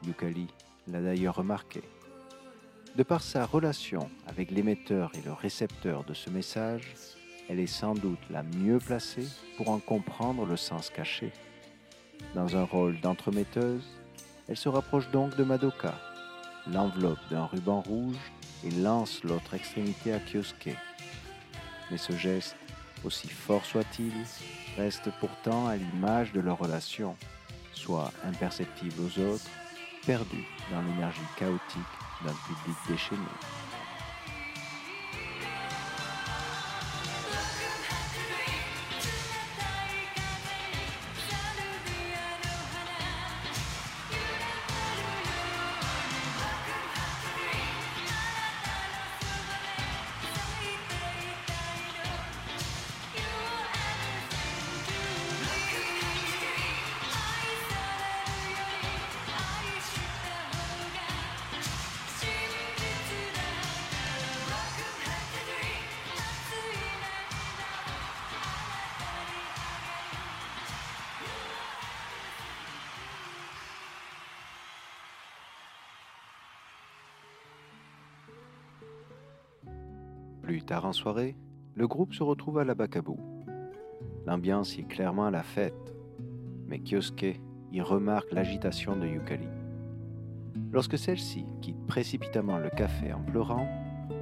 Yukali 0.05 0.45
l'a 0.87 1.01
d'ailleurs 1.01 1.37
remarqué. 1.37 1.81
De 2.95 3.01
par 3.01 3.23
sa 3.23 3.43
relation 3.43 4.07
avec 4.27 4.51
l'émetteur 4.51 5.11
et 5.15 5.25
le 5.25 5.33
récepteur 5.33 6.03
de 6.03 6.13
ce 6.13 6.29
message, 6.29 6.93
elle 7.49 7.59
est 7.59 7.65
sans 7.65 7.95
doute 7.95 8.29
la 8.29 8.43
mieux 8.43 8.77
placée 8.77 9.27
pour 9.57 9.69
en 9.69 9.79
comprendre 9.79 10.45
le 10.45 10.57
sens 10.57 10.91
caché. 10.91 11.31
Dans 12.35 12.55
un 12.55 12.63
rôle 12.63 12.99
d'entremetteuse, 13.01 13.83
elle 14.47 14.57
se 14.57 14.69
rapproche 14.69 15.09
donc 15.11 15.35
de 15.35 15.43
Madoka, 15.43 15.93
l'enveloppe 16.71 17.19
d'un 17.29 17.45
ruban 17.45 17.81
rouge 17.81 18.17
et 18.63 18.71
lance 18.71 19.23
l'autre 19.23 19.53
extrémité 19.53 20.13
à 20.13 20.19
Kyosuke. 20.19 20.75
Mais 21.91 21.97
ce 21.97 22.13
geste, 22.13 22.55
aussi 23.03 23.29
fort 23.29 23.65
soit-il, 23.65 24.13
reste 24.77 25.09
pourtant 25.19 25.67
à 25.67 25.75
l'image 25.75 26.33
de 26.33 26.39
leur 26.39 26.57
relation, 26.57 27.15
soit 27.73 28.11
imperceptible 28.23 29.01
aux 29.01 29.19
autres, 29.19 29.49
perdue 30.05 30.47
dans 30.71 30.81
l'énergie 30.81 31.19
chaotique 31.37 31.81
d'un 32.25 32.33
public 32.33 32.77
déchaîné. 32.87 33.68
Soirée, 80.93 81.35
le 81.75 81.87
groupe 81.87 82.13
se 82.13 82.23
retrouve 82.23 82.59
à 82.59 82.63
la 82.63 82.75
Bakabu. 82.75 83.15
L'ambiance 84.25 84.77
est 84.77 84.87
clairement 84.87 85.25
à 85.25 85.31
la 85.31 85.43
fête, 85.43 85.95
mais 86.67 86.79
Kyosuke 86.79 87.39
y 87.71 87.81
remarque 87.81 88.31
l'agitation 88.31 88.95
de 88.95 89.07
Yukari. 89.07 89.47
Lorsque 90.71 90.97
celle-ci 90.97 91.45
quitte 91.61 91.85
précipitamment 91.87 92.57
le 92.57 92.69
café 92.69 93.13
en 93.13 93.21
pleurant, 93.21 93.67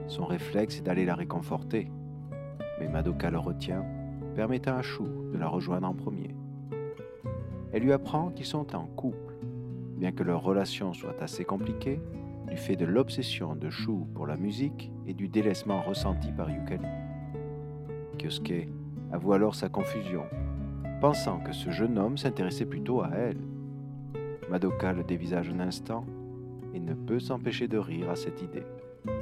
son 0.07 0.25
réflexe 0.25 0.79
est 0.79 0.81
d'aller 0.81 1.05
la 1.05 1.15
réconforter, 1.15 1.91
mais 2.79 2.87
Madoka 2.87 3.29
le 3.29 3.39
retient, 3.39 3.85
permettant 4.35 4.77
à 4.77 4.81
Shu 4.81 5.03
de 5.03 5.37
la 5.37 5.47
rejoindre 5.47 5.87
en 5.87 5.93
premier. 5.93 6.35
Elle 7.73 7.83
lui 7.83 7.91
apprend 7.91 8.29
qu'ils 8.29 8.45
sont 8.45 8.75
en 8.75 8.85
couple, 8.85 9.35
bien 9.97 10.11
que 10.11 10.23
leur 10.23 10.41
relation 10.41 10.93
soit 10.93 11.21
assez 11.21 11.43
compliquée, 11.43 11.99
du 12.47 12.57
fait 12.57 12.75
de 12.75 12.85
l'obsession 12.85 13.55
de 13.55 13.69
Shu 13.69 14.05
pour 14.13 14.25
la 14.25 14.37
musique 14.37 14.91
et 15.05 15.13
du 15.13 15.27
délaissement 15.27 15.81
ressenti 15.81 16.31
par 16.31 16.49
Yukali. 16.49 16.87
Kyosuke 18.17 18.69
avoue 19.11 19.33
alors 19.33 19.55
sa 19.55 19.69
confusion, 19.69 20.23
pensant 21.01 21.39
que 21.39 21.53
ce 21.53 21.69
jeune 21.69 21.97
homme 21.97 22.17
s'intéressait 22.17 22.65
plutôt 22.65 23.01
à 23.01 23.09
elle. 23.09 23.37
Madoka 24.49 24.93
le 24.93 25.03
dévisage 25.03 25.49
un 25.49 25.59
instant 25.59 26.05
et 26.73 26.79
ne 26.79 26.93
peut 26.93 27.19
s'empêcher 27.19 27.67
de 27.67 27.77
rire 27.77 28.09
à 28.09 28.15
cette 28.15 28.41
idée. 28.41 28.63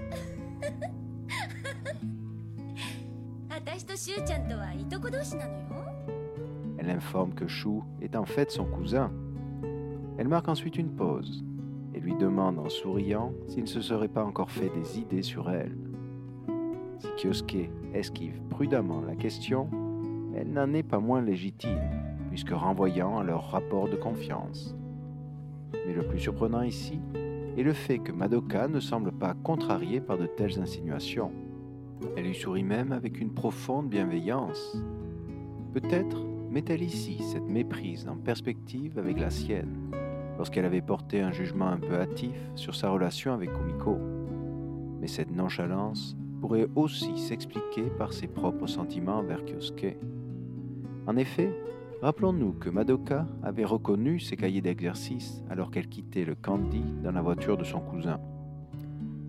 Elle 6.78 6.90
informe 6.90 7.34
que 7.34 7.48
Shu 7.48 7.80
est 8.02 8.16
en 8.16 8.26
fait 8.26 8.52
son 8.52 8.66
cousin. 8.66 9.12
Elle 10.18 10.28
marque 10.28 10.48
ensuite 10.48 10.78
une 10.78 10.92
pause 10.92 11.44
et 11.96 12.00
lui 12.00 12.16
demande 12.16 12.60
en 12.60 12.70
souriant 12.70 13.32
s'il 13.48 13.64
ne 13.64 13.68
se 13.68 13.82
serait 13.82 14.10
pas 14.10 14.24
encore 14.24 14.52
fait 14.52 14.70
des 14.70 15.00
idées 15.00 15.24
sur 15.24 15.50
elle. 15.50 15.76
Si 17.00 17.08
Kyosuke 17.18 17.70
esquive 17.94 18.42
prudemment 18.50 19.02
la 19.02 19.16
question, 19.16 19.70
elle 20.36 20.52
n'en 20.52 20.74
est 20.74 20.84
pas 20.84 21.00
moins 21.00 21.22
légitime, 21.22 21.80
puisque 22.30 22.52
renvoyant 22.52 23.20
à 23.20 23.24
leur 23.24 23.50
rapport 23.52 23.88
de 23.88 23.96
confiance. 23.96 24.76
Mais 25.88 25.94
le 25.94 26.06
plus 26.06 26.20
surprenant 26.20 26.62
ici 26.62 27.00
est 27.58 27.64
le 27.64 27.74
fait 27.74 28.00
que 28.00 28.12
Madoka 28.12 28.68
ne 28.68 28.82
semble 28.82 29.14
pas 29.14 29.34
contrariée 29.34 30.02
par 30.02 30.18
de 30.18 30.26
telles 30.26 30.60
insinuations. 30.60 31.32
Elle 32.18 32.26
lui 32.26 32.36
sourit 32.36 32.64
même 32.64 32.92
avec 32.92 33.22
une 33.22 33.34
profonde 33.34 33.88
bienveillance. 33.88 34.78
Peut-être 35.74 36.26
met-elle 36.50 36.84
ici 36.84 37.20
cette 37.22 37.48
méprise 37.48 38.08
en 38.10 38.18
perspective 38.18 39.00
avec 39.00 39.20
la 39.20 39.30
sienne, 39.30 39.78
lorsqu'elle 40.38 40.66
avait 40.66 40.82
porté 40.82 41.22
un 41.22 41.32
jugement 41.32 41.68
un 41.68 41.78
peu 41.78 41.96
hâtif 41.96 42.36
sur 42.56 42.76
sa 42.76 42.90
relation 42.90 43.34
avec 43.34 43.52
Kumiko. 43.54 43.98
Mais 45.00 45.08
cette 45.08 45.32
nonchalance 45.32 46.16
pourrait 46.42 46.68
aussi 46.76 47.18
s'expliquer 47.18 47.84
par 47.98 48.14
ses 48.14 48.28
propres 48.28 48.68
sentiments 48.68 49.18
envers 49.20 49.44
Kyosuke. 49.46 49.98
En 51.08 51.18
effet, 51.18 51.52
rappelons-nous 52.02 52.54
que 52.54 52.70
Madoka 52.70 53.26
avait 53.44 53.66
reconnu 53.66 54.20
ses 54.20 54.36
cahiers 54.36 54.62
d'exercice 54.62 55.44
alors 55.50 55.72
qu'elle 55.72 55.88
quittait 55.88 56.26
le 56.26 56.36
Candy 56.36 56.84
dans 57.04 57.12
la 57.12 57.22
voiture 57.22 57.58
de 57.58 57.64
son 57.64 57.80
cousin. 57.80 58.20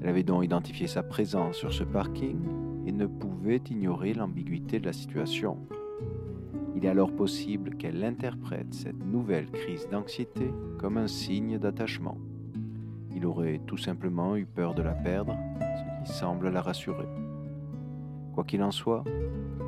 Elle 0.00 0.08
avait 0.08 0.22
donc 0.22 0.44
identifié 0.44 0.86
sa 0.86 1.02
présence 1.02 1.56
sur 1.56 1.72
ce 1.72 1.84
parking 1.84 2.38
et 2.86 2.92
ne 2.92 3.06
pouvait 3.06 3.62
ignorer 3.70 4.14
l'ambiguïté 4.14 4.78
de 4.78 4.86
la 4.86 4.92
situation. 4.92 5.58
Il 6.76 6.84
est 6.84 6.90
alors 6.90 7.10
possible 7.10 7.76
qu'elle 7.76 8.04
interprète 8.04 8.74
cette 8.74 9.02
nouvelle 9.02 9.50
crise 9.50 9.88
d'anxiété 9.90 10.52
comme 10.78 10.98
un 10.98 11.06
signe 11.06 11.58
d'attachement. 11.58 12.18
Il 13.14 13.24
aurait 13.24 13.62
tout 13.66 13.78
simplement 13.78 14.36
eu 14.36 14.44
peur 14.44 14.74
de 14.74 14.82
la 14.82 14.92
perdre, 14.92 15.34
ce 15.58 16.04
qui 16.04 16.18
semble 16.18 16.50
la 16.50 16.60
rassurer. 16.60 17.08
Quoi 18.34 18.44
qu'il 18.44 18.62
en 18.62 18.72
soit, 18.72 19.04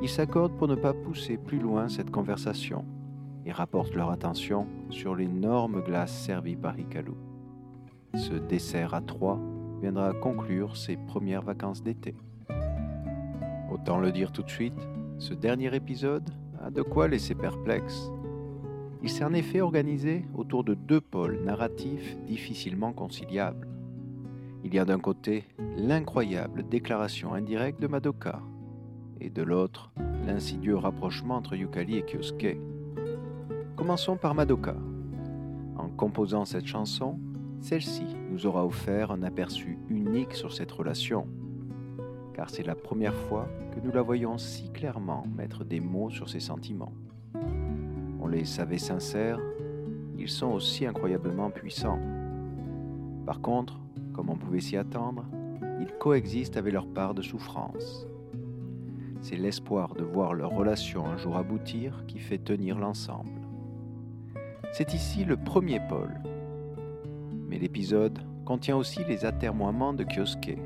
il 0.03 0.07
s'accorde 0.07 0.55
pour 0.55 0.67
ne 0.67 0.75
pas 0.75 0.93
pousser 0.93 1.37
plus 1.37 1.57
loin 1.57 1.89
cette 1.89 2.11
conversation, 2.11 2.85
et 3.43 3.51
rapportent 3.51 3.95
leur 3.95 4.11
attention 4.11 4.67
sur 4.91 5.15
l'énorme 5.15 5.81
glace 5.81 6.15
servie 6.15 6.57
par 6.57 6.77
Hikaru. 6.77 7.15
Ce 8.13 8.35
dessert 8.35 8.93
à 8.93 9.01
trois 9.01 9.39
viendra 9.81 10.13
conclure 10.13 10.77
ses 10.77 10.95
premières 10.95 11.41
vacances 11.41 11.81
d'été. 11.81 12.15
Autant 13.71 13.97
le 13.97 14.11
dire 14.11 14.31
tout 14.31 14.43
de 14.43 14.49
suite, 14.51 14.87
ce 15.17 15.33
dernier 15.33 15.73
épisode 15.75 16.29
a 16.61 16.69
de 16.69 16.81
quoi 16.81 17.07
laisser 17.07 17.35
perplexe. 17.35 18.11
Il 19.01 19.09
s'est 19.09 19.23
en 19.23 19.33
effet 19.33 19.61
organisé 19.61 20.25
autour 20.35 20.63
de 20.63 20.73
deux 20.73 21.01
pôles 21.01 21.39
narratifs 21.43 22.17
difficilement 22.25 22.91
conciliables. 22.91 23.67
Il 24.63 24.73
y 24.73 24.79
a 24.79 24.85
d'un 24.85 24.99
côté 24.99 25.45
l'incroyable 25.77 26.67
déclaration 26.67 27.33
indirecte 27.33 27.81
de 27.81 27.87
Madoka, 27.87 28.41
et 29.21 29.29
de 29.29 29.41
l'autre 29.41 29.91
l'insidieux 30.25 30.75
rapprochement 30.75 31.35
entre 31.35 31.55
Yukari 31.55 31.97
et 31.97 32.03
Kyosuke. 32.03 32.57
Commençons 33.75 34.17
par 34.17 34.35
Madoka. 34.35 34.75
En 35.77 35.87
composant 35.87 36.43
cette 36.43 36.65
chanson, 36.67 37.17
celle-ci 37.61 38.05
nous 38.31 38.45
aura 38.45 38.65
offert 38.65 39.11
un 39.11 39.23
aperçu 39.23 39.77
unique 39.89 40.33
sur 40.33 40.53
cette 40.53 40.71
relation, 40.71 41.27
car 42.39 42.49
c'est 42.49 42.63
la 42.63 42.73
première 42.73 43.17
fois 43.17 43.49
que 43.75 43.81
nous 43.81 43.91
la 43.91 44.01
voyons 44.01 44.37
si 44.37 44.69
clairement 44.71 45.25
mettre 45.35 45.65
des 45.65 45.81
mots 45.81 46.09
sur 46.09 46.29
ses 46.29 46.39
sentiments. 46.39 46.93
On 48.21 48.27
les 48.27 48.45
savait 48.45 48.77
sincères, 48.77 49.41
ils 50.17 50.29
sont 50.29 50.53
aussi 50.53 50.85
incroyablement 50.85 51.49
puissants. 51.49 51.99
Par 53.25 53.41
contre, 53.41 53.77
comme 54.13 54.29
on 54.29 54.37
pouvait 54.37 54.61
s'y 54.61 54.77
attendre, 54.77 55.25
ils 55.81 55.91
coexistent 55.99 56.55
avec 56.55 56.71
leur 56.71 56.87
part 56.87 57.13
de 57.13 57.21
souffrance. 57.21 58.07
C'est 59.19 59.35
l'espoir 59.35 59.93
de 59.95 60.05
voir 60.05 60.33
leur 60.33 60.51
relation 60.51 61.05
un 61.07 61.17
jour 61.17 61.35
aboutir 61.35 62.05
qui 62.07 62.19
fait 62.19 62.37
tenir 62.37 62.79
l'ensemble. 62.79 63.41
C'est 64.71 64.93
ici 64.93 65.25
le 65.25 65.35
premier 65.35 65.81
pôle. 65.89 66.21
Mais 67.49 67.59
l'épisode 67.59 68.17
contient 68.45 68.77
aussi 68.77 69.03
les 69.03 69.25
atermoiements 69.25 69.91
de 69.91 70.05
Kyosuke, 70.05 70.57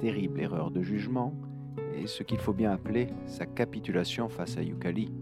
terrible 0.00 0.40
erreur 0.40 0.70
de 0.70 0.82
jugement 0.82 1.34
et 1.94 2.06
ce 2.06 2.22
qu'il 2.22 2.38
faut 2.38 2.52
bien 2.52 2.70
appeler 2.72 3.08
sa 3.26 3.46
capitulation 3.46 4.28
face 4.28 4.56
à 4.56 4.62
Yukari. 4.62 5.12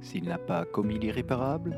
S'il 0.00 0.24
n'a 0.24 0.38
pas 0.38 0.64
commis 0.64 0.98
l'irréparable, 0.98 1.76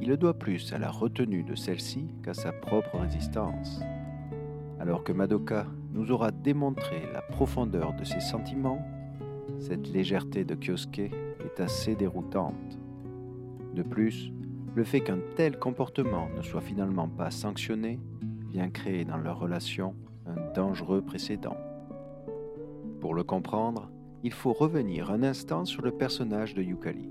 il 0.00 0.08
le 0.08 0.16
doit 0.16 0.38
plus 0.38 0.72
à 0.72 0.78
la 0.78 0.90
retenue 0.90 1.42
de 1.42 1.54
celle-ci 1.54 2.08
qu'à 2.22 2.34
sa 2.34 2.52
propre 2.52 2.98
résistance. 2.98 3.80
Alors 4.78 5.04
que 5.04 5.12
Madoka 5.12 5.66
nous 5.92 6.10
aura 6.10 6.30
démontré 6.30 7.02
la 7.12 7.20
profondeur 7.20 7.92
de 7.94 8.04
ses 8.04 8.20
sentiments, 8.20 8.80
cette 9.58 9.92
légèreté 9.92 10.44
de 10.44 10.54
Kyosuke 10.54 11.00
est 11.00 11.60
assez 11.60 11.94
déroutante. 11.96 12.78
De 13.74 13.82
plus, 13.82 14.32
le 14.74 14.84
fait 14.84 15.00
qu'un 15.00 15.18
tel 15.36 15.58
comportement 15.58 16.28
ne 16.36 16.42
soit 16.42 16.60
finalement 16.60 17.08
pas 17.08 17.30
sanctionné 17.30 17.98
vient 18.48 18.70
créer 18.70 19.04
dans 19.04 19.18
leur 19.18 19.38
relation 19.38 19.94
un 20.26 20.52
dangereux 20.54 21.02
précédent. 21.02 21.56
Pour 23.00 23.14
le 23.14 23.24
comprendre, 23.24 23.90
il 24.22 24.32
faut 24.32 24.52
revenir 24.52 25.10
un 25.10 25.22
instant 25.22 25.64
sur 25.64 25.80
le 25.80 25.90
personnage 25.90 26.54
de 26.54 26.62
Yukari. 26.62 27.08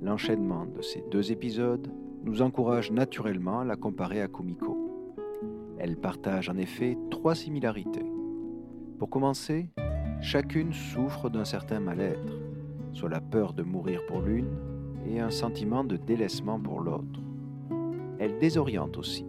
L'enchaînement 0.00 0.66
de 0.66 0.82
ces 0.82 1.02
deux 1.10 1.32
épisodes 1.32 1.88
nous 2.22 2.42
encourage 2.42 2.92
naturellement 2.92 3.60
à 3.60 3.64
la 3.64 3.74
comparer 3.74 4.22
à 4.22 4.28
Kumiko. 4.28 4.78
Elle 5.78 5.96
partage 5.96 6.48
en 6.48 6.56
effet 6.56 6.96
trois 7.10 7.34
similarités. 7.34 8.06
Pour 9.00 9.10
commencer, 9.10 9.68
chacune 10.20 10.72
souffre 10.72 11.28
d'un 11.28 11.44
certain 11.44 11.80
mal-être, 11.80 12.38
soit 12.92 13.08
la 13.08 13.20
peur 13.20 13.52
de 13.52 13.64
mourir 13.64 14.06
pour 14.06 14.22
l'une 14.22 14.56
et 15.08 15.18
un 15.18 15.30
sentiment 15.30 15.82
de 15.82 15.96
délaissement 15.96 16.60
pour 16.60 16.80
l'autre. 16.80 17.20
Elle 18.20 18.38
désoriente 18.38 18.96
aussi, 18.96 19.26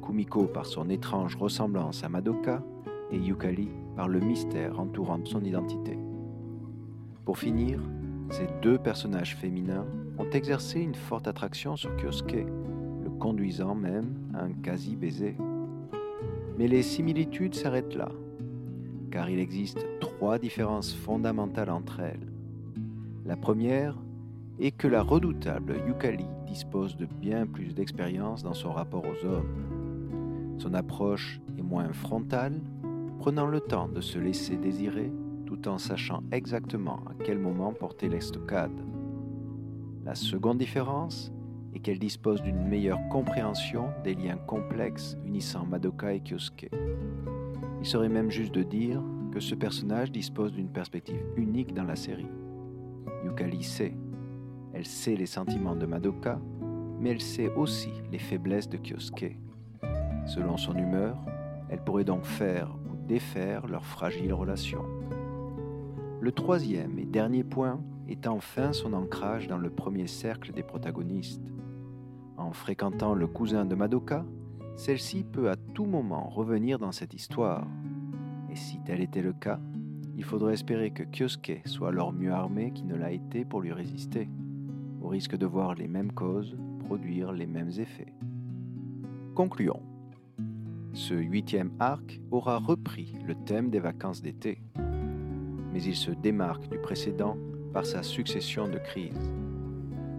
Kumiko 0.00 0.44
par 0.44 0.66
son 0.66 0.88
étrange 0.88 1.34
ressemblance 1.34 2.04
à 2.04 2.08
Madoka 2.08 2.62
et 3.10 3.18
Yukari 3.18 3.68
par 3.96 4.08
le 4.08 4.20
mystère 4.20 4.78
entourant 4.78 5.20
son 5.24 5.44
identité. 5.44 5.98
Pour 7.24 7.38
finir, 7.38 7.80
ces 8.30 8.46
deux 8.62 8.78
personnages 8.78 9.36
féminins 9.36 9.86
ont 10.18 10.28
exercé 10.30 10.80
une 10.80 10.94
forte 10.94 11.28
attraction 11.28 11.76
sur 11.76 11.94
Kyosuke, 11.96 12.46
le 13.02 13.10
conduisant 13.18 13.74
même 13.74 14.14
à 14.34 14.44
un 14.44 14.52
quasi-baiser. 14.52 15.36
Mais 16.58 16.68
les 16.68 16.82
similitudes 16.82 17.54
s'arrêtent 17.54 17.94
là, 17.94 18.10
car 19.10 19.30
il 19.30 19.38
existe 19.38 19.86
trois 20.00 20.38
différences 20.38 20.94
fondamentales 20.94 21.70
entre 21.70 22.00
elles. 22.00 22.26
La 23.24 23.36
première 23.36 23.96
est 24.58 24.72
que 24.72 24.88
la 24.88 25.02
redoutable 25.02 25.76
Yukari 25.86 26.26
dispose 26.46 26.96
de 26.96 27.06
bien 27.06 27.46
plus 27.46 27.74
d'expérience 27.74 28.42
dans 28.42 28.54
son 28.54 28.72
rapport 28.72 29.04
aux 29.04 29.26
hommes. 29.26 30.56
Son 30.58 30.74
approche 30.74 31.40
est 31.56 31.62
moins 31.62 31.92
frontale, 31.92 32.60
prenant 33.18 33.46
le 33.46 33.60
temps 33.60 33.88
de 33.88 34.00
se 34.00 34.18
laisser 34.18 34.56
désirer 34.56 35.12
tout 35.44 35.68
en 35.68 35.78
sachant 35.78 36.22
exactement 36.30 37.00
à 37.06 37.14
quel 37.24 37.38
moment 37.38 37.72
porter 37.72 38.08
l'estocade. 38.08 38.84
La 40.04 40.14
seconde 40.14 40.58
différence 40.58 41.32
est 41.74 41.80
qu'elle 41.80 41.98
dispose 41.98 42.42
d'une 42.42 42.66
meilleure 42.66 43.00
compréhension 43.10 43.90
des 44.04 44.14
liens 44.14 44.36
complexes 44.36 45.16
unissant 45.24 45.66
Madoka 45.66 46.14
et 46.14 46.20
Kyosuke. 46.20 46.70
Il 47.80 47.86
serait 47.86 48.08
même 48.08 48.30
juste 48.30 48.54
de 48.54 48.62
dire 48.62 49.02
que 49.32 49.40
ce 49.40 49.54
personnage 49.54 50.12
dispose 50.12 50.52
d'une 50.52 50.70
perspective 50.70 51.22
unique 51.36 51.74
dans 51.74 51.84
la 51.84 51.96
série. 51.96 52.28
Yukari 53.24 53.62
sait. 53.62 53.96
Elle 54.72 54.86
sait 54.86 55.16
les 55.16 55.26
sentiments 55.26 55.76
de 55.76 55.86
Madoka, 55.86 56.40
mais 57.00 57.10
elle 57.10 57.20
sait 57.20 57.52
aussi 57.54 57.90
les 58.12 58.18
faiblesses 58.18 58.68
de 58.68 58.78
Kyosuke. 58.78 59.36
Selon 60.26 60.56
son 60.56 60.76
humeur, 60.76 61.16
elle 61.68 61.82
pourrait 61.82 62.04
donc 62.04 62.24
faire 62.24 62.74
défaire 63.08 63.66
leur 63.66 63.84
fragile 63.84 64.32
relation. 64.32 64.84
Le 66.20 66.30
troisième 66.30 66.98
et 66.98 67.06
dernier 67.06 67.42
point 67.42 67.80
est 68.06 68.28
enfin 68.28 68.72
son 68.72 68.92
ancrage 68.92 69.48
dans 69.48 69.58
le 69.58 69.70
premier 69.70 70.06
cercle 70.06 70.52
des 70.52 70.62
protagonistes. 70.62 71.52
En 72.36 72.52
fréquentant 72.52 73.14
le 73.14 73.26
cousin 73.26 73.64
de 73.64 73.74
Madoka, 73.74 74.24
celle-ci 74.76 75.24
peut 75.24 75.50
à 75.50 75.56
tout 75.56 75.86
moment 75.86 76.28
revenir 76.28 76.78
dans 76.78 76.92
cette 76.92 77.14
histoire. 77.14 77.66
Et 78.50 78.56
si 78.56 78.78
tel 78.84 79.00
était 79.00 79.22
le 79.22 79.32
cas, 79.32 79.58
il 80.16 80.22
faudrait 80.22 80.54
espérer 80.54 80.90
que 80.90 81.02
Kyosuke 81.02 81.62
soit 81.64 81.88
alors 81.88 82.12
mieux 82.12 82.32
armé 82.32 82.72
qu'il 82.72 82.86
ne 82.86 82.96
l'a 82.96 83.10
été 83.10 83.44
pour 83.44 83.60
lui 83.60 83.72
résister, 83.72 84.28
au 85.02 85.08
risque 85.08 85.36
de 85.36 85.46
voir 85.46 85.74
les 85.74 85.88
mêmes 85.88 86.12
causes 86.12 86.56
produire 86.88 87.32
les 87.32 87.46
mêmes 87.46 87.72
effets. 87.78 88.14
Concluons. 89.34 89.87
Ce 90.92 91.14
huitième 91.14 91.70
arc 91.78 92.20
aura 92.30 92.58
repris 92.58 93.14
le 93.26 93.34
thème 93.34 93.70
des 93.70 93.80
vacances 93.80 94.22
d'été, 94.22 94.62
mais 95.72 95.82
il 95.82 95.94
se 95.94 96.10
démarque 96.10 96.68
du 96.68 96.78
précédent 96.78 97.36
par 97.72 97.86
sa 97.86 98.02
succession 98.02 98.68
de 98.68 98.78
crises. 98.78 99.32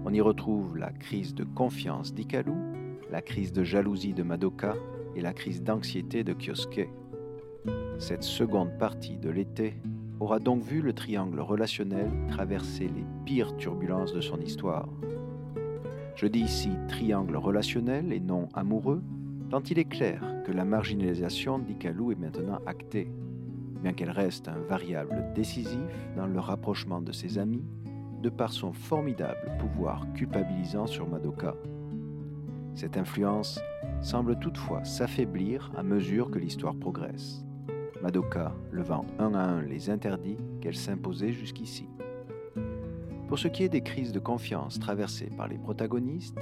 On 0.05 0.13
y 0.13 0.21
retrouve 0.21 0.77
la 0.77 0.91
crise 0.91 1.33
de 1.35 1.43
confiance 1.43 2.13
d'Ikalu, 2.13 2.53
la 3.11 3.21
crise 3.21 3.51
de 3.51 3.63
jalousie 3.63 4.13
de 4.13 4.23
Madoka 4.23 4.75
et 5.15 5.21
la 5.21 5.33
crise 5.33 5.63
d'anxiété 5.63 6.23
de 6.23 6.33
Kyosuke. 6.33 6.89
Cette 7.97 8.23
seconde 8.23 8.77
partie 8.77 9.17
de 9.17 9.29
l'été 9.29 9.75
aura 10.19 10.39
donc 10.39 10.63
vu 10.63 10.81
le 10.81 10.93
triangle 10.93 11.39
relationnel 11.39 12.09
traverser 12.29 12.85
les 12.85 13.05
pires 13.25 13.55
turbulences 13.57 14.13
de 14.13 14.21
son 14.21 14.39
histoire. 14.39 14.87
Je 16.15 16.27
dis 16.27 16.41
ici 16.41 16.69
triangle 16.87 17.35
relationnel 17.35 18.11
et 18.13 18.19
non 18.19 18.49
amoureux, 18.53 19.01
tant 19.49 19.61
il 19.63 19.79
est 19.79 19.89
clair 19.89 20.21
que 20.45 20.51
la 20.51 20.65
marginalisation 20.65 21.59
d'Ikalu 21.59 22.11
est 22.11 22.19
maintenant 22.19 22.59
actée, 22.65 23.11
bien 23.81 23.93
qu'elle 23.93 24.11
reste 24.11 24.47
un 24.47 24.59
variable 24.59 25.25
décisif 25.33 25.79
dans 26.15 26.27
le 26.27 26.39
rapprochement 26.39 27.01
de 27.01 27.11
ses 27.11 27.37
amis, 27.37 27.63
de 28.21 28.29
par 28.29 28.51
son 28.51 28.73
formidable 28.73 29.51
pouvoir 29.59 30.05
culpabilisant 30.13 30.87
sur 30.87 31.07
Madoka. 31.07 31.55
Cette 32.75 32.97
influence 32.97 33.59
semble 34.01 34.37
toutefois 34.39 34.83
s'affaiblir 34.85 35.71
à 35.75 35.83
mesure 35.83 36.29
que 36.29 36.39
l'histoire 36.39 36.75
progresse, 36.75 37.43
Madoka 38.01 38.53
levant 38.71 39.05
un 39.17 39.33
à 39.33 39.41
un 39.41 39.61
les 39.61 39.89
interdits 39.89 40.37
qu'elle 40.61 40.75
s'imposait 40.75 41.33
jusqu'ici. 41.33 41.87
Pour 43.27 43.37
ce 43.37 43.47
qui 43.47 43.63
est 43.63 43.69
des 43.69 43.81
crises 43.81 44.11
de 44.11 44.19
confiance 44.19 44.79
traversées 44.79 45.29
par 45.35 45.47
les 45.47 45.57
protagonistes, 45.57 46.37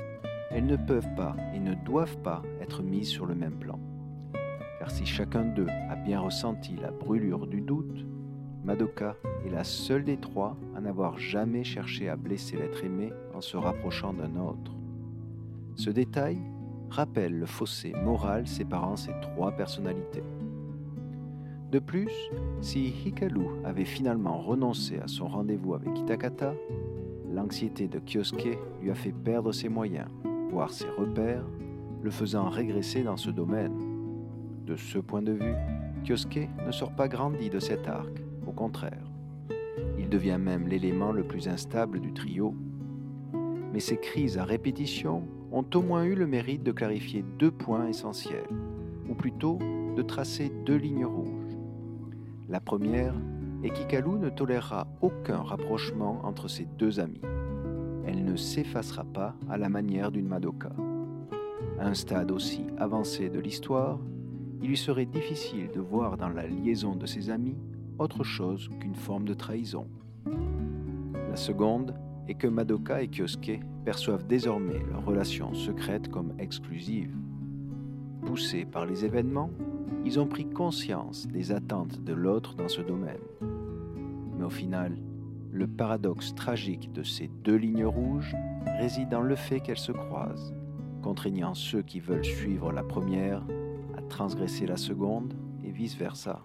elles 0.57 0.65
ne 0.65 0.75
peuvent 0.75 1.13
pas 1.15 1.35
et 1.53 1.59
ne 1.59 1.75
doivent 1.75 2.17
pas 2.23 2.41
être 2.59 2.81
mises 2.81 3.09
sur 3.09 3.27
le 3.27 3.35
même 3.35 3.59
plan. 3.59 3.79
Car 4.79 4.89
si 4.89 5.05
chacun 5.05 5.45
d'eux 5.45 5.67
a 5.87 5.95
bien 5.95 6.19
ressenti 6.19 6.75
la 6.81 6.89
brûlure 6.89 7.45
du 7.45 7.61
doute, 7.61 8.07
Madoka 8.63 9.15
est 9.45 9.51
la 9.51 9.63
seule 9.63 10.03
des 10.03 10.17
trois 10.17 10.57
à 10.75 10.81
n'avoir 10.81 11.19
jamais 11.19 11.63
cherché 11.63 12.09
à 12.09 12.15
blesser 12.15 12.57
l'être 12.57 12.83
aimé 12.83 13.13
en 13.35 13.41
se 13.41 13.55
rapprochant 13.55 14.13
d'un 14.13 14.35
autre. 14.35 14.75
Ce 15.75 15.91
détail 15.91 16.39
rappelle 16.89 17.37
le 17.37 17.45
fossé 17.45 17.93
moral 17.93 18.47
séparant 18.47 18.95
ces 18.95 19.13
trois 19.21 19.51
personnalités. 19.51 20.23
De 21.71 21.77
plus, 21.77 22.31
si 22.61 22.87
Hikaru 23.05 23.63
avait 23.63 23.85
finalement 23.85 24.39
renoncé 24.39 24.97
à 24.97 25.07
son 25.07 25.27
rendez-vous 25.27 25.75
avec 25.75 25.93
Kitakata, 25.93 26.55
l'anxiété 27.31 27.87
de 27.87 27.99
Kyosuke 27.99 28.57
lui 28.81 28.89
a 28.89 28.95
fait 28.95 29.11
perdre 29.11 29.51
ses 29.51 29.69
moyens, 29.69 30.07
voire 30.49 30.71
ses 30.71 30.89
repères, 30.89 31.45
le 32.01 32.11
faisant 32.11 32.49
régresser 32.49 33.03
dans 33.03 33.17
ce 33.17 33.29
domaine. 33.29 33.77
De 34.65 34.75
ce 34.75 34.99
point 34.99 35.21
de 35.21 35.33
vue, 35.33 35.55
Kyosuke 36.03 36.49
ne 36.65 36.71
sort 36.71 36.95
pas 36.95 37.07
grandi 37.07 37.49
de 37.49 37.59
cet 37.59 37.87
arc, 37.87 38.23
au 38.45 38.51
contraire. 38.51 39.11
Il 39.97 40.09
devient 40.09 40.37
même 40.39 40.67
l'élément 40.67 41.11
le 41.11 41.23
plus 41.23 41.47
instable 41.47 41.99
du 41.99 42.13
trio. 42.13 42.55
Mais 43.73 43.79
ces 43.79 43.97
crises 43.97 44.37
à 44.37 44.45
répétition 44.45 45.23
ont 45.51 45.65
au 45.73 45.81
moins 45.81 46.03
eu 46.03 46.15
le 46.15 46.27
mérite 46.27 46.63
de 46.63 46.71
clarifier 46.71 47.23
deux 47.39 47.51
points 47.51 47.87
essentiels, 47.87 48.47
ou 49.09 49.15
plutôt 49.15 49.59
de 49.95 50.01
tracer 50.01 50.51
deux 50.65 50.75
lignes 50.75 51.05
rouges. 51.05 51.57
La 52.49 52.59
première 52.59 53.15
est 53.63 53.69
qu'Ikalu 53.69 54.19
ne 54.19 54.29
tolérera 54.29 54.87
aucun 55.01 55.41
rapprochement 55.41 56.21
entre 56.23 56.47
ses 56.47 56.65
deux 56.65 56.99
amis. 56.99 57.21
Elle 58.07 58.23
ne 58.23 58.37
s'effacera 58.37 59.03
pas 59.03 59.35
à 59.49 59.57
la 59.57 59.67
manière 59.67 60.11
d'une 60.11 60.29
Madoka. 60.29 60.71
À 61.77 61.87
un 61.87 61.93
stade 61.93 62.31
aussi 62.31 62.63
avancé 62.77 63.29
de 63.29 63.39
l'histoire, 63.39 63.99
il 64.61 64.69
lui 64.69 64.77
serait 64.77 65.05
difficile 65.05 65.69
de 65.75 65.81
voir 65.81 66.17
dans 66.17 66.29
la 66.29 66.47
liaison 66.47 66.95
de 66.95 67.05
ses 67.05 67.29
amis 67.29 67.57
autre 67.99 68.23
chose 68.23 68.69
qu'une 68.79 68.95
forme 68.95 69.25
de 69.25 69.33
trahison. 69.33 69.87
La 71.29 71.35
seconde 71.35 71.93
est 72.29 72.35
que 72.35 72.47
Madoka 72.47 73.01
et 73.01 73.09
Kyosuke 73.09 73.59
perçoivent 73.83 74.25
désormais 74.25 74.79
leur 74.89 75.05
relation 75.05 75.53
secrète 75.53 76.09
comme 76.09 76.33
exclusive. 76.39 77.13
Poussés 78.25 78.65
par 78.65 78.85
les 78.85 79.05
événements, 79.05 79.51
ils 80.05 80.19
ont 80.19 80.27
pris 80.27 80.45
conscience 80.45 81.27
des 81.27 81.51
attentes 81.51 82.01
de 82.03 82.13
l'autre 82.13 82.55
dans 82.55 82.69
ce 82.69 82.81
domaine. 82.81 83.19
Mais 84.37 84.45
au 84.45 84.49
final, 84.49 84.97
le 85.57 85.65
paradoxe 85.65 86.35
tragique 86.35 86.93
de 86.93 87.01
ces 87.01 87.29
deux 87.43 87.55
lignes 87.55 87.85
rouges 87.85 88.35
réside 88.79 89.09
dans 89.09 89.21
le 89.21 89.35
fait 89.35 89.59
qu'elles 89.59 89.79
se 89.79 89.91
croisent, 89.91 90.53
contraignant 91.01 91.55
ceux 91.55 91.81
qui 91.81 91.99
veulent 91.99 92.23
suivre 92.23 92.71
la 92.71 92.83
première 92.83 93.41
à 93.97 94.01
transgresser 94.03 94.67
la 94.67 94.77
seconde 94.77 95.33
et 95.65 95.71
vice-versa. 95.71 96.43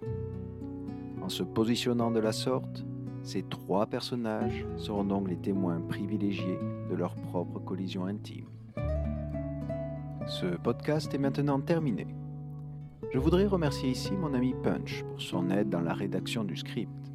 En 1.21 1.29
se 1.29 1.43
positionnant 1.43 2.11
de 2.11 2.21
la 2.21 2.33
sorte, 2.33 2.87
ces 3.23 3.43
trois 3.43 3.85
personnages 3.85 4.65
seront 4.79 5.05
donc 5.05 5.29
les 5.29 5.37
témoins 5.37 5.83
privilégiés 5.83 6.59
de 6.91 6.95
leur 6.95 7.15
propre 7.15 7.59
collision 7.59 8.07
intime. 8.07 8.47
Ce 10.27 10.47
podcast 10.57 11.13
est 11.13 11.19
maintenant 11.19 11.61
terminé. 11.61 12.07
Je 13.13 13.19
voudrais 13.19 13.45
remercier 13.45 13.91
ici 13.91 14.13
mon 14.13 14.33
ami 14.33 14.55
Punch 14.63 15.05
pour 15.05 15.21
son 15.21 15.51
aide 15.51 15.69
dans 15.69 15.83
la 15.83 15.93
rédaction 15.93 16.45
du 16.45 16.57
script. 16.57 17.12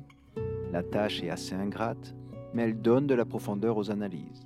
La 0.77 0.83
tâche 0.83 1.23
est 1.23 1.31
assez 1.31 1.55
ingrate, 1.55 2.13
mais 2.53 2.61
elle 2.61 2.79
donne 2.79 3.07
de 3.07 3.15
la 3.15 3.25
profondeur 3.25 3.77
aux 3.77 3.89
analyses. 3.89 4.45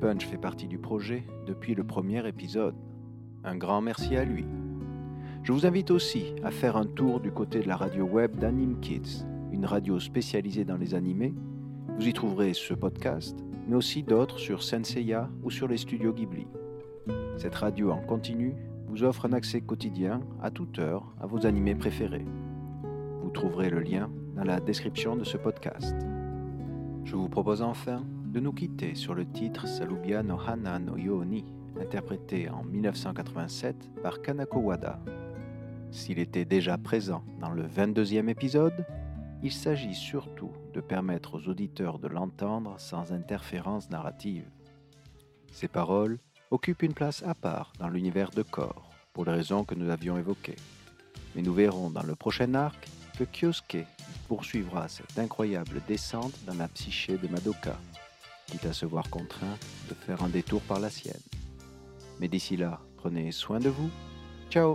Punch 0.00 0.24
fait 0.24 0.38
partie 0.38 0.68
du 0.68 0.78
projet 0.78 1.24
depuis 1.44 1.74
le 1.74 1.82
premier 1.82 2.24
épisode. 2.28 2.76
Un 3.42 3.56
grand 3.56 3.80
merci 3.80 4.14
à 4.14 4.24
lui. 4.24 4.46
Je 5.42 5.50
vous 5.50 5.66
invite 5.66 5.90
aussi 5.90 6.36
à 6.44 6.52
faire 6.52 6.76
un 6.76 6.86
tour 6.86 7.18
du 7.18 7.32
côté 7.32 7.58
de 7.58 7.66
la 7.66 7.74
radio 7.74 8.04
web 8.04 8.36
d'Anime 8.36 8.78
Kids, 8.78 9.26
une 9.50 9.66
radio 9.66 9.98
spécialisée 9.98 10.64
dans 10.64 10.76
les 10.76 10.94
animés. 10.94 11.34
Vous 11.98 12.06
y 12.06 12.12
trouverez 12.12 12.54
ce 12.54 12.72
podcast, 12.72 13.36
mais 13.66 13.74
aussi 13.74 14.04
d'autres 14.04 14.38
sur 14.38 14.62
Senseiya 14.62 15.28
ou 15.42 15.50
sur 15.50 15.66
les 15.66 15.78
studios 15.78 16.12
Ghibli. 16.12 16.46
Cette 17.38 17.56
radio 17.56 17.90
en 17.90 18.02
continu 18.02 18.54
vous 18.86 19.02
offre 19.02 19.26
un 19.26 19.32
accès 19.32 19.62
quotidien 19.62 20.20
à 20.40 20.52
toute 20.52 20.78
heure 20.78 21.12
à 21.20 21.26
vos 21.26 21.44
animés 21.44 21.74
préférés. 21.74 22.24
Vous 23.20 23.30
trouverez 23.30 23.68
le 23.68 23.80
lien 23.80 24.08
dans 24.36 24.44
la 24.44 24.60
description 24.60 25.16
de 25.16 25.24
ce 25.24 25.38
podcast. 25.38 25.96
Je 27.04 27.16
vous 27.16 27.28
propose 27.28 27.62
enfin 27.62 28.04
de 28.26 28.38
nous 28.38 28.52
quitter 28.52 28.94
sur 28.94 29.14
le 29.14 29.24
titre 29.24 29.66
Salubia 29.66 30.22
no 30.22 30.38
Hana 30.38 30.78
no 30.78 30.98
Yoni, 30.98 31.44
interprété 31.80 32.50
en 32.50 32.62
1987 32.62 34.02
par 34.02 34.20
Kanako 34.20 34.60
Wada. 34.60 35.00
S'il 35.90 36.18
était 36.18 36.44
déjà 36.44 36.76
présent 36.76 37.24
dans 37.40 37.50
le 37.50 37.62
22e 37.62 38.28
épisode, 38.28 38.84
il 39.42 39.52
s'agit 39.52 39.94
surtout 39.94 40.52
de 40.74 40.82
permettre 40.82 41.38
aux 41.38 41.48
auditeurs 41.48 41.98
de 41.98 42.08
l'entendre 42.08 42.74
sans 42.78 43.12
interférence 43.12 43.88
narrative. 43.88 44.44
Ces 45.50 45.68
paroles 45.68 46.18
occupent 46.50 46.82
une 46.82 46.94
place 46.94 47.22
à 47.22 47.34
part 47.34 47.72
dans 47.78 47.88
l'univers 47.88 48.30
de 48.30 48.42
Corps, 48.42 48.90
pour 49.14 49.24
les 49.24 49.32
raisons 49.32 49.64
que 49.64 49.74
nous 49.74 49.88
avions 49.88 50.18
évoquées. 50.18 50.56
Mais 51.34 51.42
nous 51.42 51.54
verrons 51.54 51.88
dans 51.88 52.02
le 52.02 52.14
prochain 52.14 52.52
arc 52.54 52.86
que 53.24 53.78
poursuivra 54.28 54.88
cette 54.88 55.18
incroyable 55.18 55.80
descente 55.86 56.34
dans 56.46 56.54
la 56.54 56.68
psyché 56.68 57.16
de 57.16 57.28
Madoka, 57.28 57.78
quitte 58.46 58.66
à 58.66 58.72
se 58.72 58.86
voir 58.86 59.08
contraint 59.10 59.56
de 59.88 59.94
faire 59.94 60.22
un 60.22 60.28
détour 60.28 60.60
par 60.62 60.80
la 60.80 60.90
sienne. 60.90 61.20
Mais 62.20 62.28
d'ici 62.28 62.56
là, 62.56 62.80
prenez 62.96 63.32
soin 63.32 63.60
de 63.60 63.68
vous. 63.68 63.90
Ciao 64.50 64.74